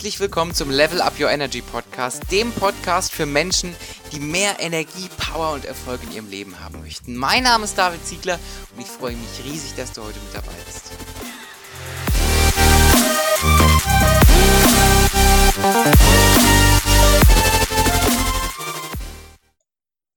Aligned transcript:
Herzlich 0.00 0.20
willkommen 0.20 0.54
zum 0.54 0.70
Level 0.70 1.02
Up 1.02 1.20
Your 1.20 1.28
Energy 1.28 1.60
Podcast, 1.60 2.32
dem 2.32 2.52
Podcast 2.52 3.12
für 3.12 3.26
Menschen, 3.26 3.76
die 4.12 4.18
mehr 4.18 4.56
Energie, 4.58 5.10
Power 5.18 5.52
und 5.52 5.66
Erfolg 5.66 6.00
in 6.04 6.12
ihrem 6.12 6.30
Leben 6.30 6.58
haben 6.58 6.80
möchten. 6.80 7.14
Mein 7.14 7.42
Name 7.42 7.64
ist 7.64 7.76
David 7.76 8.02
Ziegler 8.06 8.38
und 8.74 8.80
ich 8.80 8.86
freue 8.86 9.14
mich 9.14 9.44
riesig, 9.44 9.76
dass 9.76 9.92
du 9.92 10.00
heute 10.00 10.18
mit 10.20 10.34
dabei 10.34 10.54
bist. 10.64 10.92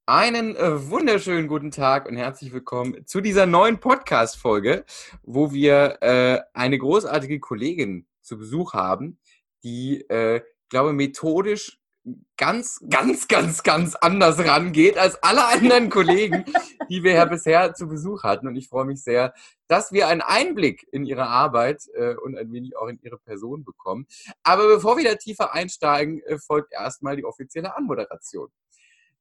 Einen 0.05 0.55
äh, 0.55 0.89
wunderschönen 0.89 1.49
guten 1.49 1.71
Tag 1.71 2.07
und 2.07 2.15
herzlich 2.15 2.53
willkommen 2.53 3.05
zu 3.05 3.19
dieser 3.19 3.45
neuen 3.45 3.81
Podcast-Folge, 3.81 4.85
wo 5.23 5.51
wir 5.51 5.97
äh, 5.99 6.39
eine 6.53 6.77
großartige 6.77 7.41
Kollegin 7.41 8.05
zu 8.21 8.37
Besuch 8.37 8.73
haben, 8.73 9.17
die, 9.63 10.01
äh, 10.09 10.41
glaube 10.69 10.93
methodisch 10.93 11.79
ganz, 12.35 12.81
ganz, 12.89 13.27
ganz, 13.27 13.63
ganz 13.63 13.95
anders 13.95 14.39
rangeht 14.39 14.97
als 14.97 15.21
alle 15.23 15.45
anderen 15.45 15.89
Kollegen, 15.89 16.43
die 16.89 17.03
wir 17.03 17.13
ja 17.13 17.25
bisher 17.25 17.73
zu 17.73 17.87
Besuch 17.87 18.23
hatten. 18.23 18.47
Und 18.47 18.55
ich 18.57 18.67
freue 18.67 18.85
mich 18.85 19.01
sehr, 19.01 19.33
dass 19.67 19.93
wir 19.93 20.07
einen 20.07 20.21
Einblick 20.21 20.85
in 20.91 21.05
ihre 21.05 21.27
Arbeit 21.27 21.83
äh, 21.93 22.15
und 22.15 22.37
ein 22.37 22.51
wenig 22.51 22.75
auch 22.75 22.87
in 22.87 22.99
ihre 23.01 23.17
Person 23.17 23.63
bekommen. 23.63 24.05
Aber 24.43 24.67
bevor 24.67 24.97
wir 24.97 25.05
da 25.05 25.15
tiefer 25.15 25.53
einsteigen, 25.53 26.21
äh, 26.23 26.37
folgt 26.37 26.73
erstmal 26.73 27.15
die 27.15 27.25
offizielle 27.25 27.75
Anmoderation. 27.77 28.49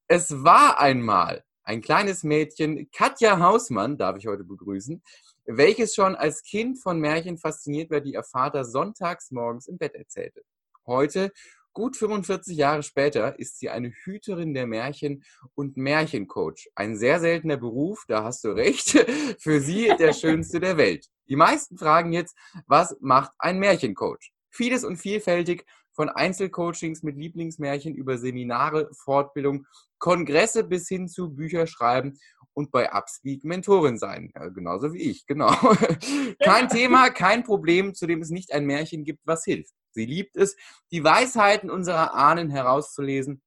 Es 0.08 0.42
war 0.42 0.80
einmal 0.80 1.44
ein 1.64 1.80
kleines 1.80 2.24
Mädchen, 2.24 2.90
Katja 2.90 3.38
Hausmann, 3.38 3.96
darf 3.96 4.16
ich 4.16 4.26
heute 4.26 4.42
begrüßen, 4.42 5.00
welches 5.44 5.94
schon 5.94 6.14
als 6.14 6.42
Kind 6.42 6.80
von 6.80 6.98
Märchen 7.00 7.38
fasziniert 7.38 7.90
war, 7.90 8.00
die 8.00 8.14
ihr 8.14 8.22
Vater 8.22 8.64
sonntags 8.64 9.30
morgens 9.30 9.66
im 9.66 9.78
Bett 9.78 9.94
erzählte. 9.94 10.42
Heute, 10.86 11.32
gut 11.72 11.96
45 11.96 12.56
Jahre 12.56 12.82
später, 12.82 13.38
ist 13.38 13.58
sie 13.58 13.70
eine 13.70 13.90
Hüterin 13.90 14.54
der 14.54 14.66
Märchen 14.66 15.24
und 15.54 15.76
Märchencoach. 15.76 16.68
Ein 16.74 16.96
sehr 16.96 17.20
seltener 17.20 17.56
Beruf, 17.56 18.04
da 18.08 18.24
hast 18.24 18.44
du 18.44 18.50
recht, 18.50 18.90
für 19.38 19.60
sie 19.60 19.92
der 19.98 20.12
schönste 20.12 20.60
der 20.60 20.76
Welt. 20.76 21.06
Die 21.28 21.36
meisten 21.36 21.76
fragen 21.76 22.12
jetzt, 22.12 22.36
was 22.66 22.96
macht 23.00 23.32
ein 23.38 23.58
Märchencoach? 23.58 24.32
Vieles 24.50 24.84
und 24.84 24.98
vielfältig, 24.98 25.64
von 25.94 26.08
Einzelcoachings 26.08 27.02
mit 27.02 27.16
Lieblingsmärchen 27.16 27.94
über 27.94 28.18
Seminare, 28.18 28.88
Fortbildung, 28.94 29.66
Kongresse 29.98 30.64
bis 30.64 30.88
hin 30.88 31.06
zu 31.06 31.34
Bücher 31.34 31.66
schreiben 31.66 32.18
und 32.54 32.70
bei 32.70 32.92
Upspeak 32.92 33.44
Mentorin 33.44 33.98
sein. 33.98 34.30
Ja, 34.34 34.48
genauso 34.48 34.92
wie 34.92 35.10
ich, 35.10 35.26
genau. 35.26 35.50
kein 36.42 36.68
Thema, 36.68 37.10
kein 37.10 37.44
Problem, 37.44 37.94
zu 37.94 38.06
dem 38.06 38.20
es 38.20 38.30
nicht 38.30 38.52
ein 38.52 38.66
Märchen 38.66 39.04
gibt, 39.04 39.26
was 39.26 39.44
hilft. 39.44 39.74
Sie 39.92 40.06
liebt 40.06 40.36
es, 40.36 40.56
die 40.90 41.04
Weisheiten 41.04 41.70
unserer 41.70 42.14
Ahnen 42.14 42.50
herauszulesen 42.50 43.42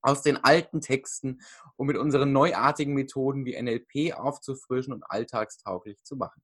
aus 0.00 0.22
den 0.22 0.36
alten 0.36 0.80
Texten 0.80 1.40
und 1.76 1.86
mit 1.86 1.96
unseren 1.96 2.32
neuartigen 2.32 2.94
Methoden 2.94 3.44
wie 3.44 3.60
NLP 3.60 4.14
aufzufrischen 4.14 4.92
und 4.92 5.04
alltagstauglich 5.04 6.02
zu 6.02 6.16
machen. 6.16 6.42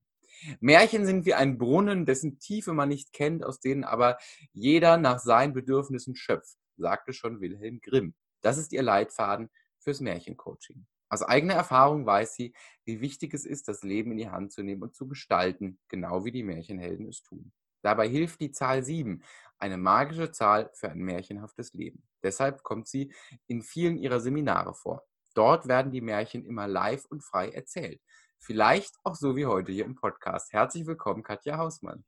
Märchen 0.61 1.05
sind 1.05 1.27
wie 1.27 1.35
ein 1.35 1.59
Brunnen, 1.59 2.07
dessen 2.07 2.39
Tiefe 2.39 2.73
man 2.73 2.89
nicht 2.89 3.13
kennt, 3.13 3.45
aus 3.45 3.59
denen 3.59 3.83
aber 3.83 4.19
jeder 4.53 4.97
nach 4.97 5.19
seinen 5.19 5.53
Bedürfnissen 5.53 6.15
schöpft, 6.15 6.57
sagte 6.77 7.13
schon 7.13 7.41
Wilhelm 7.41 7.81
Grimm. 7.81 8.15
Das 8.41 8.57
ist 8.57 8.73
ihr 8.73 8.83
Leitfaden 8.83 9.51
fürs 9.81 10.01
Märchencoaching. 10.01 10.87
Aus 11.09 11.23
eigener 11.23 11.55
Erfahrung 11.55 12.05
weiß 12.05 12.35
sie, 12.35 12.53
wie 12.85 13.01
wichtig 13.01 13.33
es 13.35 13.45
ist, 13.45 13.69
das 13.69 13.83
Leben 13.83 14.13
in 14.13 14.19
die 14.19 14.31
Hand 14.31 14.53
zu 14.53 14.63
nehmen 14.63 14.83
und 14.83 14.95
zu 14.95 15.09
gestalten, 15.09 15.79
genau 15.89 16.25
wie 16.25 16.33
die 16.33 16.43
Märchenhelden 16.43 17.09
es 17.09 17.23
tun. 17.23 17.53
Dabei 17.83 18.09
hilft 18.09 18.41
die 18.41 18.51
Zahl 18.51 18.83
7, 18.83 19.23
eine 19.59 19.79
magische 19.79 20.31
Zahl 20.31 20.71
für 20.75 20.91
ein 20.91 20.99
märchenhaftes 20.99 21.73
Leben. 21.73 22.03
Deshalb 22.23 22.63
kommt 22.63 22.89
sie 22.89 23.13
in 23.47 23.63
vielen 23.63 23.97
ihrer 23.97 24.21
Seminare 24.21 24.75
vor. 24.75 25.05
Dort 25.35 25.69
werden 25.69 25.93
die 25.93 26.01
Märchen 26.01 26.45
immer 26.45 26.67
live 26.67 27.05
und 27.07 27.23
frei 27.23 27.51
erzählt. 27.51 28.01
Vielleicht 28.39 28.95
auch 29.05 29.15
so 29.15 29.37
wie 29.37 29.47
heute 29.47 29.73
hier 29.73 29.85
im 29.85 29.95
Podcast. 29.95 30.53
Herzlich 30.53 30.87
willkommen, 30.87 31.23
Katja 31.23 31.57
Hausmann. 31.59 32.05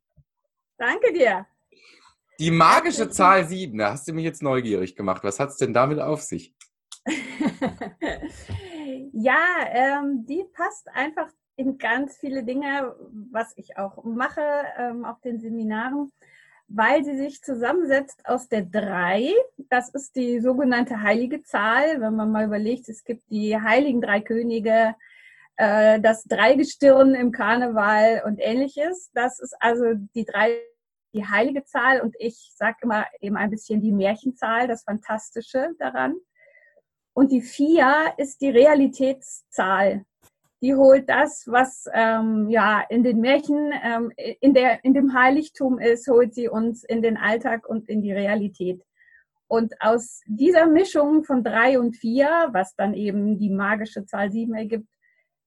Danke 0.76 1.12
dir. 1.12 1.46
Die 2.38 2.50
magische 2.50 3.10
Zahl 3.10 3.46
7, 3.46 3.76
da 3.78 3.92
hast 3.92 4.08
du 4.08 4.12
mich 4.12 4.25
jetzt 4.25 4.42
neugierig 4.42 4.96
gemacht. 4.96 5.22
Was 5.25 5.38
hat 5.38 5.50
es 5.50 5.56
denn 5.56 5.75
damit 5.75 6.00
auf 6.00 6.22
sich? 6.22 6.54
Ja, 9.12 9.44
ähm, 9.72 10.26
die 10.26 10.44
passt 10.52 10.88
einfach 10.88 11.28
in 11.56 11.78
ganz 11.78 12.16
viele 12.16 12.42
Dinge, 12.42 12.94
was 13.30 13.52
ich 13.56 13.76
auch 13.76 14.02
mache 14.04 14.40
ähm, 14.78 15.04
auf 15.04 15.20
den 15.20 15.40
Seminaren, 15.40 16.10
weil 16.68 17.04
sie 17.04 17.16
sich 17.16 17.42
zusammensetzt 17.42 18.22
aus 18.24 18.48
der 18.48 18.62
drei. 18.62 19.34
Das 19.68 19.90
ist 19.90 20.16
die 20.16 20.40
sogenannte 20.40 21.02
heilige 21.02 21.42
Zahl. 21.42 22.00
Wenn 22.00 22.16
man 22.16 22.30
mal 22.30 22.46
überlegt, 22.46 22.88
es 22.88 23.04
gibt 23.04 23.28
die 23.30 23.60
heiligen 23.60 24.00
drei 24.00 24.20
Könige, 24.20 24.94
äh, 25.56 26.00
das 26.00 26.24
Dreigestirn 26.24 27.14
im 27.14 27.32
Karneval 27.32 28.22
und 28.24 28.38
ähnliches. 28.38 29.10
Das 29.12 29.38
ist 29.40 29.54
also 29.60 29.92
die 30.14 30.24
drei, 30.24 30.58
die 31.12 31.26
heilige 31.26 31.64
Zahl 31.64 32.00
und 32.00 32.14
ich 32.18 32.52
sage 32.54 32.78
immer 32.80 33.04
eben 33.20 33.36
ein 33.36 33.50
bisschen 33.50 33.82
die 33.82 33.92
Märchenzahl, 33.92 34.66
das 34.66 34.84
Fantastische 34.84 35.74
daran. 35.78 36.14
Und 37.12 37.32
die 37.32 37.43
vier 37.43 38.12
ist 38.16 38.41
die 38.41 38.50
Realitätszahl. 38.50 40.04
Die 40.62 40.75
holt 40.75 41.09
das, 41.09 41.44
was 41.47 41.87
ähm, 41.94 42.48
ja 42.50 42.82
in 42.88 43.03
den 43.03 43.21
Märchen, 43.21 43.72
ähm, 43.82 44.12
in, 44.16 44.53
der, 44.53 44.84
in 44.84 44.94
dem 44.94 45.15
Heiligtum 45.15 45.78
ist, 45.78 46.06
holt 46.09 46.34
sie 46.34 46.49
uns 46.49 46.84
in 46.84 47.00
den 47.03 47.16
Alltag 47.16 47.66
und 47.69 47.88
in 47.88 48.03
die 48.03 48.12
Realität. 48.12 48.82
Und 49.49 49.75
aus 49.81 50.20
dieser 50.26 50.66
Mischung 50.66 51.25
von 51.25 51.43
drei 51.43 51.81
und 51.81 51.97
vier, 51.97 52.50
was 52.53 52.76
dann 52.76 52.94
eben 52.94 53.38
die 53.38 53.50
magische 53.50 54.04
Zahl 54.04 54.31
sieben 54.31 54.54
ergibt, 54.54 54.88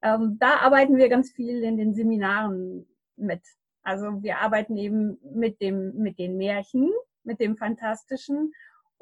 ähm, 0.02 0.38
da 0.40 0.58
arbeiten 0.58 0.98
wir 0.98 1.08
ganz 1.08 1.32
viel 1.32 1.64
in 1.64 1.78
den 1.78 1.94
Seminaren 1.94 2.86
mit. 3.16 3.42
Also 3.84 4.22
wir 4.22 4.40
arbeiten 4.40 4.78
eben 4.78 5.18
mit 5.34 5.62
dem, 5.62 5.96
mit 5.96 6.20
den 6.20 6.38
Märchen, 6.38 6.92
mit 7.24 7.40
dem 7.40 7.56
Fantastischen 7.56 8.52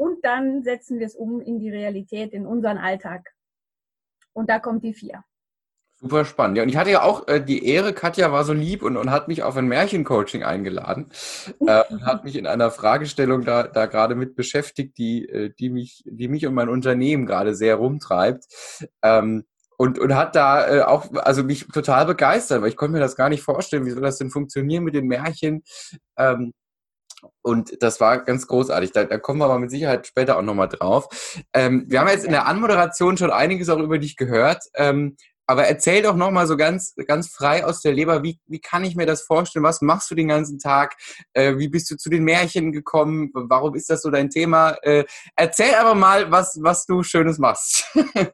und 0.02 0.26
dann 0.26 0.64
setzen 0.64 0.98
wir 0.98 1.06
es 1.06 1.16
um 1.16 1.42
in 1.42 1.60
die 1.60 1.70
Realität, 1.70 2.34
in 2.34 2.48
unseren 2.48 2.80
Alltag. 2.80 3.36
Und 4.34 4.50
da 4.50 4.58
kommt 4.58 4.84
die 4.84 4.96
vier. 4.96 5.24
Super 5.98 6.26
spannend. 6.26 6.58
Ja, 6.58 6.64
und 6.64 6.70
ich 6.70 6.76
hatte 6.76 6.90
ja 6.90 7.04
auch 7.04 7.28
äh, 7.28 7.40
die 7.40 7.68
Ehre, 7.68 7.94
Katja 7.94 8.32
war 8.32 8.44
so 8.44 8.52
lieb 8.52 8.82
und, 8.82 8.98
und 8.98 9.12
hat 9.12 9.28
mich 9.28 9.44
auf 9.44 9.56
ein 9.58 9.68
Märchencoaching 9.68 10.42
eingeladen 10.42 11.12
äh, 11.68 11.84
und 11.92 12.04
hat 12.04 12.24
mich 12.24 12.36
in 12.36 12.48
einer 12.48 12.72
Fragestellung 12.72 13.46
da, 13.46 13.62
da 13.68 13.86
gerade 13.86 14.16
mit 14.16 14.36
beschäftigt, 14.36 14.98
die, 14.98 15.30
äh, 15.30 15.54
die, 15.60 15.70
mich, 15.70 16.02
die 16.08 16.30
mich 16.30 16.48
und 16.48 16.56
mein 16.56 16.70
Unternehmen 16.70 17.28
gerade 17.28 17.54
sehr 17.54 17.76
rumtreibt. 17.76 18.46
Ähm, 19.04 19.44
und, 19.78 20.00
und 20.00 20.16
hat 20.16 20.36
da 20.36 20.68
äh, 20.68 20.82
auch, 20.82 21.14
also 21.14 21.44
mich 21.44 21.68
total 21.68 22.08
begeistert, 22.08 22.64
weil 22.64 22.70
ich 22.70 22.76
konnte 22.76 22.94
mir 22.94 23.00
das 23.00 23.16
gar 23.16 23.30
nicht 23.30 23.44
vorstellen, 23.44 23.86
wie 23.86 23.92
soll 23.92 24.02
das 24.02 24.18
denn 24.18 24.32
funktionieren 24.32 24.84
mit 24.84 24.96
den 24.96 25.06
Märchen. 25.06 25.62
Ähm, 26.18 26.54
und 27.42 27.82
das 27.82 28.00
war 28.00 28.24
ganz 28.24 28.48
großartig. 28.48 28.92
Da, 28.92 29.04
da 29.06 29.18
kommen 29.18 29.40
wir 29.40 29.46
aber 29.46 29.60
mit 29.60 29.72
Sicherheit 29.72 30.08
später 30.08 30.38
auch 30.38 30.42
nochmal 30.42 30.70
drauf. 30.70 31.44
Ähm, 31.54 31.86
wir 31.88 32.00
haben 32.00 32.08
jetzt 32.10 32.26
in 32.26 32.32
der 32.32 32.48
Anmoderation 32.48 33.18
schon 33.18 33.32
einiges 33.32 33.70
auch 33.70 33.80
über 33.80 33.98
dich 33.98 34.16
gehört. 34.16 34.64
Ähm, 34.76 35.16
aber 35.48 35.66
erzähl 35.66 36.02
doch 36.02 36.16
nochmal 36.16 36.48
so 36.48 36.56
ganz, 36.56 36.96
ganz 37.08 37.28
frei 37.28 37.66
aus 37.66 37.82
der 37.82 37.92
Leber, 37.92 38.24
wie, 38.24 38.40
wie 38.48 38.62
kann 38.62 38.86
ich 38.86 38.96
mir 38.96 39.06
das 39.06 39.24
vorstellen? 39.24 39.66
Was 39.66 39.82
machst 39.82 40.10
du 40.10 40.16
den 40.16 40.30
ganzen 40.30 40.60
Tag? 40.60 40.96
Äh, 41.34 41.58
wie 41.58 41.68
bist 41.68 41.92
du 41.92 41.98
zu 41.98 42.10
den 42.10 42.24
Märchen 42.24 42.72
gekommen? 42.72 43.32
Warum 43.34 43.76
ist 43.76 43.90
das 43.90 44.02
so 44.02 44.10
dein 44.12 44.30
Thema? 44.30 44.78
Äh, 44.82 45.04
erzähl 45.36 45.76
aber 45.76 45.94
mal, 45.94 46.32
was, 46.32 46.58
was 46.62 46.86
du 46.86 47.04
Schönes 47.04 47.38
machst. 47.38 47.84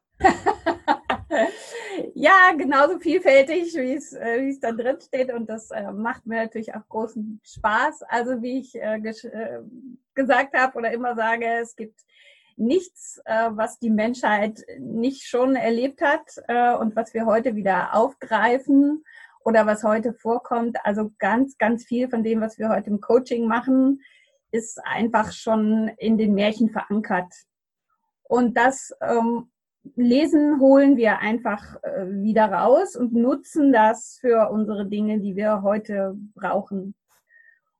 ja, 2.13 2.53
genauso 2.57 2.99
vielfältig, 2.99 3.73
wie 3.75 3.93
es, 3.93 4.13
äh, 4.13 4.41
wie 4.41 4.49
es 4.49 4.59
da 4.59 4.71
drin 4.71 4.97
steht. 4.99 5.33
Und 5.33 5.49
das 5.49 5.71
äh, 5.71 5.91
macht 5.91 6.25
mir 6.25 6.37
natürlich 6.43 6.73
auch 6.73 6.87
großen 6.87 7.41
Spaß. 7.43 8.03
Also 8.03 8.41
wie 8.41 8.59
ich 8.59 8.75
äh, 8.75 8.97
äh, 8.97 9.59
gesagt 10.13 10.57
habe 10.57 10.77
oder 10.77 10.91
immer 10.91 11.15
sage, 11.15 11.45
es 11.61 11.75
gibt 11.75 12.01
nichts, 12.55 13.21
äh, 13.25 13.49
was 13.51 13.79
die 13.79 13.89
Menschheit 13.89 14.65
nicht 14.79 15.27
schon 15.27 15.55
erlebt 15.55 16.01
hat 16.01 16.31
äh, 16.47 16.73
und 16.75 16.95
was 16.95 17.13
wir 17.13 17.25
heute 17.25 17.55
wieder 17.55 17.93
aufgreifen 17.93 19.03
oder 19.45 19.65
was 19.65 19.83
heute 19.83 20.13
vorkommt. 20.13 20.77
Also 20.83 21.11
ganz, 21.19 21.57
ganz 21.57 21.85
viel 21.85 22.09
von 22.09 22.23
dem, 22.23 22.41
was 22.41 22.57
wir 22.57 22.69
heute 22.69 22.89
im 22.89 22.99
Coaching 22.99 23.47
machen, 23.47 24.01
ist 24.51 24.79
einfach 24.85 25.31
schon 25.31 25.89
in 25.97 26.17
den 26.17 26.33
Märchen 26.33 26.69
verankert. 26.69 27.31
Und 28.23 28.57
das 28.57 28.93
ähm, 29.01 29.49
Lesen 29.95 30.59
holen 30.59 30.97
wir 30.97 31.19
einfach 31.19 31.81
äh, 31.83 32.05
wieder 32.07 32.51
raus 32.51 32.95
und 32.95 33.13
nutzen 33.13 33.71
das 33.71 34.17
für 34.19 34.49
unsere 34.49 34.87
Dinge, 34.87 35.19
die 35.19 35.35
wir 35.35 35.61
heute 35.61 36.15
brauchen. 36.35 36.95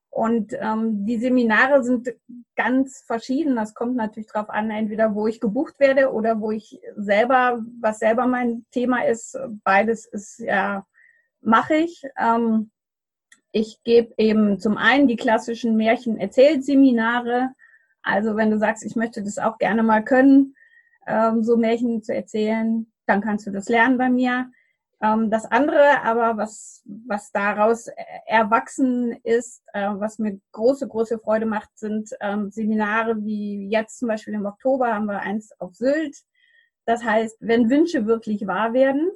Und 0.09 0.53
ähm, 0.59 1.05
die 1.05 1.19
Seminare 1.19 1.83
sind 1.83 2.09
ganz 2.55 3.03
verschieden. 3.05 3.55
Das 3.55 3.75
kommt 3.75 3.95
natürlich 3.95 4.27
darauf 4.33 4.49
an, 4.49 4.71
entweder 4.71 5.13
wo 5.13 5.27
ich 5.27 5.39
gebucht 5.39 5.79
werde 5.79 6.11
oder 6.11 6.41
wo 6.41 6.49
ich 6.49 6.79
selber, 6.95 7.63
was 7.79 7.99
selber 7.99 8.25
mein 8.25 8.65
Thema 8.71 9.05
ist. 9.05 9.37
Beides 9.63 10.07
ist 10.07 10.39
ja, 10.39 10.87
mache 11.41 11.75
ich. 11.75 12.01
Ähm, 12.19 12.71
ich 13.51 13.83
gebe 13.83 14.13
eben 14.17 14.59
zum 14.59 14.77
einen 14.77 15.07
die 15.07 15.17
klassischen 15.17 15.77
Märchen-Erzählseminare. 15.77 17.49
Also 18.01 18.35
wenn 18.35 18.49
du 18.49 18.57
sagst, 18.57 18.83
ich 18.83 18.95
möchte 18.95 19.23
das 19.23 19.37
auch 19.37 19.59
gerne 19.59 19.83
mal 19.83 20.03
können, 20.03 20.55
ähm, 21.07 21.43
so 21.43 21.57
Märchen 21.57 22.03
zu 22.03 22.13
erzählen, 22.13 22.91
dann 23.05 23.21
kannst 23.21 23.47
du 23.47 23.51
das 23.51 23.69
lernen 23.69 23.97
bei 23.97 24.09
mir. 24.09 24.51
Ähm, 25.01 25.29
das 25.29 25.45
andere, 25.45 26.01
aber 26.03 26.37
was, 26.37 26.83
was 26.85 27.31
daraus 27.31 27.87
erwachsen 28.25 29.13
ist, 29.23 29.63
äh, 29.73 29.89
was 29.93 30.17
mir 30.17 30.39
große, 30.51 30.87
große 30.87 31.19
Freude 31.19 31.45
macht, 31.45 31.69
sind 31.77 32.09
ähm, 32.19 32.49
Seminare 32.51 33.23
wie 33.23 33.69
jetzt 33.69 33.99
zum 33.99 34.07
Beispiel 34.07 34.33
im 34.33 34.45
Oktober 34.45 34.93
haben 34.93 35.05
wir 35.05 35.19
eins 35.21 35.51
auf 35.59 35.75
Sylt. 35.75 36.17
Das 36.85 37.03
heißt, 37.03 37.37
wenn 37.41 37.69
Wünsche 37.69 38.05
wirklich 38.07 38.47
wahr 38.47 38.73
werden. 38.73 39.11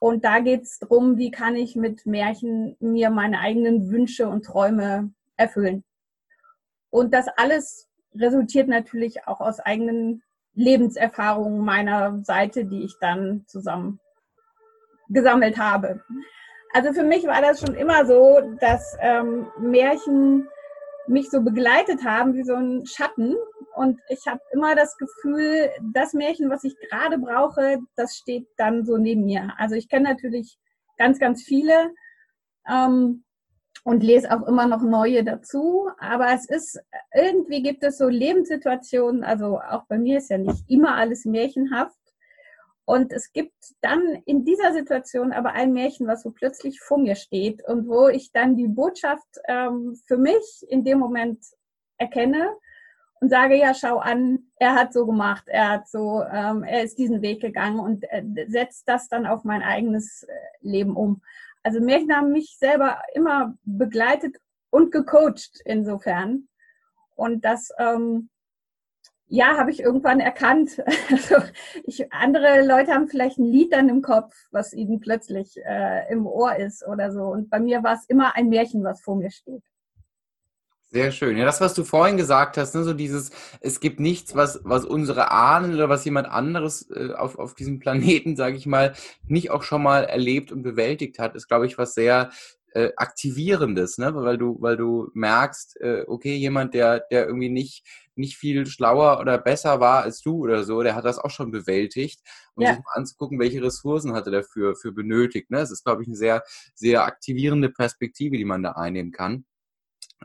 Und 0.00 0.24
da 0.24 0.38
geht 0.38 0.62
es 0.62 0.78
darum, 0.78 1.18
wie 1.18 1.32
kann 1.32 1.56
ich 1.56 1.74
mit 1.74 2.06
Märchen 2.06 2.76
mir 2.78 3.10
meine 3.10 3.40
eigenen 3.40 3.90
Wünsche 3.90 4.28
und 4.28 4.44
Träume 4.44 5.12
erfüllen. 5.36 5.84
Und 6.90 7.12
das 7.12 7.26
alles 7.36 7.88
resultiert 8.14 8.68
natürlich 8.68 9.26
auch 9.26 9.40
aus 9.40 9.60
eigenen 9.60 10.22
Lebenserfahrungen 10.58 11.64
meiner 11.64 12.22
Seite, 12.24 12.64
die 12.64 12.84
ich 12.84 12.94
dann 13.00 13.44
zusammen 13.46 14.00
gesammelt 15.08 15.56
habe. 15.56 16.02
Also 16.74 16.92
für 16.92 17.04
mich 17.04 17.26
war 17.26 17.40
das 17.40 17.60
schon 17.60 17.74
immer 17.74 18.04
so, 18.04 18.40
dass 18.60 18.96
ähm, 19.00 19.46
Märchen 19.58 20.48
mich 21.06 21.30
so 21.30 21.40
begleitet 21.42 22.04
haben 22.04 22.34
wie 22.34 22.42
so 22.42 22.54
ein 22.54 22.84
Schatten. 22.84 23.36
Und 23.74 24.00
ich 24.08 24.26
habe 24.26 24.40
immer 24.52 24.74
das 24.74 24.98
Gefühl, 24.98 25.70
das 25.94 26.12
Märchen, 26.12 26.50
was 26.50 26.64
ich 26.64 26.76
gerade 26.90 27.18
brauche, 27.18 27.78
das 27.96 28.16
steht 28.16 28.46
dann 28.56 28.84
so 28.84 28.98
neben 28.98 29.24
mir. 29.24 29.54
Also 29.56 29.76
ich 29.76 29.88
kenne 29.88 30.08
natürlich 30.08 30.58
ganz, 30.98 31.18
ganz 31.18 31.42
viele 31.42 31.92
ähm, 32.68 33.24
und 33.88 34.02
lese 34.02 34.30
auch 34.30 34.46
immer 34.46 34.66
noch 34.66 34.82
neue 34.82 35.24
dazu. 35.24 35.88
Aber 35.98 36.26
es 36.34 36.46
ist, 36.46 36.78
irgendwie 37.14 37.62
gibt 37.62 37.82
es 37.82 37.96
so 37.96 38.06
Lebenssituationen, 38.06 39.24
also 39.24 39.60
auch 39.60 39.84
bei 39.88 39.98
mir 39.98 40.18
ist 40.18 40.28
ja 40.28 40.36
nicht 40.36 40.62
immer 40.68 40.96
alles 40.96 41.24
märchenhaft. 41.24 41.96
Und 42.84 43.14
es 43.14 43.32
gibt 43.32 43.54
dann 43.80 44.22
in 44.26 44.44
dieser 44.44 44.74
Situation 44.74 45.32
aber 45.32 45.52
ein 45.52 45.72
Märchen, 45.72 46.06
was 46.06 46.22
so 46.22 46.30
plötzlich 46.30 46.80
vor 46.80 46.98
mir 46.98 47.16
steht 47.16 47.66
und 47.66 47.88
wo 47.88 48.08
ich 48.08 48.30
dann 48.30 48.56
die 48.56 48.68
Botschaft 48.68 49.26
ähm, 49.46 49.98
für 50.06 50.18
mich 50.18 50.66
in 50.68 50.84
dem 50.84 50.98
Moment 50.98 51.42
erkenne 51.96 52.50
und 53.20 53.30
sage, 53.30 53.56
ja, 53.56 53.72
schau 53.72 53.98
an, 53.98 54.50
er 54.56 54.74
hat 54.74 54.92
so 54.92 55.06
gemacht, 55.06 55.44
er 55.46 55.70
hat 55.70 55.88
so, 55.88 56.22
ähm, 56.30 56.62
er 56.62 56.82
ist 56.82 56.98
diesen 56.98 57.22
Weg 57.22 57.40
gegangen 57.40 57.80
und 57.80 58.04
äh, 58.10 58.22
setzt 58.48 58.86
das 58.86 59.08
dann 59.08 59.26
auf 59.26 59.44
mein 59.44 59.62
eigenes 59.62 60.24
äh, 60.24 60.32
Leben 60.60 60.94
um. 60.94 61.22
Also 61.62 61.80
Märchen 61.80 62.14
haben 62.14 62.32
mich 62.32 62.56
selber 62.58 63.00
immer 63.14 63.54
begleitet 63.64 64.36
und 64.70 64.92
gecoacht 64.92 65.60
insofern. 65.64 66.48
Und 67.14 67.44
das 67.44 67.70
ähm, 67.78 68.30
ja, 69.30 69.56
habe 69.58 69.70
ich 69.70 69.80
irgendwann 69.80 70.20
erkannt. 70.20 70.82
Also 71.10 71.36
ich, 71.84 72.12
andere 72.12 72.66
Leute 72.66 72.92
haben 72.92 73.08
vielleicht 73.08 73.38
ein 73.38 73.44
Lied 73.44 73.72
dann 73.72 73.88
im 73.88 74.02
Kopf, 74.02 74.34
was 74.50 74.72
ihnen 74.72 75.00
plötzlich 75.00 75.56
äh, 75.64 76.10
im 76.12 76.26
Ohr 76.26 76.56
ist 76.56 76.86
oder 76.86 77.12
so. 77.12 77.22
Und 77.24 77.50
bei 77.50 77.60
mir 77.60 77.82
war 77.82 77.94
es 77.94 78.04
immer 78.06 78.36
ein 78.36 78.48
Märchen, 78.48 78.84
was 78.84 79.00
vor 79.00 79.16
mir 79.16 79.30
steht. 79.30 79.62
Sehr 80.90 81.12
schön. 81.12 81.36
Ja, 81.36 81.44
das, 81.44 81.60
was 81.60 81.74
du 81.74 81.84
vorhin 81.84 82.16
gesagt 82.16 82.56
hast, 82.56 82.74
ne, 82.74 82.82
so 82.82 82.94
dieses, 82.94 83.30
es 83.60 83.78
gibt 83.80 84.00
nichts, 84.00 84.34
was, 84.34 84.60
was 84.64 84.86
unsere 84.86 85.30
Ahnen 85.30 85.74
oder 85.74 85.90
was 85.90 86.06
jemand 86.06 86.28
anderes 86.28 86.90
äh, 86.90 87.12
auf, 87.12 87.38
auf 87.38 87.54
diesem 87.54 87.78
Planeten, 87.78 88.36
sage 88.36 88.56
ich 88.56 88.64
mal, 88.64 88.94
nicht 89.26 89.50
auch 89.50 89.62
schon 89.62 89.82
mal 89.82 90.04
erlebt 90.04 90.50
und 90.50 90.62
bewältigt 90.62 91.18
hat, 91.18 91.34
ist, 91.36 91.46
glaube 91.46 91.66
ich, 91.66 91.76
was 91.76 91.92
sehr 91.92 92.30
äh, 92.72 92.90
aktivierendes, 92.96 93.98
ne? 93.98 94.14
weil 94.14 94.38
du, 94.38 94.56
weil 94.60 94.78
du 94.78 95.10
merkst, 95.12 95.78
äh, 95.80 96.04
okay, 96.06 96.36
jemand, 96.36 96.72
der, 96.72 97.00
der 97.10 97.26
irgendwie 97.26 97.50
nicht, 97.50 97.84
nicht 98.14 98.38
viel 98.38 98.64
schlauer 98.66 99.20
oder 99.20 99.36
besser 99.36 99.80
war 99.80 100.04
als 100.04 100.22
du 100.22 100.38
oder 100.38 100.64
so, 100.64 100.82
der 100.82 100.94
hat 100.94 101.04
das 101.04 101.18
auch 101.18 101.30
schon 101.30 101.50
bewältigt. 101.50 102.20
Und 102.54 102.64
ja. 102.64 102.70
sich 102.74 102.82
mal 102.82 102.92
anzugucken, 102.94 103.38
welche 103.38 103.62
Ressourcen 103.62 104.14
hat 104.14 104.26
er 104.26 104.32
dafür 104.32 104.74
für 104.74 104.92
benötigt. 104.92 105.50
Ne? 105.50 105.58
Das 105.58 105.70
ist, 105.70 105.84
glaube 105.84 106.02
ich, 106.02 106.08
eine 106.08 106.16
sehr, 106.16 106.42
sehr 106.74 107.04
aktivierende 107.04 107.68
Perspektive, 107.68 108.38
die 108.38 108.46
man 108.46 108.62
da 108.62 108.72
einnehmen 108.72 109.12
kann. 109.12 109.44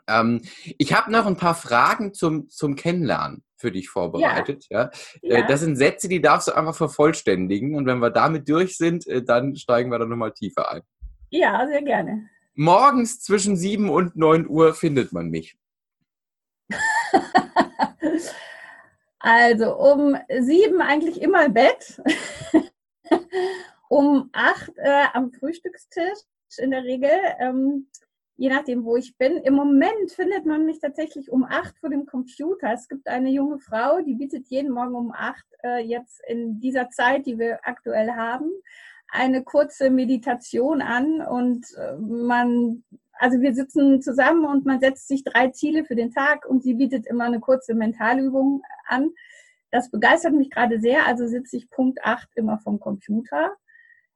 Ähm, 0.08 0.42
ich 0.78 0.94
habe 0.94 1.12
noch 1.12 1.26
ein 1.26 1.38
paar 1.38 1.56
Fragen 1.56 2.14
zum, 2.14 2.50
zum 2.50 2.76
Kennenlernen 2.76 3.44
für 3.58 3.72
dich 3.72 3.90
vorbereitet. 3.90 4.68
Ja. 4.70 4.92
ja. 5.22 5.40
ja. 5.40 5.48
Das 5.48 5.62
sind 5.62 5.78
Sätze, 5.78 6.10
die 6.10 6.22
darfst 6.22 6.48
du 6.48 6.52
einfach 6.52 6.76
vervollständigen. 6.76 7.76
Und 7.76 7.86
wenn 7.86 8.00
wir 8.00 8.10
damit 8.10 8.50
durch 8.50 8.78
sind, 8.78 9.08
äh, 9.08 9.24
dann 9.24 9.56
steigen 9.56 9.90
wir 9.90 10.00
da 10.00 10.06
nochmal 10.06 10.34
tiefer 10.34 10.70
ein. 10.70 10.82
Ja, 11.30 11.66
sehr 11.68 11.82
gerne. 11.82 12.30
Morgens 12.56 13.22
zwischen 13.22 13.56
7 13.56 13.90
und 13.90 14.16
9 14.16 14.48
Uhr 14.48 14.76
findet 14.76 15.12
man 15.14 15.30
mich. 15.30 15.58
also 19.20 19.76
um 19.78 20.16
7 20.30 20.82
eigentlich 20.82 21.22
immer 21.22 21.46
im 21.46 21.54
Bett. 21.54 22.02
um 23.90 24.30
8 24.34 24.72
äh, 24.78 25.06
am 25.14 25.32
Frühstückstisch 25.32 26.20
in 26.58 26.72
der 26.72 26.84
Regel. 26.84 27.10
Ähm, 27.40 27.88
je 28.36 28.50
nachdem, 28.50 28.84
wo 28.84 28.96
ich 28.96 29.18
bin. 29.18 29.38
Im 29.38 29.54
Moment 29.54 30.12
findet 30.12 30.46
man 30.46 30.66
mich 30.66 30.80
tatsächlich 30.80 31.32
um 31.32 31.44
8 31.44 31.78
vor 31.80 31.90
dem 31.90 32.06
Computer. 32.06 32.74
Es 32.74 32.88
gibt 32.88 33.08
eine 33.08 33.30
junge 33.30 33.60
Frau, 33.60 34.02
die 34.02 34.16
bietet 34.16 34.48
jeden 34.48 34.72
Morgen 34.72 34.96
um 34.96 35.12
8 35.12 35.44
äh, 35.64 35.84
jetzt 35.84 36.22
in 36.28 36.60
dieser 36.60 36.90
Zeit, 36.90 37.26
die 37.26 37.38
wir 37.38 37.60
aktuell 37.64 38.12
haben, 38.12 38.50
eine 39.10 39.44
kurze 39.44 39.92
Meditation 39.92 40.82
an 40.82 41.22
und 41.22 41.66
äh, 41.78 41.96
man, 41.98 42.84
also 43.14 43.40
wir 43.42 43.54
sitzen 43.54 44.02
zusammen 44.02 44.46
und 44.46 44.66
man 44.66 44.80
setzt 44.80 45.08
sich 45.08 45.24
drei 45.24 45.50
Ziele 45.50 45.86
für 45.86 45.96
den 45.96 46.12
Tag 46.12 46.48
und 46.48 46.64
sie 46.64 46.74
bietet 46.74 47.06
immer 47.06 47.26
eine 47.26 47.40
kurze 47.40 47.76
Mentalübung 47.76 48.64
an. 48.88 49.12
Das 49.70 49.92
begeistert 49.92 50.34
mich 50.34 50.50
gerade 50.50 50.80
sehr, 50.80 51.06
also 51.06 51.28
sitze 51.28 51.58
ich 51.58 51.70
Punkt 51.70 52.04
8 52.04 52.30
immer 52.36 52.58
vom 52.60 52.80
Computer. 52.80 53.56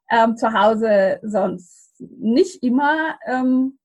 Ähm, 0.09 0.37
zu 0.37 0.53
Hause 0.53 1.19
sonst 1.21 1.99
nicht 1.99 2.63
immer. 2.63 3.19
Ähm, 3.27 3.77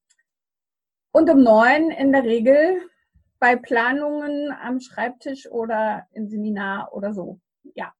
und 1.13 1.31
um 1.31 1.43
neun 1.43 1.91
in 1.91 2.13
der 2.13 2.25
Regel 2.25 2.81
bei 3.39 3.57
Planungen 3.57 4.53
am 4.63 4.81
Schreibtisch 4.81 5.47
oder 5.51 6.07
im 6.13 6.29
Seminar 6.29 6.93
oder 6.93 7.13
so. 7.13 7.41
Ja. 7.75 7.93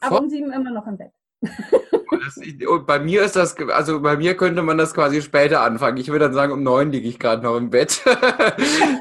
Aber 0.00 0.20
um 0.20 0.28
sieben 0.28 0.52
immer 0.52 0.70
noch 0.70 0.86
im 0.86 0.98
Bett. 0.98 1.12
Das, 1.40 2.40
bei 2.86 2.98
mir 2.98 3.24
ist 3.24 3.36
das, 3.36 3.56
also 3.58 4.00
bei 4.00 4.16
mir 4.16 4.36
könnte 4.36 4.62
man 4.62 4.78
das 4.78 4.94
quasi 4.94 5.20
später 5.22 5.62
anfangen. 5.62 5.96
Ich 5.98 6.08
würde 6.08 6.26
dann 6.26 6.34
sagen, 6.34 6.52
um 6.52 6.62
neun 6.62 6.90
liege 6.90 7.08
ich 7.08 7.18
gerade 7.18 7.42
noch 7.42 7.56
im 7.56 7.70
Bett. 7.70 8.02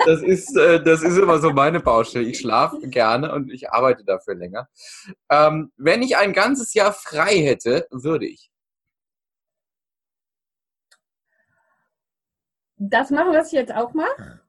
Das 0.05 0.21
ist, 0.21 0.55
äh, 0.55 0.83
das 0.83 1.01
ist 1.01 1.17
immer 1.17 1.39
so 1.39 1.51
meine 1.51 1.79
Baustelle. 1.79 2.25
Ich 2.25 2.39
schlafe 2.39 2.77
gerne 2.89 3.33
und 3.33 3.51
ich 3.51 3.71
arbeite 3.71 4.03
dafür 4.05 4.35
länger. 4.35 4.69
Ähm, 5.31 5.71
wenn 5.77 6.03
ich 6.03 6.15
ein 6.15 6.31
ganzes 6.31 6.75
Jahr 6.75 6.93
frei 6.93 7.37
hätte, 7.37 7.87
würde 7.89 8.27
ich. 8.27 8.51
Das 12.77 13.09
machen, 13.09 13.33
was 13.33 13.47
ich 13.47 13.53
jetzt 13.53 13.73
auch 13.73 13.93
mache. 13.93 14.41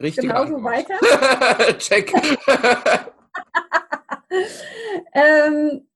Richtig. 0.00 0.28
Genauso 0.28 0.62
weiter. 0.62 0.94
Check. 1.78 2.12
ähm, 5.12 5.86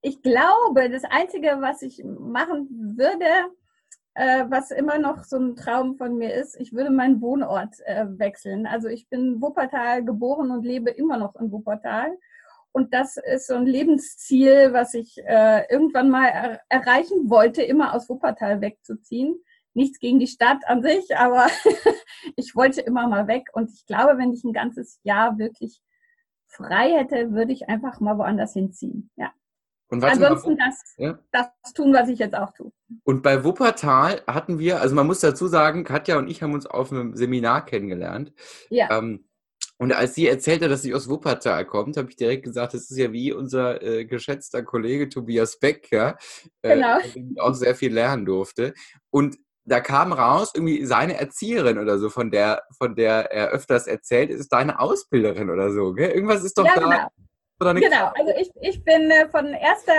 ich 0.00 0.22
glaube, 0.22 0.90
das 0.90 1.04
Einzige, 1.04 1.56
was 1.60 1.82
ich 1.82 2.02
machen 2.04 2.68
würde, 2.96 3.26
äh, 4.14 4.44
was 4.48 4.70
immer 4.70 4.98
noch 4.98 5.24
so 5.24 5.38
ein 5.38 5.56
Traum 5.56 5.96
von 5.96 6.16
mir 6.16 6.34
ist, 6.34 6.58
ich 6.60 6.72
würde 6.72 6.90
meinen 6.90 7.20
Wohnort 7.20 7.76
äh, 7.84 8.06
wechseln. 8.18 8.66
Also 8.66 8.88
ich 8.88 9.08
bin 9.08 9.40
Wuppertal 9.40 10.04
geboren 10.04 10.50
und 10.50 10.64
lebe 10.64 10.90
immer 10.90 11.16
noch 11.16 11.36
in 11.36 11.52
Wuppertal. 11.52 12.18
Und 12.72 12.94
das 12.94 13.16
ist 13.16 13.46
so 13.46 13.54
ein 13.54 13.66
Lebensziel, 13.66 14.72
was 14.72 14.94
ich 14.94 15.18
äh, 15.26 15.66
irgendwann 15.70 16.10
mal 16.10 16.26
er 16.26 16.60
erreichen 16.68 17.28
wollte, 17.28 17.62
immer 17.62 17.94
aus 17.94 18.08
Wuppertal 18.08 18.60
wegzuziehen. 18.60 19.36
Nichts 19.74 19.98
gegen 19.98 20.18
die 20.18 20.26
Stadt 20.26 20.58
an 20.66 20.82
sich, 20.82 21.16
aber 21.16 21.46
ich 22.36 22.54
wollte 22.54 22.80
immer 22.80 23.08
mal 23.08 23.26
weg. 23.26 23.48
Und 23.52 23.70
ich 23.72 23.86
glaube, 23.86 24.18
wenn 24.18 24.32
ich 24.32 24.44
ein 24.44 24.52
ganzes 24.52 25.00
Jahr 25.02 25.38
wirklich 25.38 25.80
frei 26.46 26.92
hätte, 26.98 27.32
würde 27.32 27.52
ich 27.52 27.68
einfach 27.68 28.00
mal 28.00 28.18
woanders 28.18 28.52
hinziehen. 28.52 29.10
Ja. 29.16 29.32
Und 29.88 30.02
Ansonsten 30.04 30.56
mal, 30.56 30.70
das, 30.70 30.94
ja? 30.96 31.18
das 31.32 31.72
tun, 31.74 31.92
was 31.92 32.08
ich 32.08 32.18
jetzt 32.18 32.34
auch 32.34 32.52
tue. 32.54 32.72
Und 33.04 33.22
bei 33.22 33.44
Wuppertal 33.44 34.22
hatten 34.26 34.58
wir, 34.58 34.80
also 34.80 34.94
man 34.94 35.06
muss 35.06 35.20
dazu 35.20 35.48
sagen, 35.48 35.84
Katja 35.84 36.16
und 36.16 36.28
ich 36.30 36.42
haben 36.42 36.54
uns 36.54 36.64
auf 36.64 36.90
einem 36.90 37.14
Seminar 37.14 37.66
kennengelernt. 37.66 38.32
Ja. 38.70 38.90
Ähm, 38.90 39.26
und 39.76 39.92
als 39.92 40.14
sie 40.14 40.28
erzählte, 40.28 40.68
dass 40.68 40.82
sie 40.82 40.94
aus 40.94 41.08
Wuppertal 41.08 41.66
kommt, 41.66 41.96
habe 41.96 42.08
ich 42.08 42.16
direkt 42.16 42.44
gesagt, 42.44 42.72
das 42.72 42.90
ist 42.90 42.96
ja 42.96 43.12
wie 43.12 43.32
unser 43.32 43.82
äh, 43.82 44.04
geschätzter 44.06 44.62
Kollege 44.62 45.08
Tobias 45.08 45.58
Beck, 45.58 45.88
ja, 45.90 46.16
äh, 46.62 46.76
genau. 46.76 46.98
äh, 46.98 47.40
auch 47.40 47.54
sehr 47.54 47.74
viel 47.74 47.92
lernen 47.92 48.24
durfte. 48.24 48.74
Und 49.10 49.36
da 49.64 49.80
kam 49.80 50.12
raus, 50.12 50.52
irgendwie 50.54 50.84
seine 50.84 51.18
Erzieherin 51.18 51.78
oder 51.78 51.98
so, 51.98 52.10
von 52.10 52.30
der, 52.30 52.62
von 52.76 52.94
der 52.94 53.30
er 53.30 53.48
öfters 53.50 53.86
erzählt, 53.86 54.30
ist 54.30 54.52
deine 54.52 54.80
Ausbilderin 54.80 55.50
oder 55.50 55.72
so, 55.72 55.92
gell? 55.92 56.10
Irgendwas 56.10 56.44
ist 56.44 56.58
doch 56.58 56.66
ja, 56.66 56.74
da. 56.74 56.80
Genau. 56.80 57.08
Genau, 57.74 58.10
also 58.16 58.32
ich, 58.40 58.50
ich 58.60 58.82
bin 58.82 59.08
äh, 59.12 59.28
von 59.28 59.46
erster 59.46 59.92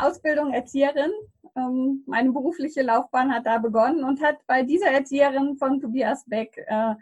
Ausbildung 0.00 0.52
Erzieherin 0.52 1.12
Ähm, 1.56 2.02
meine 2.06 2.32
berufliche 2.32 2.82
Laufbahn 2.82 3.32
hat 3.32 3.46
da 3.46 3.58
begonnen 3.58 4.02
und 4.02 4.20
hat 4.20 4.38
bei 4.48 4.64
dieser 4.64 4.90
Erzieherin 4.90 5.56
von 5.56 5.80
Tobias 5.80 6.24
Beck 6.26 6.58
äh, 6.66 6.94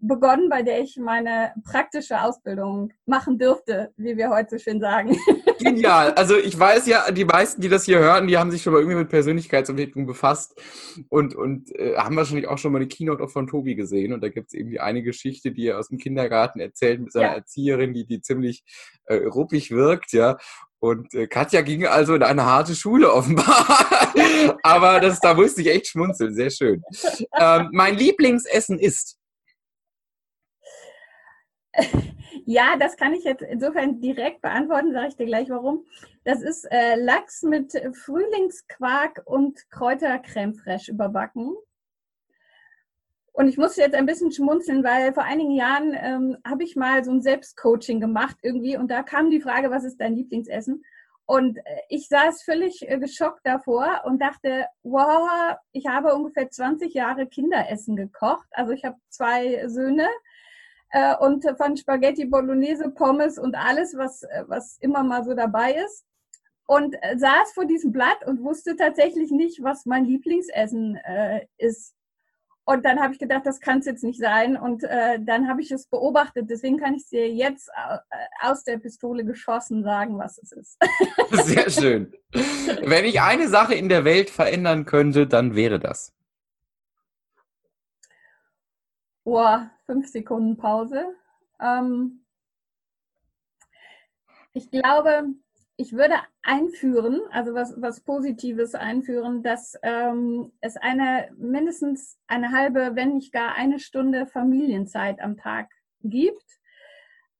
begonnen, 0.00 0.48
bei 0.48 0.62
der 0.62 0.80
ich 0.80 0.96
meine 0.96 1.52
praktische 1.64 2.22
Ausbildung 2.22 2.92
machen 3.06 3.38
dürfte, 3.38 3.92
wie 3.96 4.16
wir 4.16 4.30
heute 4.30 4.58
so 4.58 4.62
schön 4.62 4.80
sagen. 4.80 5.16
Genial. 5.58 6.12
Also 6.12 6.36
ich 6.36 6.58
weiß 6.58 6.86
ja, 6.86 7.10
die 7.10 7.24
meisten, 7.24 7.60
die 7.60 7.68
das 7.68 7.84
hier 7.84 7.98
hören, 7.98 8.28
die 8.28 8.38
haben 8.38 8.50
sich 8.50 8.62
schon 8.62 8.72
mal 8.72 8.78
irgendwie 8.78 8.98
mit 8.98 9.08
Persönlichkeitsentwicklung 9.08 10.06
befasst 10.06 10.60
und, 11.08 11.34
und 11.34 11.74
äh, 11.74 11.96
haben 11.96 12.16
wahrscheinlich 12.16 12.46
auch 12.46 12.58
schon 12.58 12.72
mal 12.72 12.78
eine 12.78 12.86
Keynote 12.86 13.24
auch 13.24 13.30
von 13.30 13.48
Tobi 13.48 13.74
gesehen. 13.74 14.12
Und 14.12 14.22
da 14.22 14.28
gibt 14.28 14.48
es 14.48 14.54
irgendwie 14.54 14.78
eine 14.78 15.02
Geschichte, 15.02 15.50
die 15.50 15.66
er 15.66 15.78
aus 15.78 15.88
dem 15.88 15.98
Kindergarten 15.98 16.60
erzählt 16.60 17.00
mit 17.00 17.12
seiner 17.12 17.30
ja. 17.30 17.34
Erzieherin, 17.34 17.92
die, 17.92 18.06
die 18.06 18.20
ziemlich 18.20 18.62
äh, 19.06 19.16
ruppig 19.16 19.72
wirkt, 19.72 20.12
ja. 20.12 20.36
Und 20.80 21.12
äh, 21.14 21.26
Katja 21.26 21.62
ging 21.62 21.86
also 21.86 22.14
in 22.14 22.22
eine 22.22 22.44
harte 22.44 22.76
Schule 22.76 23.12
offenbar. 23.12 23.66
Aber 24.62 25.00
das, 25.00 25.18
da 25.18 25.34
musste 25.34 25.62
ich 25.62 25.68
echt 25.68 25.88
schmunzeln. 25.88 26.34
Sehr 26.34 26.50
schön. 26.50 26.82
Ähm, 27.36 27.70
mein 27.72 27.96
Lieblingsessen 27.96 28.78
ist. 28.78 29.17
Ja, 32.44 32.76
das 32.78 32.96
kann 32.96 33.12
ich 33.12 33.24
jetzt 33.24 33.42
insofern 33.42 34.00
direkt 34.00 34.40
beantworten, 34.40 34.92
sage 34.92 35.08
ich 35.08 35.16
dir 35.16 35.26
gleich 35.26 35.50
warum. 35.50 35.84
Das 36.24 36.40
ist 36.40 36.64
äh, 36.70 36.94
Lachs 36.94 37.42
mit 37.42 37.72
Frühlingsquark 37.94 39.22
und 39.26 39.70
Kräutercreme 39.70 40.54
fraiche 40.54 40.92
überbacken. 40.92 41.54
Und 43.32 43.48
ich 43.48 43.58
muss 43.58 43.76
jetzt 43.76 43.94
ein 43.94 44.06
bisschen 44.06 44.32
schmunzeln, 44.32 44.82
weil 44.82 45.12
vor 45.12 45.24
einigen 45.24 45.52
Jahren 45.52 45.94
ähm, 45.94 46.38
habe 46.42 46.64
ich 46.64 46.74
mal 46.74 47.04
so 47.04 47.10
ein 47.10 47.20
Selbstcoaching 47.22 48.00
gemacht 48.00 48.36
irgendwie 48.42 48.76
und 48.76 48.90
da 48.90 49.02
kam 49.02 49.30
die 49.30 49.40
Frage, 49.40 49.70
was 49.70 49.84
ist 49.84 50.00
dein 50.00 50.16
Lieblingsessen? 50.16 50.82
Und 51.26 51.58
äh, 51.58 51.62
ich 51.90 52.08
saß 52.08 52.42
völlig 52.42 52.88
äh, 52.88 52.98
geschockt 52.98 53.40
davor 53.44 54.02
und 54.06 54.22
dachte, 54.22 54.66
wow, 54.82 55.56
ich 55.72 55.86
habe 55.86 56.14
ungefähr 56.14 56.50
20 56.50 56.94
Jahre 56.94 57.26
Kinderessen 57.26 57.94
gekocht. 57.94 58.48
Also 58.52 58.72
ich 58.72 58.86
habe 58.86 58.96
zwei 59.10 59.68
Söhne 59.68 60.08
äh, 60.90 61.16
und 61.16 61.44
von 61.56 61.76
Spaghetti 61.76 62.24
Bolognese, 62.24 62.90
Pommes 62.90 63.38
und 63.38 63.54
alles, 63.54 63.96
was, 63.96 64.22
äh, 64.22 64.44
was 64.46 64.78
immer 64.80 65.02
mal 65.02 65.24
so 65.24 65.34
dabei 65.34 65.74
ist. 65.74 66.04
Und 66.66 66.96
äh, 67.02 67.16
saß 67.16 67.52
vor 67.54 67.64
diesem 67.64 67.92
Blatt 67.92 68.26
und 68.26 68.42
wusste 68.42 68.76
tatsächlich 68.76 69.30
nicht, 69.30 69.62
was 69.62 69.86
mein 69.86 70.04
Lieblingsessen 70.04 70.96
äh, 70.96 71.46
ist. 71.56 71.94
Und 72.64 72.84
dann 72.84 73.00
habe 73.00 73.14
ich 73.14 73.18
gedacht, 73.18 73.46
das 73.46 73.60
kann 73.60 73.78
es 73.78 73.86
jetzt 73.86 74.04
nicht 74.04 74.20
sein. 74.20 74.54
Und 74.58 74.84
äh, 74.84 75.18
dann 75.20 75.48
habe 75.48 75.62
ich 75.62 75.70
es 75.70 75.86
beobachtet. 75.86 76.50
Deswegen 76.50 76.76
kann 76.76 76.94
ich 76.94 77.08
dir 77.08 77.26
jetzt 77.32 77.70
aus 78.42 78.62
der 78.64 78.76
Pistole 78.76 79.24
geschossen 79.24 79.82
sagen, 79.82 80.18
was 80.18 80.36
es 80.36 80.52
ist. 80.52 80.78
Sehr 81.46 81.70
schön. 81.70 82.12
Wenn 82.82 83.06
ich 83.06 83.22
eine 83.22 83.48
Sache 83.48 83.74
in 83.74 83.88
der 83.88 84.04
Welt 84.04 84.28
verändern 84.28 84.84
könnte, 84.84 85.26
dann 85.26 85.54
wäre 85.54 85.80
das. 85.80 86.12
Oh, 89.24 89.58
fünf 89.88 90.06
Sekunden 90.06 90.58
Pause. 90.58 91.16
Ähm, 91.60 92.24
ich 94.52 94.70
glaube, 94.70 95.34
ich 95.76 95.92
würde 95.92 96.16
einführen, 96.42 97.20
also 97.30 97.54
was, 97.54 97.74
was 97.80 98.00
Positives 98.00 98.74
einführen, 98.74 99.42
dass 99.42 99.78
ähm, 99.82 100.52
es 100.60 100.76
eine 100.76 101.30
mindestens 101.38 102.18
eine 102.26 102.52
halbe, 102.52 102.90
wenn 102.94 103.14
nicht 103.14 103.32
gar 103.32 103.54
eine 103.54 103.78
Stunde 103.78 104.26
Familienzeit 104.26 105.20
am 105.20 105.36
Tag 105.36 105.70
gibt, 106.02 106.44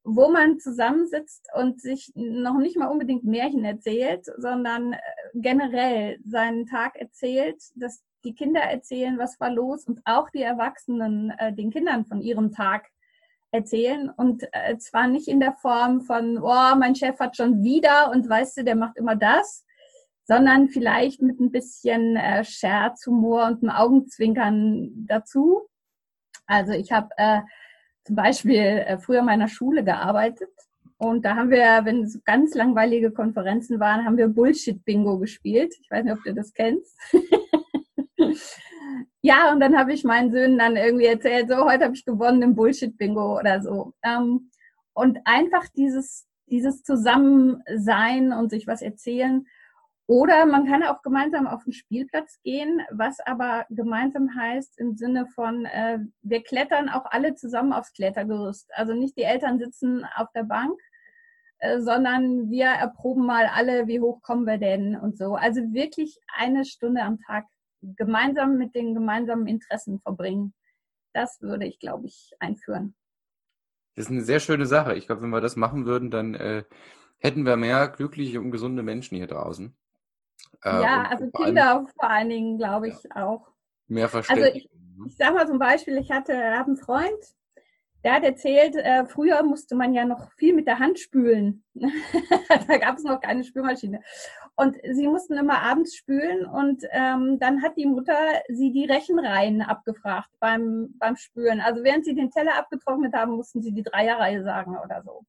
wo 0.04 0.28
man 0.30 0.58
zusammensitzt 0.58 1.48
und 1.54 1.82
sich 1.82 2.12
noch 2.14 2.58
nicht 2.58 2.78
mal 2.78 2.86
unbedingt 2.86 3.24
Märchen 3.24 3.64
erzählt, 3.64 4.24
sondern 4.38 4.94
äh, 4.94 4.98
generell 5.34 6.18
seinen 6.24 6.66
Tag 6.66 6.96
erzählt, 6.96 7.60
dass 7.74 8.02
die 8.28 8.34
Kinder 8.34 8.60
erzählen, 8.60 9.18
was 9.18 9.40
war 9.40 9.50
los 9.50 9.86
und 9.86 10.00
auch 10.04 10.28
die 10.28 10.42
Erwachsenen 10.42 11.30
äh, 11.38 11.50
den 11.54 11.70
Kindern 11.70 12.04
von 12.04 12.20
ihrem 12.20 12.52
Tag 12.52 12.90
erzählen 13.50 14.10
und 14.10 14.44
äh, 14.52 14.76
zwar 14.76 15.08
nicht 15.08 15.28
in 15.28 15.40
der 15.40 15.54
Form 15.54 16.02
von, 16.02 16.36
oh, 16.36 16.76
mein 16.78 16.94
Chef 16.94 17.18
hat 17.18 17.36
schon 17.36 17.62
wieder 17.62 18.10
und 18.10 18.28
weißt 18.28 18.58
du, 18.58 18.64
der 18.64 18.76
macht 18.76 18.98
immer 18.98 19.16
das, 19.16 19.64
sondern 20.24 20.68
vielleicht 20.68 21.22
mit 21.22 21.40
ein 21.40 21.50
bisschen 21.50 22.16
äh, 22.16 22.44
Scherz, 22.44 23.06
Humor 23.06 23.46
und 23.46 23.62
einem 23.62 23.70
Augenzwinkern 23.70 25.06
dazu. 25.06 25.62
Also 26.46 26.72
ich 26.72 26.92
habe 26.92 27.08
äh, 27.16 27.40
zum 28.04 28.14
Beispiel 28.14 28.60
äh, 28.60 28.98
früher 28.98 29.20
in 29.20 29.24
meiner 29.24 29.48
Schule 29.48 29.82
gearbeitet 29.84 30.50
und 30.98 31.24
da 31.24 31.36
haben 31.36 31.50
wir, 31.50 31.80
wenn 31.84 32.02
es 32.02 32.22
ganz 32.24 32.54
langweilige 32.54 33.10
Konferenzen 33.10 33.80
waren, 33.80 34.04
haben 34.04 34.18
wir 34.18 34.28
Bullshit-Bingo 34.28 35.18
gespielt. 35.18 35.74
Ich 35.80 35.90
weiß 35.90 36.04
nicht, 36.04 36.12
ob 36.12 36.22
du 36.24 36.34
das 36.34 36.52
kennst. 36.52 36.94
ja, 39.20 39.52
und 39.52 39.60
dann 39.60 39.76
habe 39.76 39.92
ich 39.92 40.04
meinen 40.04 40.30
Söhnen 40.30 40.58
dann 40.58 40.76
irgendwie 40.76 41.06
erzählt, 41.06 41.48
so, 41.48 41.56
heute 41.64 41.84
habe 41.84 41.94
ich 41.94 42.04
gewonnen 42.04 42.42
im 42.42 42.54
Bullshit-Bingo 42.54 43.38
oder 43.38 43.60
so. 43.60 43.94
Ähm, 44.02 44.50
und 44.94 45.18
einfach 45.24 45.66
dieses, 45.76 46.26
dieses 46.46 46.82
Zusammensein 46.82 48.32
und 48.32 48.50
sich 48.50 48.66
was 48.66 48.82
erzählen. 48.82 49.46
Oder 50.06 50.46
man 50.46 50.66
kann 50.66 50.82
auch 50.82 51.02
gemeinsam 51.02 51.46
auf 51.46 51.64
den 51.64 51.74
Spielplatz 51.74 52.40
gehen, 52.42 52.80
was 52.90 53.20
aber 53.20 53.66
gemeinsam 53.68 54.34
heißt 54.34 54.78
im 54.78 54.96
Sinne 54.96 55.26
von, 55.26 55.66
äh, 55.66 55.98
wir 56.22 56.42
klettern 56.42 56.88
auch 56.88 57.04
alle 57.04 57.34
zusammen 57.34 57.74
aufs 57.74 57.92
Klettergerüst. 57.92 58.70
Also 58.74 58.94
nicht 58.94 59.18
die 59.18 59.24
Eltern 59.24 59.58
sitzen 59.58 60.06
auf 60.16 60.28
der 60.34 60.44
Bank, 60.44 60.80
äh, 61.58 61.80
sondern 61.80 62.50
wir 62.50 62.66
erproben 62.66 63.26
mal 63.26 63.50
alle, 63.52 63.86
wie 63.86 64.00
hoch 64.00 64.22
kommen 64.22 64.46
wir 64.46 64.58
denn 64.58 64.96
und 64.96 65.18
so. 65.18 65.34
Also 65.34 65.60
wirklich 65.74 66.18
eine 66.34 66.64
Stunde 66.64 67.02
am 67.02 67.18
Tag 67.20 67.44
gemeinsam 67.82 68.56
mit 68.56 68.74
den 68.74 68.94
gemeinsamen 68.94 69.46
Interessen 69.46 70.00
verbringen. 70.00 70.54
Das 71.12 71.40
würde 71.40 71.66
ich, 71.66 71.78
glaube 71.78 72.06
ich, 72.06 72.32
einführen. 72.38 72.94
Das 73.94 74.06
ist 74.06 74.10
eine 74.10 74.22
sehr 74.22 74.40
schöne 74.40 74.66
Sache. 74.66 74.94
Ich 74.94 75.06
glaube, 75.06 75.22
wenn 75.22 75.30
wir 75.30 75.40
das 75.40 75.56
machen 75.56 75.86
würden, 75.86 76.10
dann 76.10 76.34
äh, 76.34 76.64
hätten 77.18 77.44
wir 77.44 77.56
mehr 77.56 77.88
glückliche 77.88 78.40
und 78.40 78.50
gesunde 78.50 78.82
Menschen 78.82 79.16
hier 79.16 79.26
draußen. 79.26 79.76
Äh, 80.62 80.82
ja, 80.82 81.02
also 81.04 81.28
vor 81.30 81.44
Kinder 81.44 81.74
allem, 81.76 81.86
vor 81.88 82.10
allen 82.10 82.28
Dingen, 82.28 82.58
glaube 82.58 82.88
ich, 82.88 83.02
ja, 83.04 83.26
auch. 83.26 83.48
Mehr 83.86 84.08
Verständnis. 84.08 84.46
Also 84.46 84.58
ich, 84.58 84.70
ich 85.06 85.16
sage 85.16 85.34
mal 85.34 85.46
zum 85.46 85.58
Beispiel, 85.58 85.96
ich 85.98 86.10
hatte 86.10 86.34
habe 86.34 86.66
einen 86.66 86.76
Freund, 86.76 87.37
der 88.04 88.14
hat 88.14 88.22
erzählt, 88.22 88.76
äh, 88.76 89.04
früher 89.06 89.42
musste 89.42 89.74
man 89.74 89.92
ja 89.92 90.04
noch 90.04 90.30
viel 90.32 90.54
mit 90.54 90.66
der 90.66 90.78
Hand 90.78 90.98
spülen. 90.98 91.64
da 91.74 92.76
gab 92.78 92.96
es 92.96 93.04
noch 93.04 93.20
keine 93.20 93.44
Spülmaschine. 93.44 94.00
Und 94.56 94.76
sie 94.92 95.08
mussten 95.08 95.34
immer 95.34 95.62
abends 95.62 95.94
spülen 95.94 96.46
und 96.46 96.84
ähm, 96.90 97.38
dann 97.38 97.62
hat 97.62 97.76
die 97.76 97.86
Mutter 97.86 98.16
sie 98.48 98.72
die 98.72 98.86
Rechenreihen 98.86 99.62
abgefragt 99.62 100.30
beim, 100.40 100.94
beim 100.98 101.16
Spülen. 101.16 101.60
Also 101.60 101.84
während 101.84 102.04
sie 102.04 102.14
den 102.14 102.30
Teller 102.30 102.56
abgetrocknet 102.56 103.14
haben, 103.14 103.32
mussten 103.32 103.62
sie 103.62 103.72
die 103.72 103.84
Dreierreihe 103.84 104.42
sagen 104.42 104.76
oder 104.76 105.02
so. 105.04 105.24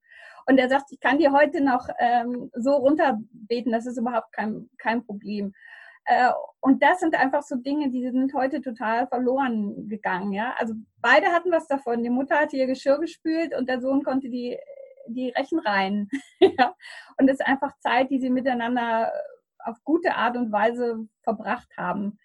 Und 0.48 0.58
er 0.58 0.68
sagt, 0.68 0.92
ich 0.92 1.00
kann 1.00 1.20
die 1.20 1.30
heute 1.30 1.62
noch 1.62 1.88
ähm, 2.00 2.50
so 2.56 2.72
runterbeten, 2.72 3.72
das 3.72 3.86
ist 3.86 3.98
überhaupt 3.98 4.32
kein, 4.32 4.68
kein 4.80 5.06
Problem. 5.06 5.54
Äh, 6.10 6.32
und 6.62 6.82
das 6.82 7.00
sind 7.00 7.16
einfach 7.16 7.44
so 7.44 7.56
Dinge, 7.56 7.92
die 7.92 8.10
sind 8.10 8.34
heute 8.34 8.62
total 8.62 9.08
verloren 9.08 9.88
gegangen. 9.88 10.34
Ja? 10.34 10.56
Also 10.58 10.74
beide 10.98 11.28
hatten 11.28 11.52
was 11.52 11.68
davon. 11.68 12.04
Die 12.04 12.10
Mutter 12.10 12.36
hat 12.36 12.52
ihr 12.52 12.66
Geschirr 12.66 13.00
gespült 13.00 13.56
und 13.56 13.70
der 13.70 13.80
Sohn 13.80 14.04
konnte 14.04 14.30
die 14.30 14.58
die 15.10 15.30
Rechenreihen. 15.30 16.10
ja. 16.40 16.76
Und 17.18 17.30
es 17.30 17.40
ist 17.40 17.46
einfach 17.46 17.78
Zeit, 17.80 18.10
die 18.12 18.20
sie 18.20 18.30
miteinander 18.30 19.12
auf 19.60 19.78
gute 19.84 20.16
Art 20.16 20.38
und 20.38 20.52
Weise 20.52 21.08
verbracht 21.24 21.70
haben. 21.78 22.18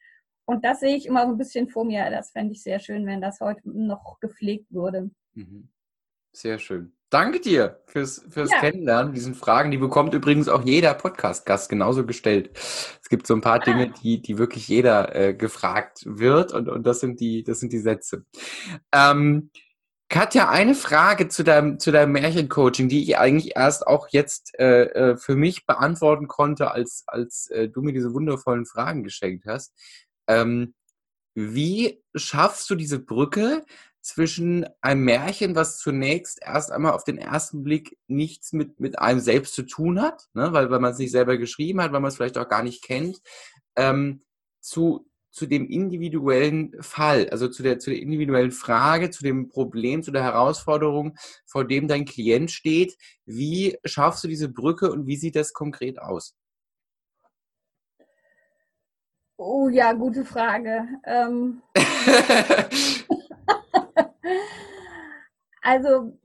Und 0.46 0.64
das 0.64 0.80
sehe 0.80 0.96
ich 0.96 1.06
immer 1.06 1.26
so 1.26 1.32
ein 1.32 1.38
bisschen 1.38 1.68
vor 1.68 1.84
mir. 1.84 2.10
Das 2.10 2.30
fände 2.30 2.52
ich 2.52 2.62
sehr 2.62 2.78
schön, 2.78 3.06
wenn 3.06 3.20
das 3.20 3.40
heute 3.40 3.62
noch 3.64 4.20
gepflegt 4.20 4.70
würde. 4.70 5.10
Mhm. 5.32 5.70
Sehr 6.32 6.58
schön. 6.58 6.94
Danke 7.14 7.38
dir 7.38 7.80
fürs, 7.87 8.26
fürs 8.28 8.50
ja. 8.50 8.59
Kennenlernen, 8.59 9.12
diesen 9.12 9.37
Fragen. 9.37 9.71
Die 9.71 9.78
bekommt 9.78 10.14
übrigens 10.14 10.49
auch 10.49 10.64
jeder 10.64 10.94
Podcast-Gast 10.94 11.68
genauso 11.68 12.04
gestellt. 12.04 12.50
Es 12.56 13.09
gibt 13.09 13.28
so 13.28 13.35
ein 13.35 13.40
paar 13.40 13.61
ah. 13.61 13.64
Dinge, 13.64 13.94
die, 14.02 14.21
die 14.21 14.37
wirklich 14.37 14.66
jeder 14.66 15.14
äh, 15.14 15.33
gefragt 15.33 16.02
wird 16.04 16.52
und, 16.52 16.68
und 16.68 16.85
das 16.85 16.99
sind 16.99 17.21
die, 17.21 17.44
das 17.44 17.61
sind 17.61 17.73
die 17.73 17.78
Sätze. 17.78 18.25
Ähm, 18.90 19.52
Katja, 20.09 20.49
eine 20.49 20.75
Frage 20.75 21.28
zu 21.28 21.44
deinem, 21.44 21.78
zu 21.78 21.92
deinem 21.92 22.11
Märchencoaching, 22.11 22.88
die 22.88 23.04
ich 23.04 23.16
eigentlich 23.16 23.54
erst 23.54 23.87
auch 23.87 24.09
jetzt 24.09 24.59
äh, 24.59 24.87
äh, 24.87 25.16
für 25.16 25.37
mich 25.37 25.66
beantworten 25.66 26.26
konnte, 26.26 26.73
als, 26.73 27.04
als 27.06 27.49
äh, 27.50 27.68
du 27.68 27.83
mir 27.83 27.92
diese 27.92 28.12
wundervollen 28.12 28.66
Fragen 28.66 29.04
geschenkt 29.04 29.47
hast. 29.47 29.73
Ähm, 30.26 30.75
wie 31.37 32.02
schaffst 32.16 32.68
du 32.71 32.75
diese 32.75 32.99
Brücke 32.99 33.64
zwischen 34.04 34.66
einem 34.82 35.04
Märchen, 35.04 35.56
was 35.56 35.78
zunächst 35.78 36.38
erst 36.42 36.70
einmal 36.70 36.92
auf 36.92 37.04
den 37.04 37.16
ersten 37.16 37.64
Blick 37.64 37.96
nichts 38.06 38.52
mit, 38.52 38.78
mit 38.78 38.99
einem 38.99 39.18
selbst 39.18 39.54
zu 39.54 39.62
tun 39.62 40.02
hat, 40.02 40.28
ne? 40.34 40.52
weil, 40.52 40.70
weil 40.70 40.78
man 40.78 40.92
es 40.92 40.99
nicht 40.99 41.11
selber 41.11 41.38
geschrieben 41.38 41.80
hat, 41.80 41.92
weil 41.92 42.00
man 42.00 42.11
es 42.11 42.16
vielleicht 42.16 42.37
auch 42.37 42.49
gar 42.49 42.62
nicht 42.62 42.84
kennt, 42.84 43.23
ähm, 43.76 44.23
zu, 44.61 45.08
zu 45.30 45.46
dem 45.46 45.66
individuellen 45.66 46.75
Fall, 46.82 47.30
also 47.30 47.49
zu 47.49 47.62
der, 47.62 47.78
zu 47.78 47.90
der 47.90 47.99
individuellen 47.99 48.52
Frage, 48.52 49.08
zu 49.08 49.25
dem 49.25 49.49
Problem, 49.49 50.02
zu 50.02 50.11
der 50.11 50.23
Herausforderung, 50.23 51.16
vor 51.46 51.64
dem 51.64 51.88
dein 51.88 52.04
Klient 52.04 52.50
steht. 52.50 52.99
Wie 53.25 53.78
schaffst 53.87 54.23
du 54.23 54.28
diese 54.28 54.50
Brücke 54.50 54.92
und 54.92 55.06
wie 55.06 55.16
sieht 55.16 55.34
das 55.34 55.54
konkret 55.54 55.99
aus? 55.99 56.37
Oh 59.37 59.68
ja, 59.68 59.92
gute 59.92 60.25
Frage. 60.25 60.87
Ähm 61.04 61.62
also, 65.62 66.18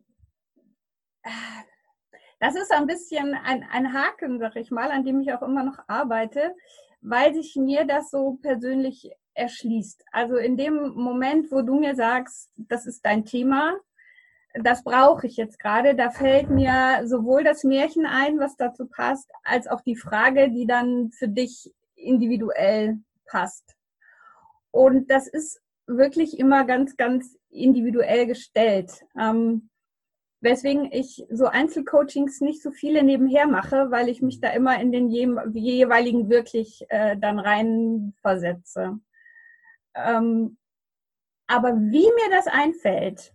das 2.39 2.55
ist 2.55 2.71
ein 2.71 2.87
bisschen 2.87 3.33
ein, 3.33 3.63
ein 3.71 3.93
Haken, 3.93 4.39
sag 4.39 4.55
ich 4.55 4.71
mal, 4.71 4.91
an 4.91 5.03
dem 5.03 5.21
ich 5.21 5.33
auch 5.33 5.41
immer 5.41 5.63
noch 5.63 5.79
arbeite, 5.87 6.55
weil 7.01 7.33
sich 7.33 7.55
mir 7.55 7.85
das 7.85 8.11
so 8.11 8.39
persönlich 8.41 9.11
erschließt. 9.33 10.05
Also 10.11 10.35
in 10.37 10.57
dem 10.57 10.93
Moment, 10.95 11.51
wo 11.51 11.61
du 11.61 11.79
mir 11.79 11.95
sagst, 11.95 12.51
das 12.55 12.85
ist 12.85 13.05
dein 13.05 13.25
Thema, 13.25 13.77
das 14.53 14.83
brauche 14.83 15.27
ich 15.27 15.37
jetzt 15.37 15.59
gerade, 15.59 15.95
da 15.95 16.09
fällt 16.09 16.49
mir 16.49 17.01
sowohl 17.05 17.43
das 17.43 17.63
Märchen 17.63 18.05
ein, 18.05 18.39
was 18.39 18.55
dazu 18.57 18.87
passt, 18.87 19.29
als 19.43 19.67
auch 19.67 19.81
die 19.81 19.95
Frage, 19.95 20.49
die 20.49 20.65
dann 20.65 21.11
für 21.11 21.27
dich 21.27 21.73
individuell 21.95 22.99
passt. 23.25 23.75
Und 24.71 25.09
das 25.11 25.27
ist 25.27 25.61
wirklich 25.89 26.39
immer 26.39 26.65
ganz, 26.65 26.95
ganz 26.97 27.37
individuell 27.49 28.27
gestellt. 28.27 28.91
Ähm, 29.19 29.69
weswegen 30.41 30.91
ich 30.91 31.25
so 31.29 31.45
Einzelcoachings 31.45 32.41
nicht 32.41 32.61
so 32.61 32.71
viele 32.71 33.03
nebenher 33.03 33.47
mache, 33.47 33.91
weil 33.91 34.07
ich 34.07 34.21
mich 34.21 34.39
da 34.39 34.49
immer 34.51 34.79
in 34.79 34.91
den 34.91 35.09
jeweiligen 35.09 36.29
wirklich 36.29 36.85
äh, 36.89 37.17
dann 37.17 37.39
rein 37.39 38.13
versetze. 38.21 38.99
Ähm, 39.95 40.57
aber 41.47 41.75
wie 41.75 42.05
mir 42.05 42.29
das 42.31 42.47
einfällt, 42.47 43.33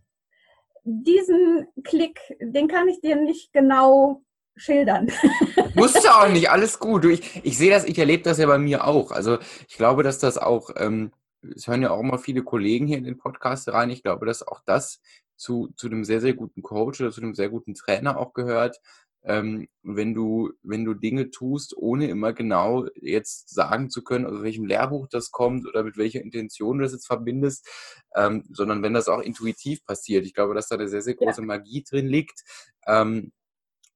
diesen 0.85 1.67
Klick, 1.83 2.21
den 2.41 2.69
kann 2.69 2.89
ich 2.89 3.01
dir 3.01 3.17
nicht 3.17 3.53
genau 3.53 4.23
schildern. 4.57 5.11
Musst 5.75 6.03
du 6.05 6.09
auch 6.09 6.29
nicht, 6.29 6.51
alles 6.51 6.79
gut. 6.79 7.05
Ich, 7.07 7.45
ich 7.45 7.59
sehe 7.59 7.71
das, 7.71 7.85
ich 7.85 7.99
erlebe 7.99 8.23
das 8.23 8.39
ja 8.39 8.47
bei 8.47 8.59
mir 8.59 8.87
auch. 8.87 9.11
Also 9.11 9.39
ich 9.69 9.77
glaube, 9.77 10.03
dass 10.03 10.19
das 10.19 10.39
auch, 10.39 10.71
ähm, 10.77 11.11
es 11.55 11.67
hören 11.67 11.83
ja 11.83 11.91
auch 11.91 12.01
immer 12.01 12.19
viele 12.19 12.43
Kollegen 12.43 12.87
hier 12.87 12.99
in 12.99 13.05
den 13.05 13.19
Podcast 13.19 13.69
rein. 13.69 13.91
Ich 13.91 14.03
glaube, 14.03 14.27
dass 14.27 14.47
auch 14.47 14.61
das 14.65 15.01
zu, 15.37 15.73
zu 15.77 15.89
einem 15.89 16.05
sehr, 16.05 16.21
sehr 16.21 16.35
guten 16.35 16.63
Coach 16.63 17.01
oder 17.01 17.11
zu 17.11 17.21
einem 17.21 17.35
sehr 17.35 17.49
guten 17.49 17.75
Trainer 17.75 18.19
auch 18.19 18.33
gehört, 18.33 18.81
ähm, 19.25 19.69
wenn 19.83 20.15
du, 20.15 20.53
wenn 20.63 20.85
du 20.85 20.95
Dinge 20.95 21.31
tust, 21.31 21.75
ohne 21.77 22.09
immer 22.09 22.33
genau 22.33 22.87
jetzt 23.01 23.49
sagen 23.49 23.89
zu 23.89 24.05
können, 24.05 24.27
aus 24.27 24.43
welchem 24.43 24.67
Lehrbuch 24.67 25.09
das 25.09 25.31
kommt 25.31 25.67
oder 25.67 25.83
mit 25.83 25.97
welcher 25.97 26.21
Intention 26.21 26.79
du 26.79 26.85
das 26.85 26.93
jetzt 26.93 27.07
verbindest, 27.07 27.67
ähm, 28.15 28.45
sondern 28.53 28.83
wenn 28.83 28.93
das 28.93 29.09
auch 29.09 29.21
intuitiv 29.21 29.85
passiert. 29.85 30.27
Ich 30.27 30.35
glaube, 30.35 30.55
dass 30.55 30.69
da 30.69 30.77
eine 30.77 30.89
sehr, 30.89 31.03
sehr 31.03 31.15
große 31.15 31.41
ja. 31.41 31.47
Magie 31.47 31.83
drin 31.89 32.07
liegt. 32.07 32.43
Ähm, 32.87 33.33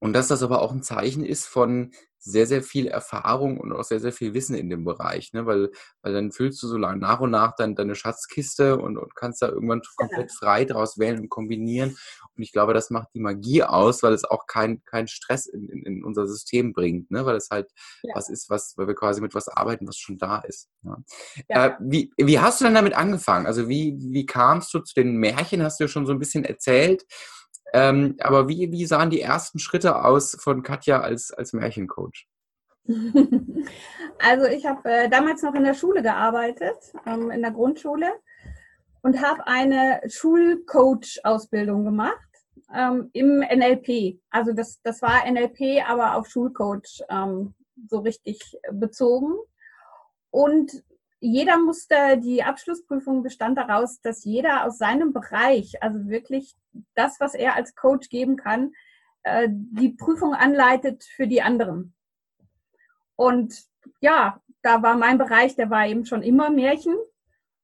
und 0.01 0.13
dass 0.13 0.29
das 0.29 0.43
aber 0.43 0.63
auch 0.63 0.73
ein 0.73 0.83
Zeichen 0.83 1.25
ist 1.25 1.47
von 1.47 1.93
sehr, 2.19 2.47
sehr 2.47 2.63
viel 2.63 2.87
Erfahrung 2.87 3.59
und 3.59 3.73
auch 3.73 3.85
sehr, 3.85 4.01
sehr 4.01 4.13
viel 4.13 4.35
Wissen 4.35 4.57
in 4.57 4.71
dem 4.71 4.85
Bereich, 4.85 5.33
ne? 5.33 5.47
weil, 5.47 5.71
weil 6.03 6.13
dann 6.13 6.33
füllst 6.33 6.63
du 6.63 6.67
so 6.67 6.77
lang 6.77 6.99
nach 6.99 7.21
und 7.21 7.31
nach 7.31 7.55
dann 7.57 7.75
deine 7.75 7.95
Schatzkiste 7.95 8.79
und, 8.79 8.99
und 8.99 9.15
kannst 9.15 9.43
da 9.43 9.49
irgendwann 9.49 9.83
komplett 9.97 10.33
frei 10.33 10.65
daraus 10.65 10.99
wählen 10.99 11.21
und 11.21 11.29
kombinieren. 11.29 11.91
Und 12.37 12.43
ich 12.43 12.53
glaube, 12.53 12.75
das 12.75 12.91
macht 12.91 13.09
die 13.15 13.21
Magie 13.21 13.63
aus, 13.63 14.03
weil 14.03 14.13
es 14.13 14.25
auch 14.25 14.47
keinen 14.47 14.85
kein 14.85 15.09
Stress 15.09 15.47
in, 15.47 15.69
in, 15.69 15.83
in, 15.85 16.05
unser 16.05 16.27
System 16.27 16.73
bringt, 16.73 17.11
ne? 17.11 17.25
weil 17.25 17.37
es 17.37 17.51
halt 17.51 17.71
ja. 18.03 18.15
was 18.15 18.29
ist, 18.29 18.51
was, 18.51 18.75
weil 18.77 18.89
wir 18.89 18.95
quasi 18.95 19.21
mit 19.21 19.35
was 19.35 19.49
arbeiten, 19.49 19.87
was 19.87 19.97
schon 19.97 20.19
da 20.19 20.39
ist. 20.39 20.69
Ja. 20.83 20.97
Ja. 21.49 21.67
Äh, 21.67 21.77
wie, 21.81 22.13
wie 22.17 22.39
hast 22.39 22.61
du 22.61 22.65
denn 22.65 22.75
damit 22.75 22.95
angefangen? 22.95 23.47
Also 23.47 23.69
wie, 23.69 23.97
wie 23.99 24.27
kamst 24.27 24.73
du 24.75 24.81
zu 24.81 24.95
den 24.95 25.17
Märchen? 25.17 25.63
Hast 25.63 25.81
du 25.81 25.85
ja 25.85 25.89
schon 25.89 26.07
so 26.07 26.13
ein 26.13 26.19
bisschen 26.19 26.45
erzählt. 26.45 27.05
Ähm, 27.73 28.17
aber 28.21 28.49
wie, 28.49 28.73
wie 28.73 28.87
sahen 28.87 29.11
die 29.11 29.21
ersten 29.21 29.59
Schritte 29.59 30.05
aus 30.05 30.37
von 30.41 30.63
Katja 30.63 31.01
als, 31.01 31.33
als 31.33 31.53
Märchencoach? 31.53 32.27
Also 34.21 34.47
ich 34.47 34.67
habe 34.67 34.91
äh, 34.91 35.09
damals 35.09 35.43
noch 35.43 35.55
in 35.55 35.63
der 35.63 35.75
Schule 35.75 36.03
gearbeitet, 36.03 36.77
ähm, 37.07 37.31
in 37.31 37.41
der 37.41 37.53
Grundschule 37.53 38.09
und 39.03 39.23
habe 39.23 39.47
eine 39.47 40.01
Schulcoach-Ausbildung 40.09 41.85
gemacht 41.85 42.19
ähm, 42.75 43.11
im 43.13 43.39
NLP. 43.41 44.21
Also 44.31 44.53
das, 44.53 44.81
das 44.83 45.03
war 45.03 45.25
NLP, 45.31 45.89
aber 45.89 46.17
auf 46.17 46.29
Schulcoach 46.29 47.03
ähm, 47.09 47.55
so 47.89 48.01
richtig 48.01 48.59
bezogen. 48.73 49.37
Und 50.31 50.83
jeder 51.21 51.59
musste, 51.59 52.19
die 52.19 52.43
Abschlussprüfung 52.43 53.23
bestand 53.23 53.59
daraus, 53.59 54.01
dass 54.01 54.25
jeder 54.25 54.65
aus 54.65 54.79
seinem 54.79 55.13
Bereich, 55.13 55.83
also 55.83 56.09
wirklich 56.09 56.55
das, 56.95 57.19
was 57.21 57.35
er 57.35 57.57
als 57.57 57.75
Coach 57.75 58.09
geben 58.09 58.37
kann, 58.37 58.73
äh, 59.25 59.49
die 59.51 59.91
Prüfung 59.91 60.35
anleitet 60.35 61.05
für 61.05 61.27
die 61.27 61.43
anderen. 61.43 61.95
Und 63.17 63.65
ja, 64.01 64.41
da 64.63 64.83
war 64.83 64.97
mein 64.97 65.19
Bereich, 65.19 65.57
der 65.57 65.71
war 65.71 65.87
eben 65.87 66.07
schon 66.07 66.23
immer 66.23 66.51
Märchen. 66.51 66.95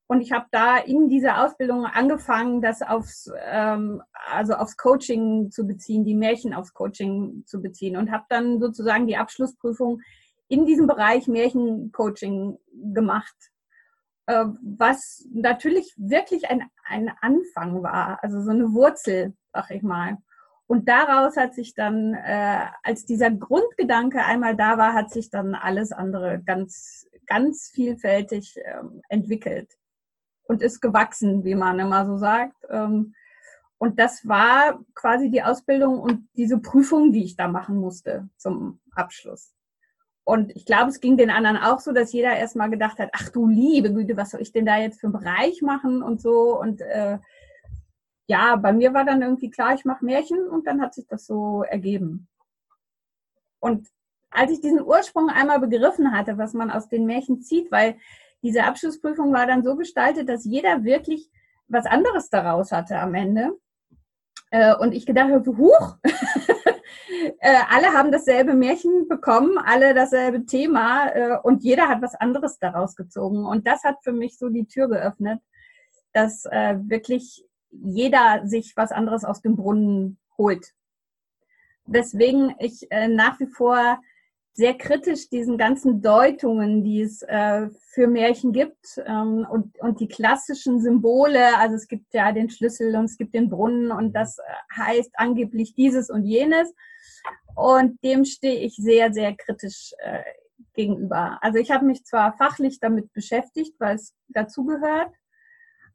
Und 0.06 0.20
ich 0.20 0.32
habe 0.32 0.46
da 0.50 0.76
in 0.78 1.08
dieser 1.08 1.44
Ausbildung 1.44 1.86
angefangen, 1.86 2.60
das 2.60 2.82
aufs, 2.82 3.30
ähm, 3.46 4.02
also 4.26 4.54
aufs 4.54 4.76
Coaching 4.76 5.50
zu 5.50 5.66
beziehen, 5.66 6.04
die 6.04 6.14
Märchen 6.14 6.54
aufs 6.54 6.74
Coaching 6.74 7.44
zu 7.46 7.62
beziehen 7.62 7.96
und 7.96 8.10
habe 8.10 8.24
dann 8.28 8.60
sozusagen 8.60 9.06
die 9.06 9.16
Abschlussprüfung 9.16 10.02
in 10.48 10.66
diesem 10.66 10.86
Bereich 10.86 11.26
Märchencoaching 11.26 12.58
gemacht, 12.92 13.36
äh, 14.26 14.44
was 14.62 15.26
natürlich 15.32 15.94
wirklich 15.96 16.48
ein, 16.50 16.62
ein 16.84 17.10
Anfang 17.20 17.82
war, 17.82 18.22
also 18.22 18.40
so 18.40 18.50
eine 18.50 18.72
Wurzel, 18.72 19.34
sag 19.52 19.70
ich 19.70 19.82
mal. 19.82 20.18
Und 20.66 20.88
daraus 20.88 21.36
hat 21.36 21.54
sich 21.54 21.74
dann, 21.74 22.14
äh, 22.14 22.66
als 22.82 23.04
dieser 23.04 23.30
Grundgedanke 23.30 24.24
einmal 24.24 24.56
da 24.56 24.78
war, 24.78 24.94
hat 24.94 25.10
sich 25.10 25.30
dann 25.30 25.54
alles 25.54 25.92
andere 25.92 26.42
ganz, 26.44 27.06
ganz 27.26 27.70
vielfältig 27.72 28.56
ähm, 28.64 29.02
entwickelt 29.08 29.70
und 30.44 30.62
ist 30.62 30.80
gewachsen, 30.80 31.44
wie 31.44 31.54
man 31.54 31.78
immer 31.78 32.06
so 32.06 32.16
sagt. 32.16 32.56
Ähm, 32.70 33.14
und 33.76 33.98
das 33.98 34.26
war 34.26 34.80
quasi 34.94 35.30
die 35.30 35.42
Ausbildung 35.42 35.98
und 36.00 36.28
diese 36.36 36.58
Prüfung, 36.58 37.12
die 37.12 37.24
ich 37.24 37.36
da 37.36 37.48
machen 37.48 37.76
musste 37.76 38.28
zum 38.38 38.80
Abschluss. 38.92 39.53
Und 40.24 40.56
ich 40.56 40.64
glaube, 40.64 40.88
es 40.88 41.00
ging 41.00 41.18
den 41.18 41.30
anderen 41.30 41.58
auch 41.58 41.80
so, 41.80 41.92
dass 41.92 42.12
jeder 42.12 42.34
erstmal 42.34 42.70
gedacht 42.70 42.98
hat, 42.98 43.10
ach 43.12 43.28
du 43.28 43.46
liebe 43.46 43.92
Güte, 43.92 44.16
was 44.16 44.30
soll 44.30 44.40
ich 44.40 44.52
denn 44.52 44.64
da 44.64 44.78
jetzt 44.78 45.00
für 45.00 45.06
einen 45.08 45.12
Bereich 45.12 45.60
machen 45.60 46.02
und 46.02 46.20
so. 46.20 46.58
Und 46.58 46.80
äh, 46.80 47.18
ja, 48.26 48.56
bei 48.56 48.72
mir 48.72 48.94
war 48.94 49.04
dann 49.04 49.20
irgendwie 49.20 49.50
klar, 49.50 49.74
ich 49.74 49.84
mache 49.84 50.04
Märchen 50.04 50.48
und 50.48 50.66
dann 50.66 50.80
hat 50.80 50.94
sich 50.94 51.06
das 51.06 51.26
so 51.26 51.62
ergeben. 51.62 52.26
Und 53.60 53.88
als 54.30 54.50
ich 54.50 54.60
diesen 54.60 54.82
Ursprung 54.82 55.28
einmal 55.28 55.60
begriffen 55.60 56.12
hatte, 56.12 56.38
was 56.38 56.54
man 56.54 56.70
aus 56.70 56.88
den 56.88 57.04
Märchen 57.04 57.42
zieht, 57.42 57.70
weil 57.70 57.96
diese 58.42 58.64
Abschlussprüfung 58.64 59.32
war 59.32 59.46
dann 59.46 59.62
so 59.62 59.76
gestaltet, 59.76 60.28
dass 60.28 60.44
jeder 60.44 60.84
wirklich 60.84 61.30
was 61.68 61.86
anderes 61.86 62.30
daraus 62.30 62.72
hatte 62.72 62.98
am 62.98 63.14
Ende. 63.14 63.58
Äh, 64.50 64.74
und 64.76 64.92
ich 64.92 65.06
gedacht 65.06 65.30
habe, 65.30 65.56
huch, 65.56 65.96
äh, 67.40 67.56
alle 67.68 67.92
haben 67.92 68.12
dasselbe 68.12 68.54
Märchen 68.54 69.08
bekommen, 69.08 69.58
alle 69.58 69.94
dasselbe 69.94 70.46
Thema 70.46 71.08
äh, 71.08 71.38
und 71.42 71.62
jeder 71.62 71.88
hat 71.88 72.02
was 72.02 72.14
anderes 72.14 72.58
daraus 72.58 72.96
gezogen. 72.96 73.44
Und 73.44 73.66
das 73.66 73.84
hat 73.84 73.96
für 74.02 74.12
mich 74.12 74.38
so 74.38 74.48
die 74.48 74.66
Tür 74.66 74.88
geöffnet, 74.88 75.40
dass 76.12 76.44
äh, 76.46 76.76
wirklich 76.82 77.44
jeder 77.70 78.42
sich 78.46 78.72
was 78.76 78.92
anderes 78.92 79.24
aus 79.24 79.42
dem 79.42 79.56
Brunnen 79.56 80.18
holt. 80.38 80.72
Deswegen 81.86 82.54
ich 82.58 82.90
äh, 82.90 83.08
nach 83.08 83.38
wie 83.40 83.46
vor 83.46 83.98
sehr 84.56 84.74
kritisch 84.74 85.28
diesen 85.28 85.58
ganzen 85.58 86.00
Deutungen, 86.00 86.84
die 86.84 87.02
es 87.02 87.22
äh, 87.22 87.68
für 87.88 88.06
Märchen 88.06 88.52
gibt 88.52 89.02
ähm, 89.04 89.44
und, 89.50 89.78
und 89.80 89.98
die 89.98 90.06
klassischen 90.06 90.80
Symbole. 90.80 91.58
Also 91.58 91.74
es 91.74 91.88
gibt 91.88 92.14
ja 92.14 92.30
den 92.30 92.48
Schlüssel 92.48 92.94
und 92.94 93.06
es 93.06 93.18
gibt 93.18 93.34
den 93.34 93.50
Brunnen 93.50 93.90
und 93.90 94.12
das 94.12 94.38
äh, 94.38 94.42
heißt 94.76 95.10
angeblich 95.14 95.74
dieses 95.74 96.08
und 96.08 96.22
jenes. 96.24 96.72
Und 97.54 98.02
dem 98.02 98.24
stehe 98.24 98.60
ich 98.60 98.76
sehr, 98.76 99.12
sehr 99.12 99.34
kritisch 99.34 99.92
äh, 99.98 100.22
gegenüber. 100.74 101.38
Also 101.40 101.58
ich 101.58 101.70
habe 101.70 101.84
mich 101.84 102.04
zwar 102.04 102.36
fachlich 102.36 102.80
damit 102.80 103.12
beschäftigt, 103.12 103.74
weil 103.78 103.96
es 103.96 104.14
dazugehört, 104.28 105.12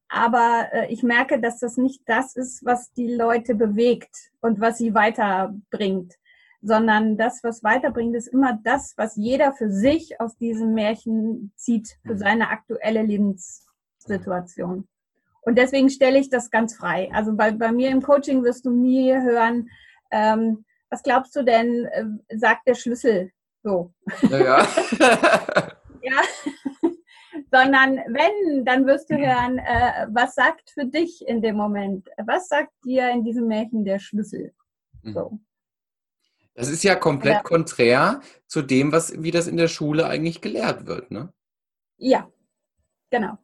aber 0.08 0.70
äh, 0.72 0.92
ich 0.92 1.04
merke, 1.04 1.40
dass 1.40 1.60
das 1.60 1.78
nicht 1.78 2.02
das 2.06 2.36
ist, 2.36 2.66
was 2.66 2.92
die 2.94 3.14
Leute 3.14 3.56
bewegt 3.56 4.32
und 4.42 4.60
was 4.60 4.78
sie 4.78 4.94
weiterbringt 4.94 6.16
sondern 6.62 7.18
das, 7.18 7.44
was 7.44 7.64
weiterbringt, 7.64 8.16
ist 8.16 8.28
immer 8.28 8.60
das, 8.64 8.94
was 8.98 9.16
jeder 9.16 9.54
für 9.54 9.72
sich 9.72 10.20
aus 10.20 10.36
diesem 10.38 10.74
Märchen 10.74 11.52
zieht, 11.56 11.98
für 12.06 12.14
mhm. 12.14 12.18
seine 12.18 12.50
aktuelle 12.50 13.04
Lebenssituation. 13.04 14.88
Und 15.42 15.58
deswegen 15.58 15.90
stelle 15.90 16.20
ich 16.20 16.30
das 16.30 16.52
ganz 16.52 16.76
frei. 16.76 17.10
Also 17.14 17.36
bei, 17.36 17.52
bei 17.52 17.72
mir 17.72 17.90
im 17.90 18.02
Coaching 18.02 18.44
wirst 18.44 18.66
du 18.66 18.72
nie 18.72 19.14
hören, 19.14 19.70
ähm, 20.12 20.66
was 20.90 21.04
glaubst 21.04 21.36
du 21.36 21.44
denn, 21.44 21.86
äh, 21.86 22.38
sagt 22.38 22.68
der 22.68 22.76
Schlüssel 22.76 23.32
so. 23.64 23.94
Ja. 24.30 24.68
ja. 26.02 26.22
Sondern 27.52 27.98
wenn, 28.08 28.66
dann 28.66 28.86
wirst 28.86 29.10
du 29.10 29.18
hören, 29.18 29.58
äh, 29.58 30.08
was 30.10 30.36
sagt 30.36 30.70
für 30.70 30.86
dich 30.86 31.28
in 31.28 31.42
dem 31.42 31.56
Moment? 31.56 32.08
Was 32.26 32.48
sagt 32.48 32.72
dir 32.86 33.10
in 33.10 33.24
diesem 33.24 33.48
Märchen 33.48 33.86
der 33.86 34.00
Schlüssel? 34.00 34.54
Mhm. 35.04 35.14
So. 35.14 35.40
Das 36.54 36.70
ist 36.70 36.84
ja 36.84 36.96
komplett 36.96 37.36
ja. 37.36 37.42
konträr 37.42 38.22
zu 38.48 38.62
dem, 38.62 38.92
was, 38.92 39.22
wie 39.22 39.32
das 39.32 39.48
in 39.48 39.58
der 39.58 39.68
Schule 39.68 40.08
eigentlich 40.08 40.42
gelehrt 40.42 40.86
wird, 40.86 41.10
ne? 41.10 41.34
Ja, 41.98 42.30
genau. 43.10 43.38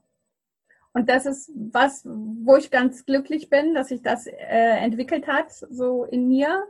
Und 0.93 1.09
das 1.09 1.25
ist 1.25 1.51
was, 1.55 2.05
wo 2.05 2.55
ich 2.57 2.71
ganz 2.71 3.05
glücklich 3.05 3.49
bin, 3.49 3.73
dass 3.73 3.89
sich 3.89 4.01
das 4.01 4.27
äh, 4.27 4.33
entwickelt 4.37 5.27
hat, 5.27 5.51
so 5.51 6.05
in 6.05 6.27
mir. 6.27 6.65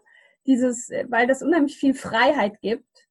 Dieses, 0.45 0.89
weil 1.08 1.27
das 1.27 1.41
unheimlich 1.41 1.77
viel 1.77 1.93
Freiheit 1.93 2.62
gibt. 2.62 3.08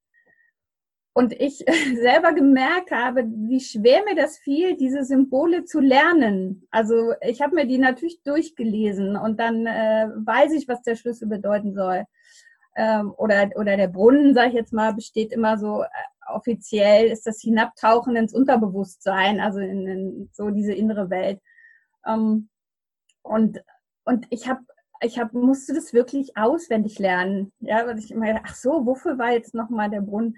Und 1.17 1.33
ich 1.33 1.59
selber 1.97 2.33
gemerkt 2.33 2.91
habe, 2.91 3.25
wie 3.27 3.61
schwer 3.61 4.03
mir 4.05 4.17
das 4.17 4.39
fiel, 4.39 4.77
diese 4.77 5.05
Symbole 5.05 5.65
zu 5.65 5.81
lernen. 5.81 6.67
Also 6.71 7.15
ich 7.21 7.41
habe 7.41 7.55
mir 7.55 7.67
die 7.67 7.79
natürlich 7.79 8.23
durchgelesen 8.23 9.17
und 9.17 9.39
dann 9.39 9.67
äh, 9.67 10.09
weiß 10.15 10.53
ich, 10.53 10.69
was 10.69 10.83
der 10.83 10.97
Schlüssel 10.97 11.29
bedeuten 11.29 11.75
soll. 11.75 12.05
Ähm, 12.77 13.15
oder, 13.17 13.51
oder 13.55 13.77
der 13.77 13.87
Brunnen, 13.87 14.35
sage 14.35 14.49
ich 14.49 14.55
jetzt 14.55 14.73
mal, 14.73 14.95
besteht 14.95 15.31
immer 15.33 15.57
so 15.59 15.83
äh, 15.83 15.87
offiziell 16.27 17.07
ist 17.07 17.27
das 17.27 17.41
Hinabtauchen 17.41 18.17
ins 18.17 18.35
Unterbewusstsein, 18.35 19.41
also 19.41 19.61
in, 19.61 19.87
in 19.87 20.31
so 20.33 20.51
diese 20.51 20.73
innere 20.73 21.11
Welt. 21.11 21.41
Ähm, 22.07 22.49
und, 23.23 23.63
und 24.05 24.27
ich 24.31 24.49
habe 24.49 24.61
ich 25.01 25.19
hab, 25.19 25.33
musste 25.33 25.75
das 25.75 25.93
wirklich 25.93 26.37
auswendig 26.37 26.99
lernen. 26.99 27.53
Ja, 27.61 27.87
weil 27.87 27.99
ich 27.99 28.11
immer 28.11 28.27
gedacht, 28.27 28.45
ach 28.47 28.55
so, 28.55 28.87
wofür 28.87 29.19
war 29.19 29.33
jetzt 29.33 29.55
nochmal 29.55 29.91
der 29.91 30.01
Brunnen? 30.01 30.37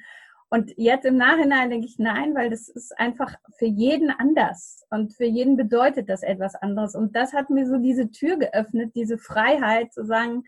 Und 0.48 0.72
jetzt 0.76 1.04
im 1.04 1.16
Nachhinein 1.16 1.70
denke 1.70 1.86
ich, 1.86 1.98
nein, 1.98 2.34
weil 2.34 2.50
das 2.50 2.68
ist 2.68 2.96
einfach 2.98 3.34
für 3.58 3.66
jeden 3.66 4.10
anders. 4.10 4.86
Und 4.90 5.12
für 5.12 5.24
jeden 5.24 5.56
bedeutet 5.56 6.08
das 6.08 6.22
etwas 6.22 6.54
anderes. 6.54 6.94
Und 6.94 7.16
das 7.16 7.32
hat 7.32 7.50
mir 7.50 7.66
so 7.66 7.78
diese 7.78 8.10
Tür 8.10 8.36
geöffnet, 8.36 8.94
diese 8.94 9.18
Freiheit 9.18 9.92
zu 9.92 10.04
sagen, 10.04 10.44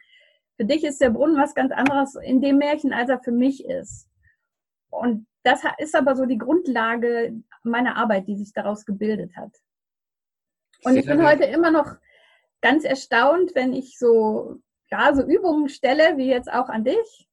für 0.56 0.64
dich 0.64 0.84
ist 0.84 1.00
der 1.00 1.10
Brunnen 1.10 1.36
was 1.36 1.54
ganz 1.54 1.72
anderes 1.72 2.14
in 2.16 2.40
dem 2.40 2.58
Märchen, 2.58 2.92
als 2.92 3.10
er 3.10 3.20
für 3.20 3.32
mich 3.32 3.64
ist. 3.64 4.08
Und 4.90 5.26
das 5.42 5.62
ist 5.78 5.94
aber 5.94 6.14
so 6.14 6.26
die 6.26 6.38
Grundlage 6.38 7.34
meiner 7.62 7.96
Arbeit, 7.96 8.28
die 8.28 8.36
sich 8.36 8.52
daraus 8.52 8.84
gebildet 8.84 9.36
hat. 9.36 9.52
Und 10.84 10.96
ich 10.96 11.06
bin 11.06 11.24
heute 11.26 11.44
immer 11.44 11.70
noch 11.70 11.96
ganz 12.60 12.84
erstaunt, 12.84 13.54
wenn 13.54 13.72
ich 13.72 13.98
so, 13.98 14.56
ja, 14.90 15.14
so 15.14 15.22
Übungen 15.22 15.68
stelle, 15.68 16.16
wie 16.16 16.28
jetzt 16.28 16.52
auch 16.52 16.68
an 16.68 16.84
dich. 16.84 17.28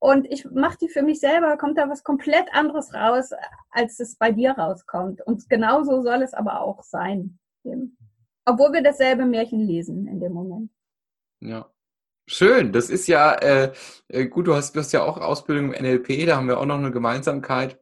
Und 0.00 0.26
ich 0.30 0.44
mache 0.50 0.78
die 0.80 0.88
für 0.88 1.02
mich 1.02 1.18
selber, 1.18 1.56
kommt 1.56 1.76
da 1.76 1.88
was 1.88 2.04
komplett 2.04 2.52
anderes 2.52 2.94
raus, 2.94 3.30
als 3.70 3.98
es 3.98 4.16
bei 4.16 4.30
dir 4.30 4.52
rauskommt. 4.52 5.26
Und 5.26 5.48
genauso 5.48 6.02
soll 6.02 6.22
es 6.22 6.34
aber 6.34 6.60
auch 6.60 6.82
sein. 6.84 7.38
Obwohl 8.44 8.72
wir 8.72 8.82
dasselbe 8.82 9.26
Märchen 9.26 9.60
lesen 9.60 10.06
in 10.06 10.20
dem 10.20 10.32
Moment. 10.32 10.70
Ja. 11.40 11.70
Schön, 12.30 12.72
das 12.72 12.90
ist 12.90 13.08
ja, 13.08 13.32
äh, 13.36 13.72
äh, 14.08 14.26
gut, 14.26 14.46
du 14.46 14.54
hast, 14.54 14.76
du 14.76 14.80
hast 14.80 14.92
ja 14.92 15.02
auch 15.02 15.16
Ausbildung 15.16 15.72
im 15.72 15.82
NLP, 15.82 16.26
da 16.26 16.36
haben 16.36 16.46
wir 16.46 16.58
auch 16.58 16.66
noch 16.66 16.76
eine 16.76 16.90
Gemeinsamkeit. 16.90 17.80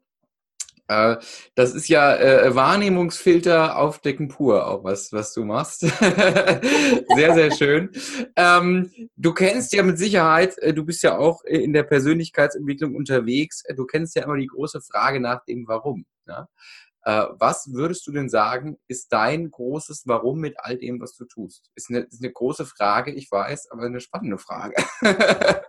Äh, 0.89 1.17
das 1.55 1.75
ist 1.75 1.89
ja 1.89 2.17
äh, 2.17 2.55
Wahrnehmungsfilter 2.55 3.77
aufdecken 3.77 4.29
pur, 4.29 4.67
auch 4.67 4.85
was, 4.85 5.13
was 5.13 5.33
du 5.35 5.45
machst. 5.45 5.81
sehr, 5.81 7.35
sehr 7.35 7.51
schön. 7.51 7.91
Ähm, 8.37 8.91
du 9.17 9.33
kennst 9.33 9.73
ja 9.73 9.83
mit 9.83 9.99
Sicherheit, 9.99 10.57
äh, 10.59 10.73
du 10.73 10.85
bist 10.85 11.03
ja 11.03 11.19
auch 11.19 11.43
in 11.45 11.73
der 11.73 11.83
Persönlichkeitsentwicklung 11.83 12.95
unterwegs, 12.95 13.63
du 13.75 13.85
kennst 13.85 14.15
ja 14.17 14.23
immer 14.23 14.37
die 14.37 14.47
große 14.47 14.81
Frage 14.81 15.21
nach 15.21 15.45
dem 15.45 15.67
Warum. 15.67 16.07
Äh, 16.27 17.27
was 17.39 17.73
würdest 17.73 18.07
du 18.07 18.13
denn 18.13 18.29
sagen, 18.29 18.79
ist 18.89 19.13
dein 19.13 19.51
großes 19.51 20.03
Warum 20.07 20.41
mit 20.41 20.57
all 20.59 20.77
dem, 20.77 21.01
was 21.01 21.15
du 21.17 21.25
tust? 21.25 21.71
Ist 21.77 21.89
eine, 21.89 22.01
ist 22.01 22.23
eine 22.23 22.33
große 22.33 22.67
Frage, 22.67 23.13
ich 23.13 23.31
weiß, 23.31 23.71
aber 23.71 23.83
eine 23.83 24.01
spannende 24.01 24.39
Frage. 24.39 24.75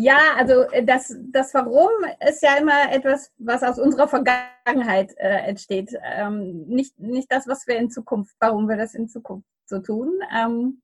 ja, 0.00 0.18
also 0.36 0.62
äh, 0.70 0.84
das, 0.84 1.16
das 1.30 1.52
Warum 1.54 1.90
ist 2.28 2.42
ja 2.42 2.56
immer 2.56 2.92
etwas, 2.92 3.32
was 3.38 3.62
aus 3.62 3.78
unserer 3.78 4.08
Vergangenheit 4.08 5.12
äh, 5.16 5.48
entsteht. 5.48 5.94
Ähm, 6.02 6.66
nicht, 6.68 6.98
nicht 6.98 7.32
das, 7.32 7.48
was 7.48 7.66
wir 7.66 7.76
in 7.76 7.90
Zukunft, 7.90 8.36
warum 8.38 8.68
wir 8.68 8.76
das 8.76 8.94
in 8.94 9.08
Zukunft 9.08 9.48
so 9.66 9.80
tun. 9.80 10.20
Ähm, 10.34 10.82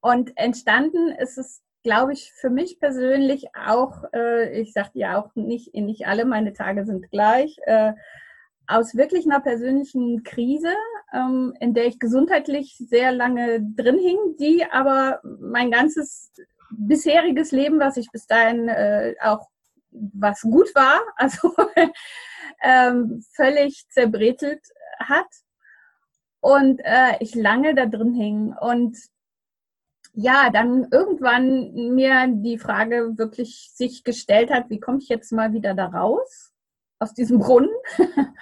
und 0.00 0.36
entstanden 0.36 1.08
ist 1.12 1.38
es 1.38 1.62
glaube 1.84 2.12
ich, 2.12 2.32
für 2.32 2.50
mich 2.50 2.78
persönlich 2.78 3.46
auch, 3.56 4.04
äh, 4.14 4.60
ich 4.60 4.72
sagte 4.72 4.98
ja 4.98 5.20
auch 5.20 5.34
nicht, 5.34 5.74
nicht 5.74 6.06
alle 6.06 6.24
meine 6.24 6.52
Tage 6.52 6.84
sind 6.84 7.10
gleich, 7.10 7.58
äh, 7.64 7.92
aus 8.68 8.94
wirklich 8.94 9.26
einer 9.26 9.40
persönlichen 9.40 10.22
Krise, 10.22 10.72
ähm, 11.12 11.52
in 11.60 11.74
der 11.74 11.86
ich 11.86 11.98
gesundheitlich 11.98 12.76
sehr 12.78 13.12
lange 13.12 13.60
drin 13.60 13.98
hing, 13.98 14.18
die 14.38 14.64
aber 14.64 15.20
mein 15.40 15.70
ganzes 15.70 16.32
bisheriges 16.78 17.52
Leben, 17.52 17.80
was 17.80 17.96
ich 17.96 18.10
bis 18.10 18.26
dahin 18.26 18.68
äh, 18.68 19.14
auch 19.20 19.48
was 19.90 20.40
gut 20.42 20.74
war, 20.74 21.00
also 21.16 21.54
ähm, 22.62 23.24
völlig 23.34 23.86
zerbrezelt 23.88 24.62
hat 24.98 25.28
und 26.40 26.80
äh, 26.84 27.16
ich 27.20 27.34
lange 27.34 27.74
da 27.74 27.86
drin 27.86 28.14
hing 28.14 28.54
und 28.60 28.96
ja, 30.14 30.50
dann 30.50 30.88
irgendwann 30.90 31.94
mir 31.94 32.26
die 32.28 32.58
Frage 32.58 33.16
wirklich 33.16 33.70
sich 33.74 34.04
gestellt 34.04 34.50
hat, 34.50 34.68
wie 34.68 34.80
komme 34.80 34.98
ich 34.98 35.08
jetzt 35.08 35.32
mal 35.32 35.52
wieder 35.52 35.74
da 35.74 35.86
raus 35.86 36.52
aus 36.98 37.14
diesem 37.14 37.38
Brunnen? 37.38 37.70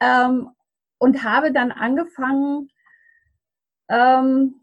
ähm, 0.00 0.50
und 0.98 1.24
habe 1.24 1.52
dann 1.52 1.72
angefangen, 1.72 2.68
ähm, 3.88 4.61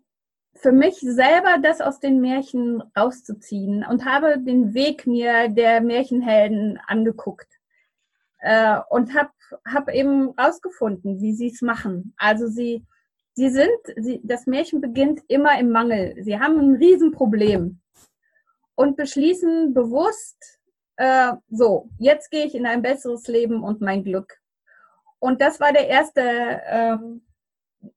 für 0.61 0.71
mich 0.71 0.99
selber 0.99 1.57
das 1.61 1.81
aus 1.81 1.99
den 1.99 2.21
Märchen 2.21 2.83
rauszuziehen 2.97 3.85
und 3.85 4.05
habe 4.05 4.39
den 4.39 4.73
Weg 4.73 5.07
mir 5.07 5.49
der 5.49 5.81
Märchenhelden 5.81 6.79
angeguckt 6.87 7.47
äh, 8.39 8.77
und 8.89 9.15
habe 9.15 9.31
hab 9.65 9.89
eben 9.89 10.29
rausgefunden, 10.31 11.21
wie 11.21 11.33
sie 11.33 11.47
es 11.47 11.61
machen. 11.61 12.13
Also 12.17 12.47
sie 12.47 12.85
Sie 13.39 13.49
sind, 13.51 13.71
sie, 13.95 14.19
das 14.21 14.47
Märchen 14.47 14.81
beginnt 14.81 15.21
immer 15.29 15.57
im 15.57 15.69
Mangel. 15.69 16.13
Sie 16.23 16.37
haben 16.37 16.59
ein 16.59 16.75
Riesenproblem 16.75 17.79
und 18.75 18.97
beschließen 18.97 19.73
bewusst, 19.73 20.59
äh, 20.97 21.31
so, 21.49 21.89
jetzt 21.99 22.31
gehe 22.31 22.45
ich 22.45 22.53
in 22.53 22.65
ein 22.65 22.81
besseres 22.81 23.29
Leben 23.29 23.63
und 23.63 23.79
mein 23.79 24.03
Glück. 24.03 24.41
Und 25.19 25.39
das 25.39 25.61
war 25.61 25.71
der 25.71 25.87
erste, 25.87 26.21
äh, 26.21 26.97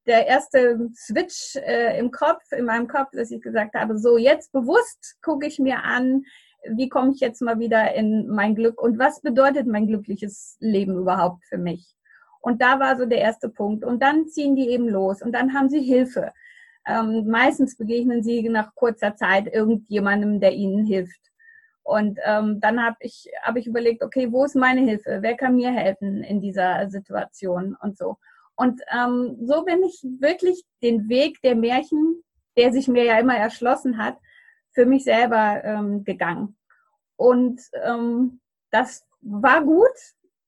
der 0.07 0.27
erste 0.27 0.89
Switch 0.95 1.57
äh, 1.57 1.99
im 1.99 2.11
Kopf, 2.11 2.53
in 2.53 2.65
meinem 2.65 2.89
Kopf, 2.89 3.11
dass 3.13 3.31
ich 3.31 3.43
gesagt 3.43 3.75
habe, 3.75 3.99
so, 3.99 4.17
jetzt 4.17 4.53
bewusst 4.53 5.17
gucke 5.23 5.47
ich 5.47 5.59
mir 5.59 5.83
an, 5.83 6.25
wie 6.65 6.89
komme 6.89 7.13
ich 7.13 7.21
jetzt 7.21 7.43
mal 7.43 7.59
wieder 7.59 7.95
in 7.95 8.29
mein 8.29 8.55
Glück 8.55 8.81
und 8.81 8.99
was 8.99 9.21
bedeutet 9.21 9.67
mein 9.67 9.87
glückliches 9.87 10.57
Leben 10.61 10.97
überhaupt 10.97 11.45
für 11.45 11.59
mich? 11.59 11.97
Und 12.41 12.61
da 12.61 12.81
war 12.81 12.97
so 12.97 13.07
der 13.07 13.19
erste 13.19 13.49
Punkt. 13.49 13.85
Und 13.85 14.03
dann 14.03 14.29
ziehen 14.29 14.57
die 14.57 14.69
eben 14.69 14.89
los 14.89 15.23
und 15.23 15.33
dann 15.33 15.55
haben 15.55 15.69
sie 15.69 15.81
Hilfe. 15.81 16.33
Ähm, 16.87 17.27
meistens 17.29 17.77
begegnen 17.77 18.23
sie 18.23 18.49
nach 18.49 18.75
kurzer 18.75 19.15
Zeit 19.15 19.53
irgendjemandem, 19.53 20.41
der 20.41 20.53
ihnen 20.53 20.85
hilft. 20.85 21.21
Und 21.85 22.19
ähm, 22.25 22.61
dann 22.61 22.85
habe 22.85 22.97
ich, 23.01 23.29
hab 23.43 23.57
ich 23.57 23.67
überlegt, 23.67 24.03
okay, 24.03 24.31
wo 24.31 24.45
ist 24.45 24.57
meine 24.57 24.81
Hilfe? 24.83 25.19
Wer 25.21 25.37
kann 25.37 25.57
mir 25.57 25.71
helfen 25.71 26.23
in 26.23 26.41
dieser 26.41 26.89
Situation 26.91 27.77
und 27.81 27.97
so. 27.97 28.19
Und 28.57 28.81
ähm, 28.93 29.37
so 29.41 29.65
bin 29.65 29.83
ich 29.83 30.05
wirklich 30.21 30.65
den 30.83 31.09
Weg 31.09 31.41
der 31.43 31.57
Märchen, 31.57 32.23
der 32.57 32.73
sich 32.73 32.89
mir 32.89 33.05
ja 33.05 33.19
immer 33.19 33.37
erschlossen 33.37 33.99
hat, 33.99 34.19
für 34.73 34.87
mich 34.87 35.05
selber 35.05 35.63
ähm, 35.65 36.05
gegangen. 36.05 36.57
Und 37.17 37.61
ähm, 37.85 38.41
das 38.71 39.05
war 39.21 39.63
gut, 39.65 39.97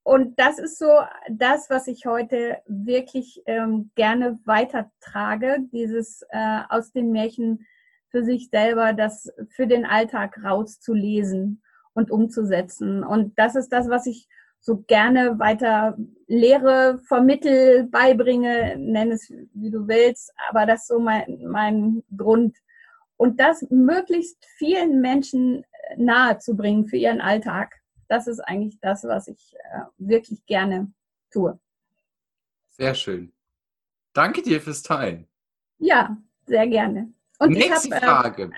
und 0.04 0.38
das 0.38 0.58
ist 0.58 0.78
so 0.78 1.00
das, 1.30 1.70
was 1.70 1.86
ich 1.88 2.04
heute 2.04 2.58
wirklich 2.66 3.42
ähm, 3.46 3.90
gerne 3.94 4.38
weitertrage, 4.44 5.60
dieses 5.72 6.22
äh, 6.28 6.60
aus 6.68 6.92
den 6.92 7.10
Märchen 7.10 7.66
für 8.10 8.22
sich 8.22 8.50
selber, 8.50 8.92
das 8.92 9.32
für 9.48 9.66
den 9.66 9.86
Alltag 9.86 10.38
rauszulesen 10.44 11.62
und 11.94 12.10
umzusetzen. 12.10 13.02
Und 13.02 13.38
das 13.38 13.56
ist 13.56 13.70
das, 13.70 13.88
was 13.88 14.04
ich 14.04 14.28
so 14.64 14.82
gerne 14.86 15.38
weiter 15.38 15.96
lehre, 16.26 16.98
vermittel, 17.06 17.84
beibringe, 17.84 18.76
nenn 18.78 19.12
es 19.12 19.30
wie 19.52 19.70
du 19.70 19.86
willst, 19.86 20.32
aber 20.48 20.64
das 20.66 20.82
ist 20.82 20.88
so 20.88 20.98
mein, 20.98 21.38
mein 21.46 22.02
Grund. 22.16 22.56
Und 23.16 23.38
das 23.40 23.64
möglichst 23.70 24.44
vielen 24.56 25.00
Menschen 25.00 25.64
nahe 25.96 26.38
zu 26.38 26.56
bringen 26.56 26.86
für 26.86 26.96
ihren 26.96 27.20
Alltag 27.20 27.74
das 28.08 28.26
ist 28.26 28.40
eigentlich 28.40 28.78
das, 28.80 29.04
was 29.04 29.28
ich 29.28 29.54
äh, 29.54 29.80
wirklich 29.98 30.44
gerne 30.46 30.92
tue. 31.32 31.58
Sehr 32.70 32.94
schön. 32.94 33.32
Danke 34.12 34.42
dir 34.42 34.60
fürs 34.60 34.82
Teilen. 34.82 35.26
Ja, 35.78 36.16
sehr 36.46 36.66
gerne. 36.68 37.12
Und 37.38 37.52
Nächste 37.52 37.94
hab, 37.94 38.02
äh, 38.02 38.06
Frage. 38.06 38.50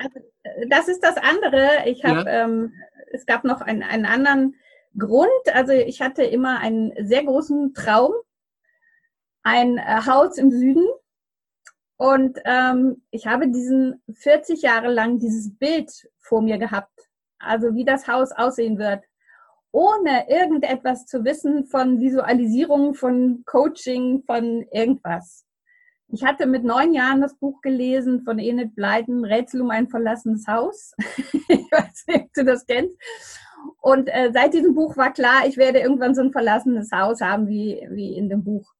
Äh, 0.42 0.68
das 0.68 0.88
ist 0.88 1.00
das 1.00 1.16
andere. 1.16 1.86
Ich 1.86 2.04
habe, 2.04 2.28
ja. 2.28 2.44
ähm, 2.44 2.72
es 3.12 3.24
gab 3.26 3.44
noch 3.44 3.60
einen, 3.60 3.82
einen 3.82 4.06
anderen 4.06 4.56
Grund. 4.98 5.30
Also 5.52 5.72
ich 5.72 6.00
hatte 6.00 6.22
immer 6.24 6.58
einen 6.60 6.92
sehr 7.06 7.24
großen 7.24 7.74
Traum, 7.74 8.12
ein 9.42 9.78
äh, 9.78 10.00
Haus 10.06 10.38
im 10.38 10.50
Süden. 10.50 10.86
Und 11.98 12.38
ähm, 12.44 13.02
ich 13.10 13.26
habe 13.26 13.48
diesen 13.48 14.02
40 14.12 14.62
Jahre 14.62 14.92
lang 14.92 15.18
dieses 15.18 15.56
Bild 15.56 15.90
vor 16.18 16.42
mir 16.42 16.58
gehabt. 16.58 17.08
Also 17.38 17.74
wie 17.74 17.84
das 17.84 18.06
Haus 18.08 18.32
aussehen 18.32 18.78
wird. 18.78 19.04
ohne 19.72 20.28
irgendetwas 20.30 21.04
zu 21.06 21.24
wissen 21.24 21.66
von 21.66 22.00
Visualisierung, 22.00 22.94
von 22.94 23.42
Coaching, 23.44 24.22
von 24.24 24.62
irgendwas. 24.72 25.44
Ich 26.08 26.24
hatte 26.24 26.46
mit 26.46 26.64
neun 26.64 26.94
Jahren 26.94 27.20
das 27.20 27.36
Buch 27.36 27.60
gelesen 27.60 28.22
von 28.22 28.38
Enid 28.38 28.74
Blyton, 28.74 29.24
Rätsel 29.24 29.60
um 29.60 29.70
ein 29.70 29.88
verlassenes 29.88 30.46
Haus. 30.46 30.94
ich 31.48 31.70
weiß 31.70 32.04
nicht, 32.06 32.20
ob 32.24 32.32
du 32.32 32.44
das 32.44 32.64
kennst. 32.64 32.96
Und 33.80 34.08
äh, 34.08 34.30
seit 34.32 34.54
diesem 34.54 34.74
Buch 34.74 34.96
war 34.96 35.12
klar, 35.12 35.46
ich 35.46 35.56
werde 35.56 35.80
irgendwann 35.80 36.14
so 36.14 36.22
ein 36.22 36.32
verlassenes 36.32 36.90
Haus 36.92 37.20
haben 37.20 37.48
wie, 37.48 37.86
wie 37.90 38.16
in 38.16 38.28
dem 38.28 38.44
Buch. 38.44 38.72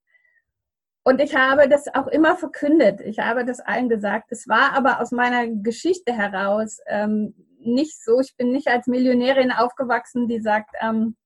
Und 1.05 1.21
ich 1.21 1.37
habe 1.37 1.69
das 1.69 1.87
auch 1.95 2.09
immer 2.09 2.37
verkündet. 2.37 3.01
Ich 3.01 3.21
habe 3.21 3.45
das 3.45 3.61
allen 3.61 3.89
gesagt. 3.89 4.33
Es 4.33 4.49
war 4.49 4.73
aber 4.73 5.01
aus 5.01 5.13
meiner 5.13 5.47
Geschichte 5.47 6.13
heraus 6.13 6.81
ähm, 6.89 7.35
nicht 7.61 8.03
so. 8.03 8.21
Ich 8.21 8.37
bin 8.37 8.51
nicht 8.51 8.69
als 8.69 8.89
Millionärin 8.89 9.53
aufgewachsen, 9.53 10.27
die 10.27 10.41
sagt, 10.41 10.75
ähm, 10.81 11.17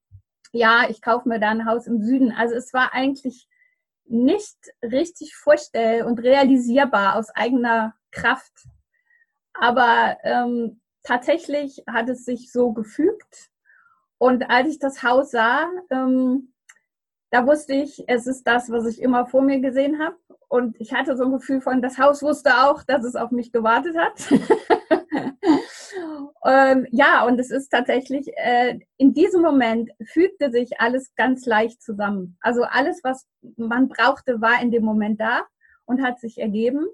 ja, 0.52 0.84
ich 0.88 1.00
kaufe 1.00 1.28
mir 1.28 1.40
da 1.40 1.50
ein 1.50 1.66
Haus 1.66 1.86
im 1.86 2.02
Süden. 2.02 2.32
Also 2.32 2.56
es 2.56 2.74
war 2.74 2.92
eigentlich 2.92 3.48
nicht 4.04 4.58
richtig 4.82 5.34
vorstell- 5.36 6.04
und 6.04 6.18
realisierbar 6.18 7.16
aus 7.16 7.30
eigener 7.30 7.94
Kraft. 8.10 8.52
Aber 9.54 10.18
ähm, 10.24 10.80
tatsächlich 11.02 11.82
hat 11.86 12.08
es 12.08 12.24
sich 12.24 12.52
so 12.52 12.72
gefügt. 12.72 13.49
Und 14.20 14.50
als 14.50 14.68
ich 14.68 14.78
das 14.78 15.02
Haus 15.02 15.30
sah, 15.30 15.70
ähm, 15.90 16.52
da 17.30 17.46
wusste 17.46 17.72
ich, 17.72 18.04
es 18.06 18.26
ist 18.26 18.46
das, 18.46 18.70
was 18.70 18.84
ich 18.84 19.00
immer 19.00 19.26
vor 19.26 19.40
mir 19.40 19.60
gesehen 19.60 19.98
habe. 19.98 20.16
Und 20.48 20.78
ich 20.78 20.92
hatte 20.92 21.16
so 21.16 21.24
ein 21.24 21.32
Gefühl 21.32 21.62
von, 21.62 21.80
das 21.80 21.96
Haus 21.96 22.22
wusste 22.22 22.50
auch, 22.64 22.82
dass 22.82 23.02
es 23.04 23.16
auf 23.16 23.30
mich 23.30 23.50
gewartet 23.50 23.96
hat. 23.96 24.30
ähm, 26.44 26.86
ja, 26.90 27.24
und 27.24 27.40
es 27.40 27.50
ist 27.50 27.70
tatsächlich, 27.70 28.30
äh, 28.36 28.78
in 28.98 29.14
diesem 29.14 29.40
Moment 29.40 29.90
fügte 30.04 30.50
sich 30.50 30.80
alles 30.80 31.14
ganz 31.14 31.46
leicht 31.46 31.82
zusammen. 31.82 32.36
Also 32.42 32.64
alles, 32.64 33.00
was 33.02 33.26
man 33.56 33.88
brauchte, 33.88 34.42
war 34.42 34.60
in 34.60 34.70
dem 34.70 34.84
Moment 34.84 35.18
da 35.18 35.46
und 35.86 36.02
hat 36.02 36.20
sich 36.20 36.38
ergeben. 36.38 36.86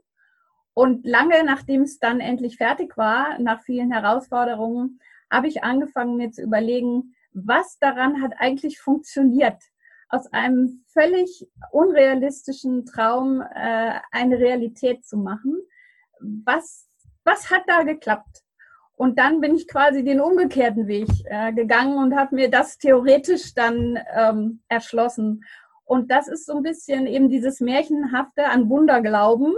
Und 0.74 1.04
lange 1.04 1.42
nachdem 1.42 1.82
es 1.82 1.98
dann 1.98 2.20
endlich 2.20 2.56
fertig 2.56 2.96
war, 2.96 3.36
nach 3.40 3.62
vielen 3.62 3.90
Herausforderungen, 3.90 5.00
habe 5.28 5.48
ich 5.48 5.64
angefangen, 5.64 6.16
mir 6.16 6.30
zu 6.30 6.42
überlegen, 6.42 7.15
was 7.44 7.78
daran 7.78 8.22
hat 8.22 8.32
eigentlich 8.38 8.80
funktioniert, 8.80 9.62
aus 10.08 10.26
einem 10.32 10.84
völlig 10.92 11.46
unrealistischen 11.72 12.86
Traum 12.86 13.42
äh, 13.42 13.98
eine 14.12 14.38
Realität 14.38 15.04
zu 15.04 15.18
machen. 15.18 15.60
Was, 16.20 16.88
was 17.24 17.50
hat 17.50 17.62
da 17.66 17.82
geklappt? 17.82 18.42
Und 18.94 19.18
dann 19.18 19.40
bin 19.40 19.54
ich 19.54 19.68
quasi 19.68 20.02
den 20.04 20.20
umgekehrten 20.20 20.86
Weg 20.86 21.08
äh, 21.26 21.52
gegangen 21.52 21.98
und 21.98 22.16
habe 22.16 22.34
mir 22.34 22.50
das 22.50 22.78
theoretisch 22.78 23.52
dann 23.54 23.98
ähm, 24.14 24.62
erschlossen. 24.68 25.44
Und 25.84 26.10
das 26.10 26.28
ist 26.28 26.46
so 26.46 26.56
ein 26.56 26.62
bisschen 26.62 27.06
eben 27.06 27.28
dieses 27.28 27.60
Märchenhafte 27.60 28.46
an 28.46 28.70
Wunder 28.70 29.02
glauben. 29.02 29.52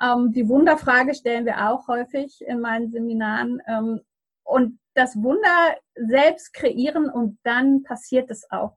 Ähm, 0.00 0.32
die 0.32 0.48
Wunderfrage 0.48 1.14
stellen 1.14 1.46
wir 1.46 1.68
auch 1.68 1.88
häufig 1.88 2.40
in 2.46 2.60
meinen 2.60 2.90
Seminaren. 2.90 3.60
Ähm, 3.66 4.00
und 4.44 4.78
das 4.98 5.16
Wunder 5.16 5.76
selbst 5.94 6.52
kreieren 6.52 7.08
und 7.08 7.38
dann 7.44 7.82
passiert 7.84 8.30
es 8.30 8.50
auch. 8.50 8.76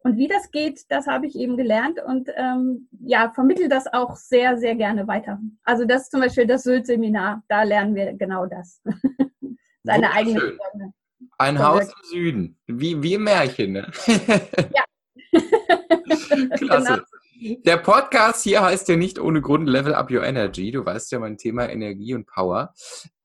Und 0.00 0.16
wie 0.16 0.28
das 0.28 0.50
geht, 0.50 0.84
das 0.88 1.06
habe 1.06 1.26
ich 1.26 1.36
eben 1.36 1.56
gelernt 1.56 2.00
und 2.04 2.30
ähm, 2.36 2.88
ja, 3.00 3.30
vermittel 3.30 3.68
das 3.68 3.86
auch 3.92 4.16
sehr, 4.16 4.56
sehr 4.56 4.74
gerne 4.76 5.06
weiter. 5.06 5.38
Also 5.64 5.84
das 5.84 6.02
ist 6.02 6.12
zum 6.12 6.20
Beispiel 6.20 6.46
das 6.46 6.62
Sylt-Seminar, 6.62 7.42
da 7.48 7.64
lernen 7.64 7.94
wir 7.94 8.14
genau 8.14 8.46
das. 8.46 8.80
Seine 9.82 10.12
eigene 10.12 10.40
Stimme. 10.40 10.92
Ein 11.36 11.56
Von 11.56 11.66
Haus 11.66 11.84
im 11.84 12.08
Süden, 12.08 12.58
wie, 12.66 13.02
wie 13.02 13.18
Märchen. 13.18 13.72
Ne? 13.72 13.90
ja. 14.74 14.84
Klasse. 16.56 17.04
Genau. 17.40 17.60
Der 17.64 17.76
Podcast 17.76 18.42
hier 18.42 18.62
heißt 18.62 18.88
ja 18.88 18.96
nicht 18.96 19.18
ohne 19.18 19.40
Grund 19.40 19.68
Level 19.68 19.94
Up 19.94 20.10
Your 20.10 20.24
Energy. 20.24 20.72
Du 20.72 20.84
weißt 20.84 21.12
ja 21.12 21.18
mein 21.18 21.36
Thema 21.36 21.68
Energie 21.68 22.14
und 22.14 22.26
Power. 22.26 22.74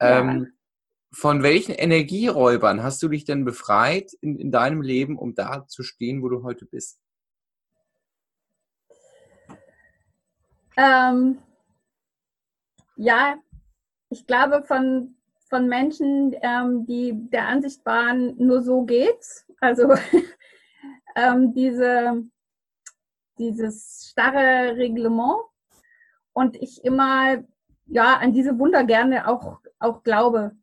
Ja. 0.02 0.20
Ähm, 0.20 0.54
von 1.13 1.43
welchen 1.43 1.76
Energieräubern 1.76 2.82
hast 2.82 3.02
du 3.04 3.08
dich 3.08 3.23
denn 3.23 3.45
befreit 3.45 4.13
in, 4.21 4.36
in 4.36 4.52
deinem 4.52 4.82
Leben, 4.82 5.17
um 5.17 5.36
da 5.36 5.67
zu 5.67 5.84
stehen, 5.84 6.23
wo 6.23 6.30
du 6.30 6.43
heute 6.43 6.65
bist? 6.65 6.99
Ähm, 10.76 11.38
ja, 12.95 13.38
ich 14.10 14.26
glaube 14.26 14.63
von, 14.63 15.15
von 15.49 15.67
Menschen, 15.67 16.36
ähm, 16.41 16.88
die 16.88 17.13
der 17.30 17.47
Ansicht 17.47 17.86
waren, 17.86 18.36
nur 18.38 18.63
so 18.63 18.84
geht's. 18.84 19.45
Also 19.60 19.93
ähm, 21.15 21.54
diese, 21.54 22.23
dieses 23.38 24.10
starre 24.10 24.76
Reglement 24.78 25.43
und 26.34 26.56
ich 26.56 26.84
immer 26.84 27.43
ja 27.86 28.17
an 28.17 28.34
diese 28.34 28.58
Wunder 28.58 28.84
gerne 28.84 29.28
auch, 29.28 29.60
auch 29.78 30.02
glaube 30.02 30.56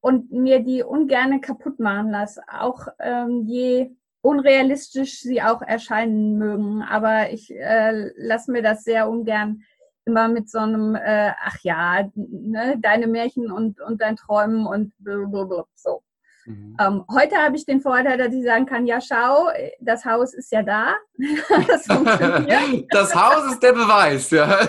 und 0.00 0.32
mir 0.32 0.60
die 0.60 0.82
ungerne 0.82 1.40
kaputt 1.40 1.78
machen 1.78 2.10
lasse, 2.10 2.42
auch 2.48 2.88
ähm, 2.98 3.44
je 3.46 3.90
unrealistisch 4.22 5.20
sie 5.20 5.42
auch 5.42 5.62
erscheinen 5.62 6.36
mögen. 6.36 6.82
Aber 6.82 7.30
ich 7.30 7.50
äh, 7.50 8.10
lasse 8.16 8.50
mir 8.50 8.62
das 8.62 8.84
sehr 8.84 9.08
ungern 9.08 9.62
immer 10.04 10.28
mit 10.28 10.50
so 10.50 10.58
einem, 10.58 10.94
äh, 10.94 11.32
ach 11.42 11.58
ja, 11.62 12.08
ne, 12.14 12.76
deine 12.78 13.06
Märchen 13.06 13.50
und, 13.50 13.80
und 13.80 14.00
dein 14.00 14.16
Träumen 14.16 14.66
und 14.66 14.92
blablabla, 14.98 15.64
so. 15.74 16.02
Mhm. 16.46 16.76
Ähm, 16.80 17.04
heute 17.12 17.36
habe 17.36 17.56
ich 17.56 17.66
den 17.66 17.80
Vorteil, 17.80 18.16
dass 18.16 18.32
ich 18.32 18.44
sagen 18.44 18.66
kann, 18.66 18.86
ja 18.86 19.00
schau, 19.00 19.50
das 19.80 20.04
Haus 20.04 20.34
ist 20.34 20.50
ja 20.50 20.62
da. 20.62 20.94
das, 21.68 21.84
das 22.90 23.14
Haus 23.14 23.52
ist 23.52 23.62
der 23.62 23.72
Beweis, 23.72 24.30
ja. 24.30 24.48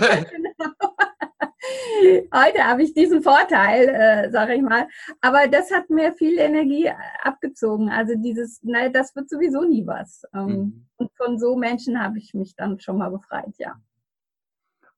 Heute 2.33 2.63
habe 2.63 2.83
ich 2.83 2.93
diesen 2.93 3.21
Vorteil, 3.21 3.89
äh, 3.89 4.31
sage 4.31 4.55
ich 4.55 4.61
mal. 4.61 4.87
Aber 5.21 5.47
das 5.47 5.71
hat 5.71 5.89
mir 5.89 6.13
viel 6.13 6.37
Energie 6.37 6.89
abgezogen. 7.23 7.89
Also 7.89 8.13
dieses, 8.15 8.61
nein, 8.63 8.91
das 8.93 9.15
wird 9.15 9.29
sowieso 9.29 9.63
nie 9.63 9.85
was. 9.85 10.23
Ähm, 10.33 10.47
mhm. 10.47 10.85
Und 10.97 11.11
von 11.15 11.39
so 11.39 11.55
Menschen 11.55 12.01
habe 12.01 12.17
ich 12.17 12.33
mich 12.33 12.55
dann 12.55 12.79
schon 12.79 12.97
mal 12.97 13.09
befreit, 13.09 13.53
ja. 13.57 13.79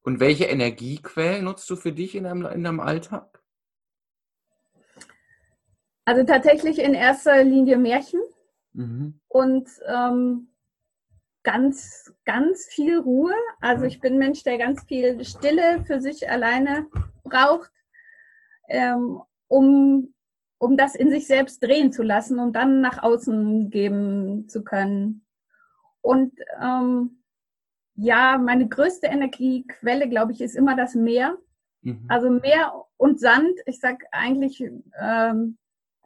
Und 0.02 0.20
welche 0.20 0.44
Energiequellen 0.44 1.44
nutzt 1.44 1.68
du 1.70 1.76
für 1.76 1.92
dich 1.92 2.14
in 2.14 2.24
deinem, 2.24 2.44
in 2.46 2.62
deinem 2.62 2.80
Alltag? 2.80 3.42
Also 6.04 6.24
tatsächlich 6.24 6.78
in 6.78 6.92
erster 6.92 7.42
Linie 7.42 7.78
Märchen 7.78 8.20
mhm. 8.74 9.20
und 9.28 9.68
ähm, 9.86 10.48
ganz, 11.44 12.12
ganz 12.24 12.66
viel 12.66 12.98
Ruhe. 12.98 13.34
Also 13.60 13.84
ich 13.84 14.00
bin 14.00 14.14
ein 14.14 14.18
Mensch, 14.18 14.42
der 14.42 14.58
ganz 14.58 14.82
viel 14.84 15.24
Stille 15.24 15.84
für 15.86 16.00
sich 16.00 16.28
alleine 16.28 16.86
braucht, 17.22 17.70
ähm, 18.68 19.20
um, 19.46 20.12
um 20.58 20.76
das 20.76 20.94
in 20.94 21.10
sich 21.10 21.26
selbst 21.26 21.62
drehen 21.62 21.92
zu 21.92 22.02
lassen 22.02 22.40
und 22.40 22.54
dann 22.54 22.80
nach 22.80 23.02
außen 23.02 23.70
geben 23.70 24.48
zu 24.48 24.64
können. 24.64 25.24
Und 26.00 26.32
ähm, 26.60 27.22
ja, 27.94 28.38
meine 28.38 28.68
größte 28.68 29.06
Energiequelle, 29.06 30.08
glaube 30.08 30.32
ich, 30.32 30.40
ist 30.40 30.56
immer 30.56 30.74
das 30.76 30.94
Meer. 30.94 31.38
Mhm. 31.82 32.06
Also 32.08 32.30
Meer 32.30 32.84
und 32.96 33.20
Sand. 33.20 33.54
Ich 33.66 33.78
sag 33.78 34.02
eigentlich, 34.10 34.62
ähm, 35.00 35.58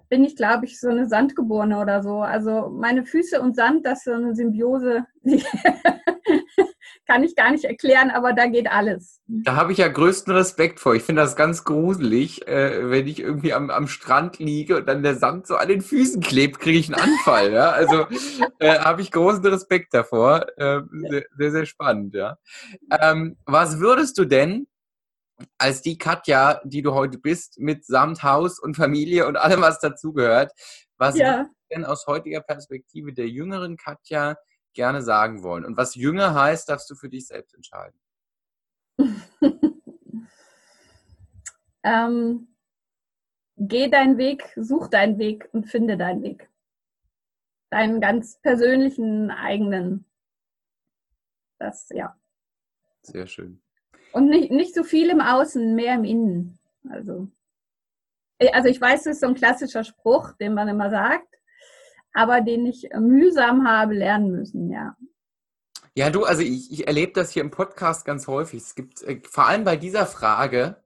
bin 0.08 0.24
ich, 0.24 0.36
glaube 0.36 0.64
ich, 0.64 0.80
so 0.80 0.88
eine 0.88 1.08
Sandgeborene 1.08 1.78
oder 1.78 2.02
so. 2.02 2.20
Also 2.20 2.70
meine 2.70 3.04
Füße 3.04 3.40
und 3.40 3.56
Sand, 3.56 3.84
das 3.84 3.98
ist 3.98 4.04
so 4.04 4.12
eine 4.12 4.34
Symbiose, 4.34 5.04
die 5.22 5.42
kann 7.06 7.24
ich 7.24 7.34
gar 7.34 7.50
nicht 7.50 7.64
erklären, 7.64 8.10
aber 8.10 8.34
da 8.34 8.46
geht 8.46 8.70
alles. 8.70 9.20
Da 9.26 9.56
habe 9.56 9.72
ich 9.72 9.78
ja 9.78 9.88
größten 9.88 10.32
Respekt 10.32 10.78
vor. 10.78 10.94
Ich 10.94 11.02
finde 11.02 11.22
das 11.22 11.36
ganz 11.36 11.64
gruselig, 11.64 12.46
äh, 12.46 12.90
wenn 12.90 13.06
ich 13.06 13.20
irgendwie 13.20 13.54
am, 13.54 13.70
am 13.70 13.88
Strand 13.88 14.38
liege 14.38 14.76
und 14.76 14.86
dann 14.86 15.02
der 15.02 15.16
Sand 15.16 15.46
so 15.46 15.56
an 15.56 15.68
den 15.68 15.80
Füßen 15.80 16.22
klebt, 16.22 16.60
kriege 16.60 16.78
ich 16.78 16.94
einen 16.94 17.02
Anfall. 17.02 17.52
ja? 17.52 17.70
Also 17.70 18.06
äh, 18.58 18.78
habe 18.78 19.02
ich 19.02 19.10
großen 19.10 19.44
Respekt 19.46 19.94
davor. 19.94 20.46
Äh, 20.56 20.82
sehr, 20.92 21.24
sehr, 21.36 21.50
sehr 21.50 21.66
spannend. 21.66 22.14
Ja? 22.14 22.36
Ähm, 23.00 23.36
was 23.46 23.80
würdest 23.80 24.18
du 24.18 24.24
denn 24.24 24.67
als 25.56 25.82
die 25.82 25.98
Katja, 25.98 26.60
die 26.64 26.82
du 26.82 26.94
heute 26.94 27.18
bist, 27.18 27.58
mit 27.58 27.84
samt 27.84 28.22
Haus 28.22 28.58
und 28.58 28.76
Familie 28.76 29.26
und 29.26 29.36
allem, 29.36 29.60
was 29.60 29.78
dazugehört. 29.78 30.52
Was 30.96 31.16
ja. 31.16 31.48
denn 31.70 31.84
aus 31.84 32.06
heutiger 32.06 32.40
Perspektive 32.40 33.12
der 33.12 33.28
jüngeren 33.28 33.76
Katja 33.76 34.36
gerne 34.74 35.02
sagen 35.02 35.42
wollen? 35.42 35.64
Und 35.64 35.76
was 35.76 35.94
jünger 35.94 36.34
heißt, 36.34 36.68
darfst 36.68 36.90
du 36.90 36.96
für 36.96 37.08
dich 37.08 37.26
selbst 37.26 37.54
entscheiden. 37.54 38.00
ähm, 41.84 42.54
geh 43.56 43.88
deinen 43.88 44.18
Weg, 44.18 44.52
such 44.56 44.88
deinen 44.88 45.18
Weg 45.18 45.48
und 45.52 45.66
finde 45.66 45.96
deinen 45.96 46.22
Weg. 46.22 46.50
Deinen 47.70 48.00
ganz 48.00 48.40
persönlichen, 48.40 49.30
eigenen. 49.30 50.04
Das, 51.58 51.88
ja. 51.90 52.18
Sehr 53.02 53.26
schön. 53.26 53.62
Und 54.12 54.28
nicht, 54.28 54.50
nicht 54.50 54.74
so 54.74 54.84
viel 54.84 55.10
im 55.10 55.20
Außen, 55.20 55.74
mehr 55.74 55.94
im 55.94 56.04
Innen. 56.04 56.58
Also, 56.88 57.28
also 58.52 58.68
ich 58.68 58.80
weiß, 58.80 59.04
das 59.04 59.14
ist 59.14 59.20
so 59.20 59.26
ein 59.26 59.34
klassischer 59.34 59.84
Spruch, 59.84 60.32
den 60.32 60.54
man 60.54 60.68
immer 60.68 60.90
sagt. 60.90 61.28
aber 62.12 62.40
den 62.40 62.66
ich 62.66 62.88
mühsam 62.98 63.66
habe 63.66 63.94
lernen 63.94 64.32
müssen, 64.32 64.70
ja. 64.70 64.96
Ja, 65.94 66.10
du, 66.10 66.24
also 66.24 66.42
ich, 66.42 66.70
ich 66.72 66.86
erlebe 66.86 67.12
das 67.12 67.30
hier 67.30 67.42
im 67.42 67.50
Podcast 67.50 68.04
ganz 68.04 68.26
häufig. 68.26 68.62
Es 68.62 68.74
gibt 68.74 69.02
äh, 69.02 69.20
vor 69.28 69.46
allem 69.46 69.64
bei 69.64 69.76
dieser 69.76 70.06
Frage 70.06 70.82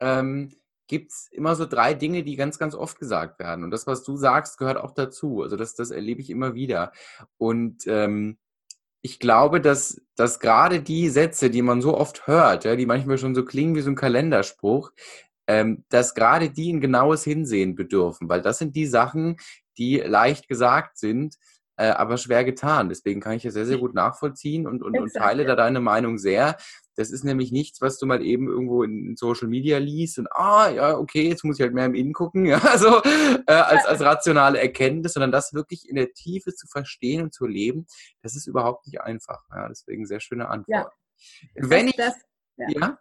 ähm, 0.00 0.52
gibt 0.86 1.10
es 1.12 1.28
immer 1.32 1.56
so 1.56 1.66
drei 1.66 1.94
Dinge, 1.94 2.22
die 2.22 2.36
ganz, 2.36 2.58
ganz 2.58 2.74
oft 2.74 2.98
gesagt 2.98 3.38
werden. 3.38 3.64
Und 3.64 3.70
das, 3.70 3.86
was 3.86 4.04
du 4.04 4.16
sagst, 4.16 4.58
gehört 4.58 4.76
auch 4.76 4.92
dazu. 4.92 5.42
Also 5.42 5.56
das, 5.56 5.74
das 5.74 5.90
erlebe 5.90 6.20
ich 6.20 6.30
immer 6.30 6.54
wieder. 6.54 6.92
Und 7.38 7.86
ähm, 7.86 8.38
ich 9.02 9.18
glaube, 9.18 9.60
dass, 9.60 10.00
dass 10.14 10.38
gerade 10.38 10.80
die 10.80 11.08
Sätze, 11.08 11.50
die 11.50 11.62
man 11.62 11.82
so 11.82 11.96
oft 11.96 12.26
hört, 12.28 12.64
ja, 12.64 12.76
die 12.76 12.86
manchmal 12.86 13.18
schon 13.18 13.34
so 13.34 13.44
klingen 13.44 13.74
wie 13.74 13.80
so 13.80 13.90
ein 13.90 13.96
Kalenderspruch, 13.96 14.92
ähm, 15.48 15.84
dass 15.88 16.14
gerade 16.14 16.50
die 16.50 16.72
ein 16.72 16.80
genaues 16.80 17.24
Hinsehen 17.24 17.74
bedürfen, 17.74 18.28
weil 18.28 18.42
das 18.42 18.58
sind 18.58 18.76
die 18.76 18.86
Sachen, 18.86 19.36
die 19.76 19.98
leicht 19.98 20.48
gesagt 20.48 20.98
sind, 20.98 21.36
äh, 21.76 21.86
aber 21.86 22.16
schwer 22.16 22.44
getan. 22.44 22.88
Deswegen 22.88 23.20
kann 23.20 23.32
ich 23.32 23.42
das 23.42 23.54
sehr, 23.54 23.66
sehr 23.66 23.78
gut 23.78 23.94
nachvollziehen 23.94 24.66
und, 24.66 24.82
und, 24.82 24.98
und 24.98 25.12
teile 25.12 25.44
da 25.44 25.56
deine 25.56 25.80
Meinung 25.80 26.18
sehr. 26.18 26.56
Das 26.96 27.10
ist 27.10 27.24
nämlich 27.24 27.52
nichts, 27.52 27.80
was 27.80 27.98
du 27.98 28.06
mal 28.06 28.22
eben 28.22 28.48
irgendwo 28.48 28.82
in 28.82 29.16
Social 29.16 29.48
Media 29.48 29.78
liest 29.78 30.18
und 30.18 30.28
ah, 30.32 30.68
ja, 30.68 30.98
okay, 30.98 31.26
jetzt 31.26 31.42
muss 31.42 31.58
ich 31.58 31.62
halt 31.62 31.72
mehr 31.72 31.86
im 31.86 31.94
Innen 31.94 32.12
gucken, 32.12 32.44
ja, 32.46 32.58
also 32.58 33.02
äh, 33.46 33.52
als, 33.52 33.86
als 33.86 34.00
rationale 34.02 34.60
Erkenntnis, 34.60 35.14
sondern 35.14 35.32
das 35.32 35.54
wirklich 35.54 35.88
in 35.88 35.96
der 35.96 36.12
Tiefe 36.12 36.54
zu 36.54 36.66
verstehen 36.66 37.22
und 37.22 37.32
zu 37.32 37.46
leben, 37.46 37.86
das 38.22 38.36
ist 38.36 38.46
überhaupt 38.46 38.86
nicht 38.86 39.00
einfach. 39.00 39.42
Ja, 39.50 39.68
deswegen 39.68 40.06
sehr 40.06 40.20
schöne 40.20 40.48
Antwort. 40.48 40.68
Ja. 40.68 40.90
Wenn 41.54 41.88
ich, 41.88 41.96
das, 41.96 42.14
ja. 42.56 42.68
ja? 42.68 42.98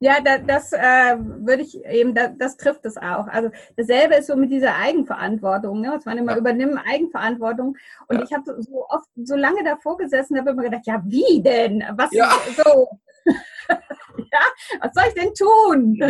Ja, 0.00 0.20
da, 0.20 0.38
das 0.38 0.72
äh, 0.72 1.16
würde 1.18 1.62
ich 1.62 1.84
eben, 1.84 2.14
da, 2.14 2.28
das 2.28 2.56
trifft 2.56 2.86
es 2.86 2.96
auch. 2.96 3.26
Also 3.26 3.50
dasselbe 3.76 4.14
ist 4.14 4.28
so 4.28 4.36
mit 4.36 4.50
dieser 4.52 4.76
Eigenverantwortung. 4.76 5.80
Ne? 5.80 5.92
Was 5.92 6.04
man 6.04 6.18
immer 6.18 6.32
ja. 6.32 6.38
übernimmt, 6.38 6.80
Eigenverantwortung. 6.86 7.76
Und 8.06 8.18
ja. 8.18 8.22
ich 8.22 8.32
habe 8.32 8.62
so 8.62 8.86
oft 8.88 9.08
so 9.16 9.34
lange 9.34 9.64
davor 9.64 9.96
gesessen, 9.96 10.38
habe 10.38 10.50
immer 10.50 10.62
gedacht, 10.62 10.86
ja, 10.86 11.02
wie 11.04 11.42
denn? 11.42 11.82
Was 11.96 12.12
ja. 12.12 12.30
so? 12.56 12.88
ja, 13.68 14.40
was 14.80 14.94
soll 14.94 15.04
ich 15.08 15.14
denn 15.14 15.34
tun? 15.34 16.00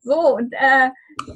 So, 0.00 0.36
und 0.36 0.52
äh, 0.52 0.90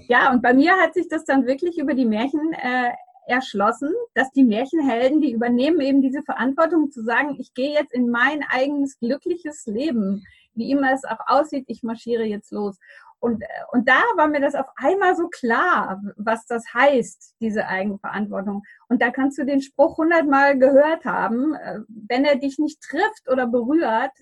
ja, 0.09 0.31
und 0.31 0.41
bei 0.43 0.55
mir 0.55 0.73
hat 0.77 0.95
sich 0.95 1.09
das 1.09 1.25
dann 1.25 1.47
wirklich 1.47 1.79
über 1.79 1.93
die 1.93 2.07
Märchen 2.07 2.53
äh, 2.55 2.93
erschlossen, 3.27 3.93
dass 4.15 4.31
die 4.33 4.45
Märchenhelden, 4.45 5.21
die 5.21 5.33
übernehmen 5.33 5.81
eben 5.81 6.03
diese 6.03 6.23
Verantwortung 6.23 6.91
zu 6.91 7.03
sagen, 7.03 7.37
ich 7.39 7.55
gehe 7.55 7.73
jetzt 7.73 7.93
in 7.93 8.11
mein 8.11 8.43
eigenes 8.51 8.99
glückliches 8.99 9.67
Leben 9.67 10.25
wie 10.55 10.71
immer 10.71 10.93
es 10.93 11.05
auch 11.05 11.21
aussieht, 11.27 11.65
ich 11.69 11.83
marschiere 11.83 12.25
jetzt 12.25 12.51
los. 12.53 12.79
Und, 13.21 13.43
äh, 13.43 13.47
und 13.73 13.89
da 13.89 14.03
war 14.17 14.29
mir 14.29 14.41
das 14.41 14.55
auf 14.55 14.69
einmal 14.77 15.15
so 15.15 15.29
klar, 15.29 16.01
was 16.17 16.47
das 16.47 16.65
heißt, 16.73 17.37
diese 17.41 17.67
Eigenverantwortung. 17.67 18.63
Und 18.89 19.03
da 19.03 19.11
kannst 19.11 19.39
du 19.39 19.45
den 19.45 19.61
Spruch 19.61 19.99
hundertmal 19.99 20.59
gehört 20.59 21.05
haben, 21.05 21.55
äh, 21.55 21.81
wenn 21.89 22.25
er 22.25 22.37
dich 22.37 22.59
nicht 22.59 22.81
trifft 22.81 23.29
oder 23.31 23.47
berührt, 23.47 24.13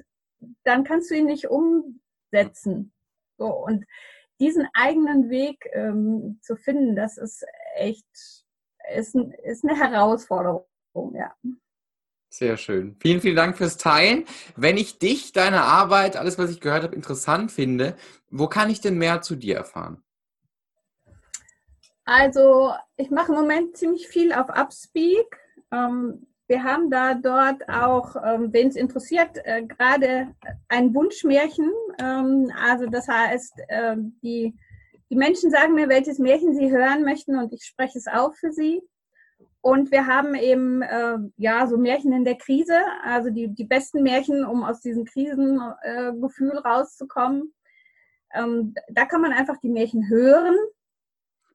dann 0.64 0.84
kannst 0.84 1.10
du 1.10 1.14
ihn 1.14 1.26
nicht 1.26 1.48
umsetzen. 1.48 2.92
So, 3.38 3.46
und 3.46 3.84
diesen 4.40 4.68
eigenen 4.74 5.30
Weg 5.30 5.68
ähm, 5.72 6.38
zu 6.42 6.56
finden, 6.56 6.96
das 6.96 7.18
ist 7.18 7.44
echt, 7.76 8.06
ist, 8.94 9.14
ist 9.14 9.64
eine 9.64 9.76
Herausforderung, 9.78 10.64
ja. 11.14 11.34
Sehr 12.30 12.58
schön. 12.58 12.96
Vielen, 13.00 13.20
vielen 13.20 13.36
Dank 13.36 13.56
fürs 13.56 13.78
Teilen. 13.78 14.26
Wenn 14.54 14.76
ich 14.76 14.98
dich, 14.98 15.32
deine 15.32 15.62
Arbeit, 15.62 16.16
alles, 16.16 16.38
was 16.38 16.50
ich 16.50 16.60
gehört 16.60 16.82
habe, 16.82 16.94
interessant 16.94 17.50
finde, 17.50 17.96
wo 18.30 18.48
kann 18.48 18.68
ich 18.68 18.80
denn 18.80 18.98
mehr 18.98 19.22
zu 19.22 19.34
dir 19.34 19.56
erfahren? 19.56 20.02
Also, 22.04 22.72
ich 22.96 23.10
mache 23.10 23.32
im 23.32 23.38
Moment 23.38 23.76
ziemlich 23.76 24.08
viel 24.08 24.32
auf 24.32 24.48
Upspeak. 24.50 25.38
Ähm, 25.72 26.26
wir 26.46 26.64
haben 26.64 26.90
da 26.90 27.14
dort 27.14 27.66
auch, 27.68 28.16
ähm, 28.22 28.52
wen 28.52 28.68
es 28.68 28.76
interessiert, 28.76 29.38
äh, 29.44 29.62
gerade 29.64 30.34
ein 30.68 30.94
Wunschmärchen. 30.94 31.70
Ähm, 31.98 32.52
also, 32.62 32.86
das 32.86 33.08
heißt, 33.08 33.54
die, 34.22 34.54
die 35.10 35.16
Menschen 35.16 35.50
sagen 35.50 35.74
mir, 35.74 35.88
welches 35.88 36.18
Märchen 36.18 36.54
sie 36.54 36.70
hören 36.70 37.04
möchten 37.04 37.38
und 37.38 37.52
ich 37.54 37.64
spreche 37.64 37.98
es 37.98 38.06
auch 38.06 38.34
für 38.34 38.52
sie. 38.52 38.82
Und 39.60 39.90
wir 39.90 40.06
haben 40.06 40.34
eben 40.34 40.82
äh, 40.82 41.18
ja 41.36 41.66
so 41.66 41.76
Märchen 41.76 42.12
in 42.12 42.24
der 42.24 42.36
Krise, 42.36 42.78
also 43.02 43.30
die, 43.30 43.48
die 43.48 43.64
besten 43.64 44.02
Märchen, 44.02 44.44
um 44.44 44.62
aus 44.62 44.80
diesem 44.80 45.04
Krisengefühl 45.04 46.52
äh, 46.52 46.68
rauszukommen. 46.68 47.52
Ähm, 48.32 48.74
da 48.88 49.04
kann 49.04 49.20
man 49.20 49.32
einfach 49.32 49.56
die 49.58 49.70
Märchen 49.70 50.08
hören. 50.08 50.56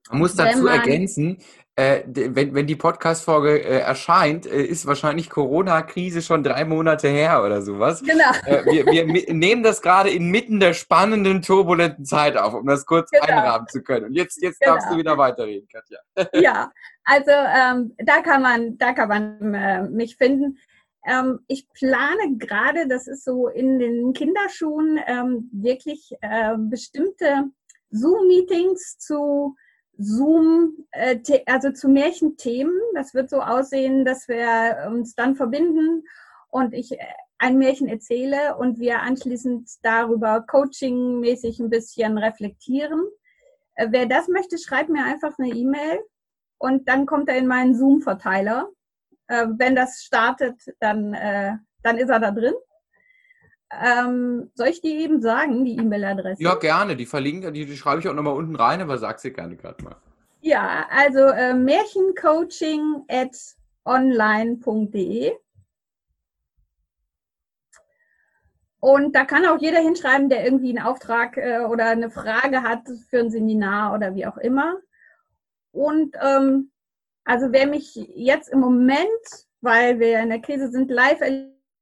Man 0.10 0.20
muss 0.20 0.36
dazu 0.36 0.64
man, 0.64 0.80
ergänzen, 0.80 1.38
äh, 1.76 2.04
wenn, 2.06 2.54
wenn 2.54 2.68
die 2.68 2.76
Podcast-Folge 2.76 3.64
äh, 3.64 3.80
erscheint, 3.80 4.46
äh, 4.46 4.62
ist 4.62 4.86
wahrscheinlich 4.86 5.30
Corona-Krise 5.30 6.22
schon 6.22 6.44
drei 6.44 6.66
Monate 6.66 7.08
her 7.08 7.44
oder 7.44 7.64
sowas. 7.64 8.04
Genau. 8.04 8.30
Äh, 8.46 8.64
wir, 8.66 8.86
wir 8.86 9.34
nehmen 9.34 9.64
das 9.64 9.82
gerade 9.82 10.12
inmitten 10.12 10.60
der 10.60 10.74
spannenden, 10.74 11.42
turbulenten 11.42 12.06
Zeit 12.06 12.38
auf, 12.38 12.54
um 12.54 12.68
das 12.68 12.86
kurz 12.86 13.10
genau. 13.10 13.26
einrahmen 13.26 13.68
zu 13.68 13.82
können. 13.82 14.06
Und 14.06 14.14
jetzt, 14.14 14.40
jetzt 14.44 14.60
genau. 14.60 14.74
darfst 14.74 14.92
du 14.92 14.98
wieder 14.98 15.18
weiterreden, 15.18 15.68
Katja. 15.68 16.00
Ja, 16.40 16.72
also 17.06 17.32
ähm, 17.32 17.96
da 17.98 18.22
kann 18.22 18.44
man, 18.44 18.78
da 18.78 18.94
kann 18.94 19.10
man 19.10 19.54
äh, 19.56 19.84
mich 19.84 20.18
finden. 20.18 20.60
Ähm, 21.08 21.40
ich 21.48 21.68
plane 21.74 22.38
gerade, 22.38 22.88
das 22.88 23.08
ist 23.08 23.26
so 23.26 23.48
in 23.48 23.80
den 23.80 24.14
Kinderschuhen, 24.14 25.00
ähm, 25.08 25.50
wirklich 25.52 26.12
äh, 26.22 26.56
bestimmte 26.58 27.46
Zoom-Meetings 27.90 29.00
zu 29.00 29.56
Zoom, 29.98 30.86
äh, 30.92 31.20
also 31.46 31.72
zu 31.72 31.88
Märchenthemen. 31.90 32.74
Das 32.96 33.14
wird 33.14 33.30
so 33.30 33.42
aussehen, 33.42 34.06
dass 34.06 34.28
wir 34.28 34.90
uns 34.90 35.16
dann 35.16 35.36
verbinden 35.36 36.04
und 36.50 36.74
ich 36.74 36.94
äh, 36.94 37.06
ein 37.38 37.58
Märchen 37.58 37.88
erzähle 37.88 38.56
und 38.56 38.80
wir 38.80 39.02
anschließend 39.02 39.70
darüber 39.82 40.46
coachingmäßig 40.48 41.60
ein 41.60 41.70
bisschen 41.70 42.18
reflektieren. 42.18 43.02
Äh, 43.76 43.88
wer 43.92 44.06
das 44.06 44.28
möchte, 44.28 44.58
schreibt 44.58 44.90
mir 44.90 45.04
einfach 45.04 45.38
eine 45.38 45.50
E-Mail 45.50 46.00
und 46.58 46.88
dann 46.88 47.06
kommt 47.06 47.30
er 47.30 47.38
in 47.38 47.48
meinen 47.48 47.76
Zoom-Verteiler. 47.76 48.70
Äh, 49.28 49.48
wenn 49.58 49.76
das 49.76 50.04
startet, 50.04 50.56
dann, 50.80 51.14
äh, 51.14 51.54
dann 51.82 51.98
ist 51.98 52.10
er 52.10 52.20
da 52.20 52.32
drin. 52.32 52.54
Ähm, 53.82 54.52
soll 54.56 54.68
ich 54.68 54.82
die 54.82 54.98
eben 54.98 55.22
sagen, 55.22 55.66
die 55.66 55.78
E-Mail-Adresse? 55.78 56.44
Ja, 56.44 56.56
gerne. 56.56 56.96
Die 56.96 57.06
verlinken, 57.06 57.54
die, 57.54 57.66
die 57.66 57.78
schreibe 57.78 58.02
ich 58.02 58.08
auch 58.08 58.14
nochmal 58.14 58.36
unten 58.36 58.56
rein, 58.56 58.82
aber 58.82 58.98
sag 58.98 59.20
sie 59.20 59.32
gerne 59.32 59.56
gerade 59.56 59.84
mal. 59.84 59.96
Ja, 60.42 60.86
also 60.90 61.20
äh, 61.20 61.54
märchencoaching 61.54 63.06
at 63.08 63.36
online.de. 63.86 65.32
Und 68.80 69.16
da 69.16 69.24
kann 69.24 69.46
auch 69.46 69.62
jeder 69.62 69.80
hinschreiben, 69.80 70.28
der 70.28 70.44
irgendwie 70.44 70.78
einen 70.78 70.86
Auftrag 70.86 71.38
äh, 71.38 71.60
oder 71.60 71.86
eine 71.86 72.10
Frage 72.10 72.64
hat 72.64 72.82
für 73.10 73.20
ein 73.20 73.32
Seminar 73.32 73.94
oder 73.94 74.14
wie 74.14 74.26
auch 74.26 74.38
immer. 74.38 74.76
Und 75.72 76.18
ähm, 76.22 76.72
also 77.24 77.54
wer 77.54 77.66
mich 77.66 77.96
jetzt 77.96 78.50
im 78.50 78.60
Moment, 78.60 79.08
weil 79.62 80.00
wir 80.00 80.20
in 80.20 80.28
der 80.28 80.42
Krise 80.42 80.70
sind, 80.70 80.92
live 80.92 81.22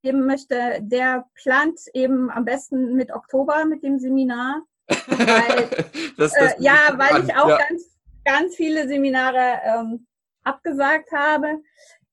erleben 0.04 0.26
möchte, 0.26 0.80
der 0.82 1.26
plant 1.36 1.80
eben 1.94 2.30
am 2.30 2.46
besten 2.46 2.96
mit 2.96 3.12
Oktober 3.12 3.66
mit 3.66 3.84
dem 3.84 4.00
Seminar. 4.00 4.64
Weil, 4.88 5.70
das, 6.18 6.34
das 6.34 6.54
äh, 6.54 6.56
ja, 6.60 6.94
weil 6.96 7.24
ich 7.24 7.36
auch 7.36 7.50
ja. 7.50 7.58
ganz, 7.58 7.98
ganz 8.26 8.56
viele 8.56 8.88
Seminare 8.88 9.60
ähm, 9.64 10.08
abgesagt 10.44 11.12
habe. 11.12 11.62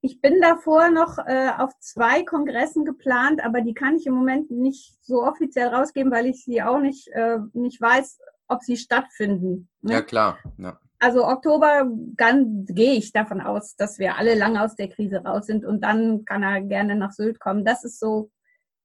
Ich 0.01 0.21
bin 0.21 0.41
davor 0.41 0.91
noch 0.91 1.19
äh, 1.19 1.51
auf 1.59 1.73
zwei 1.81 2.23
Kongressen 2.23 2.85
geplant, 2.85 3.45
aber 3.45 3.63
die 3.63 3.75
kann 3.75 3.97
ich 3.97 4.07
im 4.07 4.15
Moment 4.15 4.51
nicht 4.51 4.97
so 5.05 5.25
offiziell 5.25 5.69
rausgeben, 5.69 6.13
weil 6.13 6.27
ich 6.27 6.45
sie 6.45 6.63
auch 6.63 6.79
nicht, 6.79 7.09
äh, 7.09 7.39
nicht 7.53 7.81
weiß, 7.81 8.21
ob 8.47 8.63
sie 8.63 8.77
stattfinden. 8.77 9.69
Ne? 9.83 9.95
Ja, 9.95 10.03
klar. 10.03 10.39
Ja 10.57 10.79
also 10.99 11.27
Oktober 11.27 11.89
gehe 12.17 12.95
ich 12.95 13.13
davon 13.13 13.41
aus, 13.41 13.77
dass 13.77 13.99
wir 13.99 14.17
alle 14.17 14.35
lange 14.35 14.63
aus 14.63 14.75
der 14.75 14.89
Krise 14.89 15.19
raus 15.19 15.47
sind 15.47 15.65
und 15.65 15.83
dann 15.83 16.25
kann 16.25 16.43
er 16.43 16.61
gerne 16.61 16.97
nach 16.97 17.13
Sylt 17.13 17.39
kommen. 17.39 17.65
Das 17.65 17.85
ist 17.85 18.01
so 18.01 18.31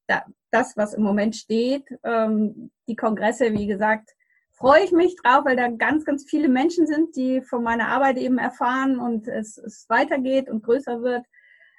da, 0.07 0.23
das, 0.51 0.77
was 0.77 0.93
im 0.93 1.03
Moment 1.03 1.35
steht. 1.35 1.85
Ähm, 2.03 2.71
die 2.87 2.95
Kongresse, 2.95 3.53
wie 3.53 3.67
gesagt, 3.67 4.11
freue 4.51 4.83
ich 4.83 4.91
mich 4.91 5.15
drauf, 5.15 5.45
weil 5.45 5.55
da 5.55 5.69
ganz, 5.69 6.05
ganz 6.05 6.25
viele 6.29 6.49
Menschen 6.49 6.85
sind, 6.85 7.15
die 7.15 7.41
von 7.41 7.63
meiner 7.63 7.87
Arbeit 7.87 8.17
eben 8.17 8.37
erfahren 8.37 8.99
und 8.99 9.27
es, 9.27 9.57
es 9.57 9.85
weitergeht 9.89 10.49
und 10.49 10.63
größer 10.63 11.01
wird. 11.01 11.25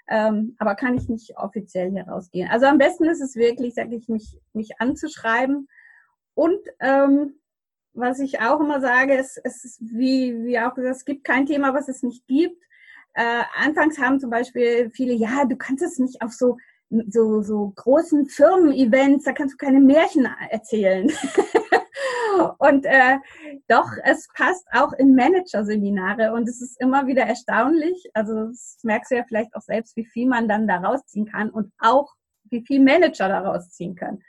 Ähm, 0.08 0.56
aber 0.58 0.74
kann 0.74 0.96
ich 0.96 1.08
nicht 1.08 1.38
offiziell 1.38 1.90
hier 1.90 2.08
rausgehen. 2.08 2.50
Also 2.50 2.66
am 2.66 2.78
besten 2.78 3.04
ist 3.04 3.22
es 3.22 3.36
wirklich, 3.36 3.74
sage 3.74 3.96
ich, 3.96 4.08
mich, 4.08 4.38
mich 4.52 4.80
anzuschreiben 4.80 5.68
und 6.34 6.60
ähm, 6.80 7.40
was 7.94 8.18
ich 8.20 8.40
auch 8.40 8.60
immer 8.60 8.80
sage, 8.80 9.14
ist, 9.14 9.40
es 9.44 9.64
ist 9.64 9.80
wie, 9.80 10.44
wie 10.44 10.58
auch 10.58 10.74
gesagt, 10.74 10.96
es 10.96 11.04
gibt 11.04 11.24
kein 11.24 11.46
Thema, 11.46 11.74
was 11.74 11.88
es 11.88 12.02
nicht 12.02 12.26
gibt. 12.26 12.62
Äh, 13.14 13.42
anfangs 13.56 13.98
haben 13.98 14.20
zum 14.20 14.30
Beispiel 14.30 14.90
viele, 14.90 15.14
ja, 15.14 15.44
du 15.44 15.56
kannst 15.56 15.82
es 15.82 15.98
nicht 15.98 16.20
auf 16.20 16.32
so, 16.32 16.58
so, 17.08 17.42
so 17.42 17.72
großen 17.76 18.26
Firmen-Events, 18.26 19.24
da 19.24 19.32
kannst 19.32 19.54
du 19.54 19.64
keine 19.64 19.80
Märchen 19.80 20.28
erzählen. 20.50 21.10
Und 22.58 22.84
äh, 22.84 23.18
doch, 23.68 23.88
es 24.02 24.28
passt 24.34 24.66
auch 24.72 24.92
in 24.94 25.14
Managerseminare 25.14 26.32
und 26.32 26.48
es 26.48 26.60
ist 26.60 26.80
immer 26.80 27.06
wieder 27.06 27.22
erstaunlich. 27.22 28.10
Also 28.12 28.48
das 28.48 28.78
merkst 28.82 29.12
du 29.12 29.16
ja 29.16 29.24
vielleicht 29.26 29.54
auch 29.54 29.60
selbst, 29.60 29.96
wie 29.96 30.04
viel 30.04 30.26
man 30.26 30.48
dann 30.48 30.66
da 30.66 30.78
rausziehen 30.78 31.26
kann 31.26 31.50
und 31.50 31.72
auch 31.78 32.12
wie 32.50 32.64
viel 32.66 32.80
Manager 32.80 33.28
da 33.28 33.40
rausziehen 33.40 33.94
können. 33.94 34.22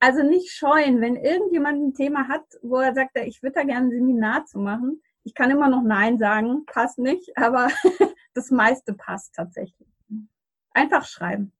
Also 0.00 0.22
nicht 0.22 0.50
scheuen, 0.52 1.02
wenn 1.02 1.16
irgendjemand 1.16 1.78
ein 1.82 1.94
Thema 1.94 2.26
hat, 2.26 2.44
wo 2.62 2.78
er 2.78 2.94
sagt, 2.94 3.18
ich 3.18 3.42
würde 3.42 3.56
da 3.56 3.62
gerne 3.64 3.86
ein 3.86 3.90
Seminar 3.90 4.46
zu 4.46 4.58
machen. 4.58 5.02
Ich 5.24 5.34
kann 5.34 5.50
immer 5.50 5.68
noch 5.68 5.82
Nein 5.82 6.18
sagen, 6.18 6.64
passt 6.64 6.98
nicht, 6.98 7.36
aber 7.36 7.68
das 8.34 8.50
meiste 8.50 8.94
passt 8.94 9.34
tatsächlich. 9.34 9.88
Einfach 10.72 11.04
schreiben. 11.04 11.52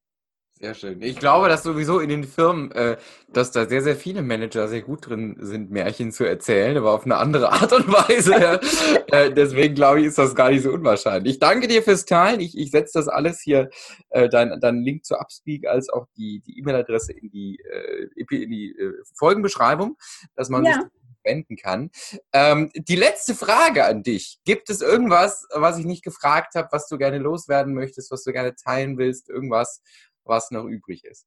Sehr 0.63 0.75
schön. 0.75 1.01
Ich 1.01 1.17
glaube, 1.17 1.49
dass 1.49 1.63
sowieso 1.63 2.01
in 2.01 2.11
den 2.11 2.25
Firmen, 2.25 2.71
äh, 2.73 2.99
dass 3.33 3.51
da 3.51 3.67
sehr, 3.67 3.81
sehr 3.81 3.97
viele 3.97 4.21
Manager 4.21 4.69
sehr 4.69 4.83
gut 4.83 5.09
drin 5.09 5.39
sind, 5.41 5.71
Märchen 5.71 6.13
zu 6.13 6.25
erzählen, 6.25 6.77
aber 6.77 6.93
auf 6.93 7.07
eine 7.07 7.17
andere 7.17 7.51
Art 7.51 7.73
und 7.73 7.91
Weise. 7.91 8.61
äh, 9.07 9.33
deswegen 9.33 9.75
glaube 9.75 10.01
ich, 10.01 10.07
ist 10.07 10.19
das 10.19 10.35
gar 10.35 10.51
nicht 10.51 10.63
so 10.63 10.71
unwahrscheinlich. 10.71 11.35
Ich 11.35 11.39
danke 11.39 11.67
dir 11.67 11.83
fürs 11.83 12.05
Teilen. 12.05 12.41
Ich, 12.41 12.59
ich 12.59 12.71
setze 12.71 12.99
das 12.99 13.09
alles 13.09 13.41
hier, 13.41 13.71
äh, 14.11 14.29
dein, 14.29 14.61
dein 14.61 14.83
Link 14.83 15.07
zu 15.07 15.19
Upspeak 15.19 15.67
als 15.67 15.89
auch 15.89 16.07
die 16.19 16.43
E-Mail-Adresse 16.47 17.15
in 17.15 17.31
die, 17.31 17.59
äh, 17.65 18.09
in 18.17 18.51
die 18.51 18.77
äh, 18.79 18.93
Folgenbeschreibung, 19.15 19.97
dass 20.37 20.51
man 20.51 20.67
ja. 20.67 20.75
sich 20.75 20.83
wenden 21.25 21.57
kann. 21.57 21.91
Ähm, 22.33 22.71
die 22.75 22.97
letzte 22.97 23.35
Frage 23.35 23.85
an 23.85 24.03
dich. 24.03 24.41
Gibt 24.45 24.71
es 24.71 24.81
irgendwas, 24.81 25.47
was 25.53 25.79
ich 25.79 25.85
nicht 25.85 26.05
gefragt 26.05 26.55
habe, 26.55 26.69
was 26.71 26.89
du 26.89 26.99
gerne 26.99 27.19
loswerden 27.19 27.75
möchtest, 27.75 28.11
was 28.11 28.25
du 28.25 28.33
gerne 28.33 28.55
teilen 28.55 28.99
willst? 28.99 29.29
Irgendwas, 29.29 29.83
was 30.31 30.51
noch 30.51 30.65
übrig 30.65 31.05
ist. 31.05 31.27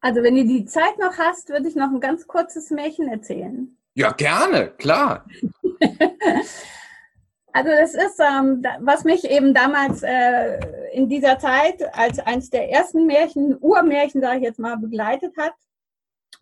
Also 0.00 0.22
wenn 0.22 0.34
du 0.34 0.44
die 0.44 0.66
Zeit 0.66 0.98
noch 0.98 1.16
hast, 1.18 1.48
würde 1.48 1.68
ich 1.68 1.76
noch 1.76 1.90
ein 1.90 2.00
ganz 2.00 2.26
kurzes 2.26 2.70
Märchen 2.70 3.08
erzählen. 3.08 3.76
Ja, 3.94 4.12
gerne, 4.12 4.70
klar. 4.78 5.26
also 7.52 7.70
das 7.70 7.94
ist, 7.94 8.20
ähm, 8.20 8.62
was 8.80 9.04
mich 9.04 9.24
eben 9.24 9.52
damals 9.52 10.02
äh, 10.02 10.58
in 10.92 11.08
dieser 11.08 11.38
Zeit 11.38 11.82
als 11.94 12.18
eines 12.18 12.50
der 12.50 12.70
ersten 12.70 13.06
Märchen, 13.06 13.58
Urmärchen, 13.60 14.20
sage 14.20 14.38
ich 14.38 14.44
jetzt 14.44 14.58
mal, 14.58 14.76
begleitet 14.76 15.36
hat. 15.36 15.54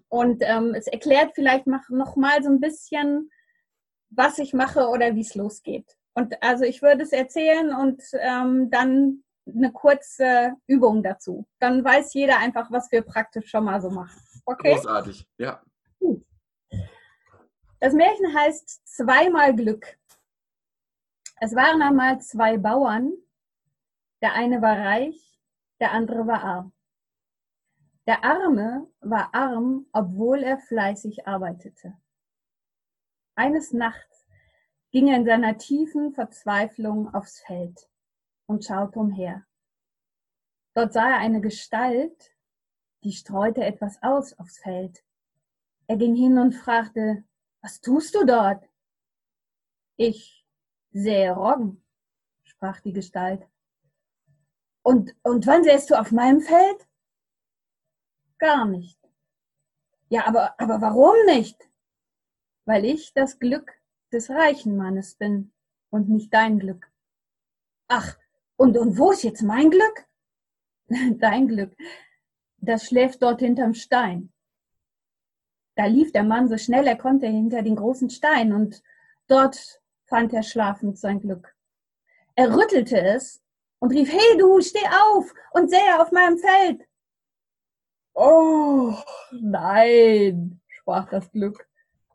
Und 0.09 0.43
ähm, 0.43 0.75
es 0.75 0.87
erklärt 0.87 1.33
vielleicht 1.35 1.67
noch 1.67 2.17
mal 2.17 2.43
so 2.43 2.51
ein 2.51 2.61
bisschen, 2.61 3.31
was 4.11 4.39
ich 4.39 4.55
mache 4.55 4.89
oder 4.89 5.15
wie 5.15 5.21
es 5.21 5.35
losgeht. 5.35 5.97
Und 6.15 6.43
also 6.43 6.65
ich 6.65 6.81
würde 6.83 7.03
es 7.03 7.13
erzählen 7.13 7.73
und 7.75 8.03
ähm, 8.21 8.71
dann 8.71 9.25
eine 9.55 9.73
kurze 9.73 10.55
Übung 10.67 11.03
dazu. 11.03 11.47
Dann 11.59 11.85
weiß 11.85 12.15
jeder 12.15 12.39
einfach, 12.39 12.71
was 12.71 12.91
wir 12.93 13.03
praktisch 13.03 13.51
schon 13.51 13.65
mal 13.65 13.81
so 13.81 13.91
machen. 13.91 14.21
Okay? 14.45 14.75
Großartig, 14.75 15.27
ja. 15.39 15.63
Gut. 15.99 16.25
Das 17.81 17.93
Märchen 17.93 18.35
heißt 18.35 18.87
Zweimal 18.87 19.55
Glück. 19.55 19.99
Es 21.41 21.55
waren 21.55 21.83
einmal 21.83 22.21
zwei 22.21 22.59
Bauern. 22.59 23.13
Der 24.21 24.33
eine 24.33 24.61
war 24.61 24.77
reich, 24.77 25.41
der 25.81 25.93
andere 25.93 26.27
war 26.27 26.43
arm. 26.43 26.73
Der 28.09 28.25
Arme 28.25 28.91
war 29.01 29.35
arm, 29.35 29.87
obwohl 29.93 30.43
er 30.43 30.59
fleißig 30.59 31.29
arbeitete. 31.29 31.97
Eines 33.37 33.73
Nachts 33.73 34.27
ging 34.91 35.09
er 35.09 35.17
in 35.19 35.27
seiner 35.27 35.59
tiefen 35.59 36.13
Verzweiflung 36.13 37.15
aufs 37.15 37.41
Feld 37.41 37.88
und 38.49 38.65
schaute 38.65 38.99
umher. 38.99 39.45
Dort 40.75 40.93
sah 40.93 41.11
er 41.11 41.19
eine 41.19 41.41
Gestalt, 41.41 42.35
die 43.05 43.13
streute 43.13 43.65
etwas 43.65 44.03
aus 44.03 44.33
aufs 44.39 44.59
Feld. 44.59 45.05
Er 45.87 45.97
ging 45.97 46.15
hin 46.15 46.39
und 46.39 46.55
fragte, 46.55 47.25
was 47.61 47.81
tust 47.81 48.15
du 48.15 48.25
dort? 48.25 48.69
Ich 49.97 50.47
sähe 50.93 51.33
Roggen, 51.33 51.83
sprach 52.43 52.81
die 52.81 52.93
Gestalt. 52.93 53.47
Und, 54.83 55.15
und 55.23 55.47
wann 55.47 55.65
sähst 55.65 55.91
du 55.91 55.99
auf 55.99 56.13
meinem 56.13 56.41
Feld? 56.41 56.89
Gar 58.39 58.67
nicht. 58.67 58.99
Ja, 60.09 60.27
aber, 60.27 60.59
aber 60.59 60.81
warum 60.81 61.17
nicht? 61.27 61.69
Weil 62.65 62.85
ich 62.85 63.13
das 63.13 63.39
Glück 63.39 63.73
des 64.13 64.31
reichen 64.31 64.77
Mannes 64.77 65.17
bin 65.17 65.53
und 65.91 66.09
nicht 66.09 66.33
dein 66.33 66.59
Glück. 66.59 66.91
Ach, 67.89 68.17
und, 68.59 68.77
und 68.77 68.99
wo 68.99 69.13
ist 69.13 69.23
jetzt 69.23 69.43
mein 69.43 69.71
Glück? 69.71 70.07
Dein 71.19 71.49
Glück. 71.49 71.75
Das 72.59 72.87
schläft 72.87 73.23
dort 73.23 73.41
hinterm 73.41 73.73
Stein. 73.73 74.33
Da 75.77 75.87
lief 75.87 76.11
der 76.11 76.25
Mann 76.25 76.49
so 76.49 76.59
schnell 76.59 76.87
er 76.89 76.97
konnte 76.97 77.29
hinter 77.29 77.63
den 77.63 77.77
großen 77.77 78.11
Stein 78.11 78.53
und 78.53 78.83
dort 79.29 79.81
fand 80.07 80.33
er 80.33 80.43
schlafend 80.43 80.99
sein 80.99 81.21
Glück. 81.21 81.55
Er 82.35 82.55
rüttelte 82.57 83.01
es 83.01 83.41
und 83.79 83.93
rief, 83.93 84.13
hey 84.13 84.39
du, 84.39 84.61
steh 84.61 84.87
auf 84.89 85.33
und 85.53 85.71
sähe 85.71 86.01
auf 86.01 86.11
meinem 86.11 86.39
Feld. 86.39 86.85
Oh, 88.15 88.93
nein, 89.31 90.61
sprach 90.67 91.09
das 91.11 91.31
Glück. 91.31 91.69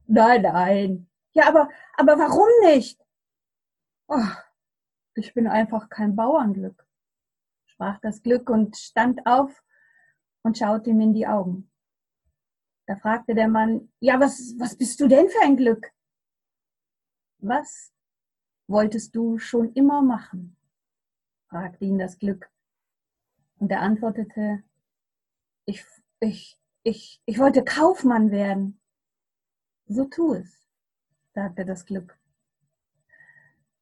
Nein, 0.08 0.42
nein. 0.42 1.10
Ja, 1.32 1.48
aber, 1.48 1.70
aber 1.96 2.20
warum 2.20 2.50
nicht? 2.66 3.00
Oh, 4.08 4.20
ich 5.16 5.34
bin 5.34 5.48
einfach 5.48 5.90
kein 5.90 6.16
Bauernglück, 6.16 6.86
sprach 7.66 8.00
das 8.00 8.22
Glück 8.22 8.50
und 8.50 8.78
stand 8.78 9.26
auf 9.26 9.64
und 10.44 10.58
schaute 10.58 10.90
ihm 10.90 11.02
in 11.02 11.14
die 11.14 11.28
Augen. 11.28 11.72
Da 12.86 12.98
fragte 12.98 13.34
der 13.34 13.48
Mann, 13.48 13.92
ja, 14.00 14.20
was, 14.20 14.56
was 14.60 14.78
bist 14.78 15.00
du 15.00 15.08
denn 15.08 15.30
für 15.30 15.42
ein 15.44 15.56
Glück? 15.56 15.92
Was 17.40 17.94
wolltest 18.68 19.16
du 19.16 19.38
schon 19.38 19.74
immer 19.74 20.02
machen? 20.02 20.58
fragte 21.48 21.86
ihn 21.86 22.00
das 22.00 22.18
Glück. 22.18 22.50
Und 23.58 23.72
er 23.72 23.82
antwortete, 23.82 24.64
ich, 25.66 25.86
ich, 26.20 26.60
ich, 26.84 27.22
ich 27.26 27.40
wollte 27.40 27.64
Kaufmann 27.64 28.32
werden. 28.32 28.82
So 29.86 30.06
tu 30.06 30.34
es, 30.34 30.68
sagte 31.34 31.64
das 31.64 31.86
Glück. 31.86 32.18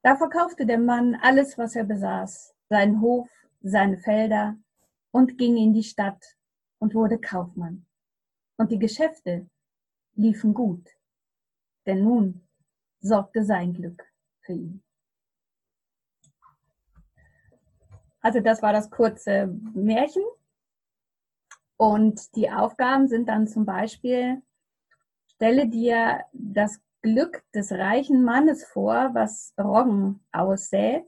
Da 0.03 0.15
verkaufte 0.15 0.65
der 0.65 0.79
Mann 0.79 1.15
alles, 1.15 1.57
was 1.57 1.75
er 1.75 1.83
besaß, 1.83 2.55
seinen 2.69 3.01
Hof, 3.01 3.29
seine 3.61 3.97
Felder 3.97 4.57
und 5.11 5.37
ging 5.37 5.57
in 5.57 5.73
die 5.73 5.83
Stadt 5.83 6.23
und 6.79 6.95
wurde 6.95 7.19
Kaufmann. 7.19 7.85
Und 8.57 8.71
die 8.71 8.79
Geschäfte 8.79 9.47
liefen 10.15 10.53
gut, 10.53 10.89
denn 11.85 12.03
nun 12.03 12.47
sorgte 12.99 13.43
sein 13.43 13.73
Glück 13.73 14.03
für 14.41 14.53
ihn. 14.53 14.83
Also 18.21 18.39
das 18.39 18.61
war 18.61 18.73
das 18.73 18.89
kurze 18.89 19.47
Märchen. 19.73 20.23
Und 21.77 22.35
die 22.35 22.51
Aufgaben 22.51 23.07
sind 23.07 23.27
dann 23.27 23.47
zum 23.47 23.65
Beispiel, 23.65 24.43
stelle 25.33 25.67
dir 25.67 26.23
das 26.31 26.79
Glück 27.01 27.43
des 27.53 27.71
reichen 27.71 28.23
Mannes 28.23 28.63
vor, 28.65 29.11
was 29.13 29.53
Roggen 29.59 30.23
aussät. 30.31 31.05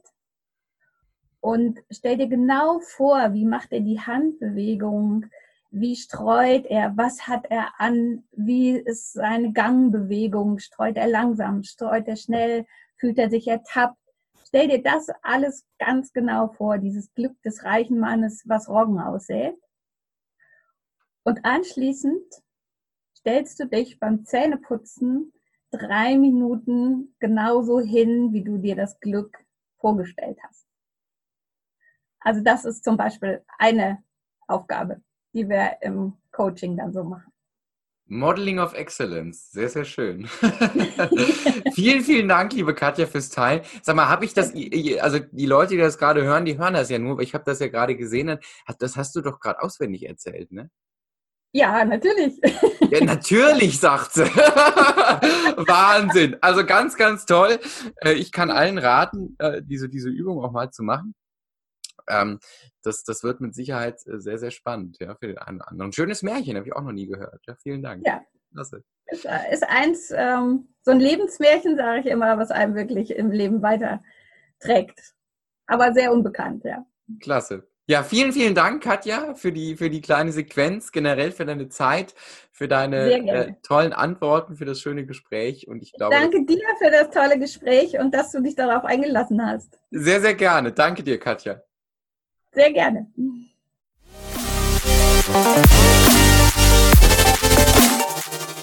Und 1.40 1.80
stell 1.90 2.16
dir 2.16 2.28
genau 2.28 2.80
vor, 2.80 3.32
wie 3.32 3.44
macht 3.44 3.72
er 3.72 3.80
die 3.80 4.00
Handbewegung, 4.00 5.26
wie 5.70 5.96
streut 5.96 6.66
er, 6.66 6.96
was 6.96 7.26
hat 7.26 7.46
er 7.50 7.78
an, 7.78 8.24
wie 8.32 8.76
ist 8.76 9.12
seine 9.12 9.52
Gangbewegung, 9.52 10.58
streut 10.58 10.96
er 10.96 11.08
langsam, 11.08 11.62
streut 11.62 12.08
er 12.08 12.16
schnell, 12.16 12.64
fühlt 12.96 13.18
er 13.18 13.28
sich 13.28 13.48
ertappt. 13.48 13.98
Stell 14.46 14.68
dir 14.68 14.82
das 14.82 15.08
alles 15.22 15.66
ganz 15.78 16.12
genau 16.12 16.48
vor, 16.48 16.78
dieses 16.78 17.12
Glück 17.14 17.40
des 17.42 17.64
reichen 17.64 17.98
Mannes, 17.98 18.44
was 18.46 18.68
Roggen 18.68 19.00
aussät. 19.00 19.56
Und 21.24 21.44
anschließend 21.44 22.22
stellst 23.18 23.58
du 23.58 23.66
dich 23.66 23.98
beim 23.98 24.24
Zähneputzen 24.24 25.32
drei 25.76 26.16
Minuten 26.18 27.14
genauso 27.18 27.80
hin, 27.80 28.32
wie 28.32 28.42
du 28.42 28.58
dir 28.58 28.76
das 28.76 28.98
Glück 29.00 29.38
vorgestellt 29.78 30.38
hast. 30.42 30.66
Also 32.20 32.40
das 32.42 32.64
ist 32.64 32.84
zum 32.84 32.96
Beispiel 32.96 33.42
eine 33.58 34.02
Aufgabe, 34.46 35.02
die 35.34 35.48
wir 35.48 35.76
im 35.82 36.14
Coaching 36.32 36.76
dann 36.76 36.92
so 36.92 37.04
machen. 37.04 37.34
Modeling 38.06 38.58
of 38.58 38.74
Excellence, 38.74 39.50
sehr, 39.50 39.68
sehr 39.70 39.84
schön. 39.84 40.26
vielen, 41.74 42.02
vielen 42.02 42.28
Dank, 42.28 42.52
liebe 42.52 42.74
Katja, 42.74 43.06
fürs 43.06 43.30
Teilen. 43.30 43.62
Sag 43.82 43.96
mal, 43.96 44.08
habe 44.08 44.26
ich 44.26 44.34
das, 44.34 44.52
also 45.00 45.18
die 45.32 45.46
Leute, 45.46 45.74
die 45.74 45.80
das 45.80 45.96
gerade 45.96 46.22
hören, 46.22 46.44
die 46.44 46.58
hören 46.58 46.74
das 46.74 46.90
ja 46.90 46.98
nur, 46.98 47.12
aber 47.12 47.22
ich 47.22 47.32
habe 47.32 47.44
das 47.44 47.60
ja 47.60 47.68
gerade 47.68 47.96
gesehen, 47.96 48.38
das 48.78 48.96
hast 48.96 49.16
du 49.16 49.22
doch 49.22 49.40
gerade 49.40 49.62
auswendig 49.62 50.06
erzählt, 50.06 50.52
ne? 50.52 50.70
Ja, 51.52 51.84
natürlich. 51.84 52.34
Ja, 52.90 53.04
natürlich, 53.04 53.80
sagt 53.80 54.12
sie. 54.12 54.24
Wahnsinn. 54.24 56.36
Also 56.40 56.64
ganz, 56.64 56.96
ganz 56.96 57.26
toll. 57.26 57.58
Äh, 58.02 58.14
ich 58.14 58.32
kann 58.32 58.50
allen 58.50 58.78
raten, 58.78 59.36
äh, 59.38 59.62
diese, 59.62 59.88
diese 59.88 60.08
Übung 60.08 60.42
auch 60.42 60.52
mal 60.52 60.70
zu 60.70 60.82
machen. 60.82 61.14
Ähm, 62.08 62.38
das, 62.82 63.04
das 63.04 63.22
wird 63.22 63.40
mit 63.40 63.54
Sicherheit 63.54 64.00
äh, 64.06 64.18
sehr, 64.18 64.38
sehr 64.38 64.50
spannend, 64.50 64.98
ja, 65.00 65.14
für 65.16 65.26
den 65.26 65.38
einen 65.38 65.58
oder 65.58 65.70
anderen. 65.70 65.92
Schönes 65.92 66.22
Märchen, 66.22 66.56
habe 66.56 66.66
ich 66.66 66.74
auch 66.74 66.82
noch 66.82 66.92
nie 66.92 67.06
gehört. 67.06 67.40
Ja, 67.46 67.56
vielen 67.62 67.82
Dank. 67.82 68.06
Ja, 68.06 68.22
Klasse. 68.52 68.82
Ist, 69.06 69.26
ist 69.50 69.64
eins, 69.64 70.10
ähm, 70.14 70.68
so 70.82 70.90
ein 70.90 71.00
Lebensmärchen, 71.00 71.76
sage 71.76 72.00
ich 72.00 72.06
immer, 72.06 72.38
was 72.38 72.50
einem 72.50 72.74
wirklich 72.74 73.10
im 73.10 73.30
Leben 73.30 73.62
weiterträgt. 73.62 75.14
Aber 75.66 75.92
sehr 75.92 76.12
unbekannt, 76.12 76.64
ja. 76.64 76.84
Klasse. 77.20 77.68
Ja, 77.86 78.02
vielen, 78.02 78.32
vielen 78.32 78.54
Dank, 78.54 78.82
Katja, 78.82 79.34
für 79.34 79.52
die, 79.52 79.76
für 79.76 79.90
die 79.90 80.00
kleine 80.00 80.32
Sequenz, 80.32 80.90
generell 80.90 81.32
für 81.32 81.44
deine 81.44 81.68
Zeit, 81.68 82.14
für 82.50 82.66
deine 82.66 83.12
äh, 83.12 83.52
tollen 83.62 83.92
Antworten, 83.92 84.56
für 84.56 84.64
das 84.64 84.80
schöne 84.80 85.04
Gespräch. 85.04 85.68
Und 85.68 85.82
ich 85.82 85.92
glaube. 85.92 86.14
Danke 86.14 86.46
dir 86.46 86.62
für 86.78 86.90
das 86.90 87.10
tolle 87.10 87.38
Gespräch 87.38 87.98
und 87.98 88.14
dass 88.14 88.32
du 88.32 88.40
dich 88.40 88.54
darauf 88.54 88.84
eingelassen 88.84 89.44
hast. 89.44 89.78
Sehr, 89.90 90.22
sehr 90.22 90.34
gerne. 90.34 90.72
Danke 90.72 91.02
dir, 91.02 91.18
Katja. 91.18 91.60
Sehr 92.52 92.72
gerne. 92.72 93.06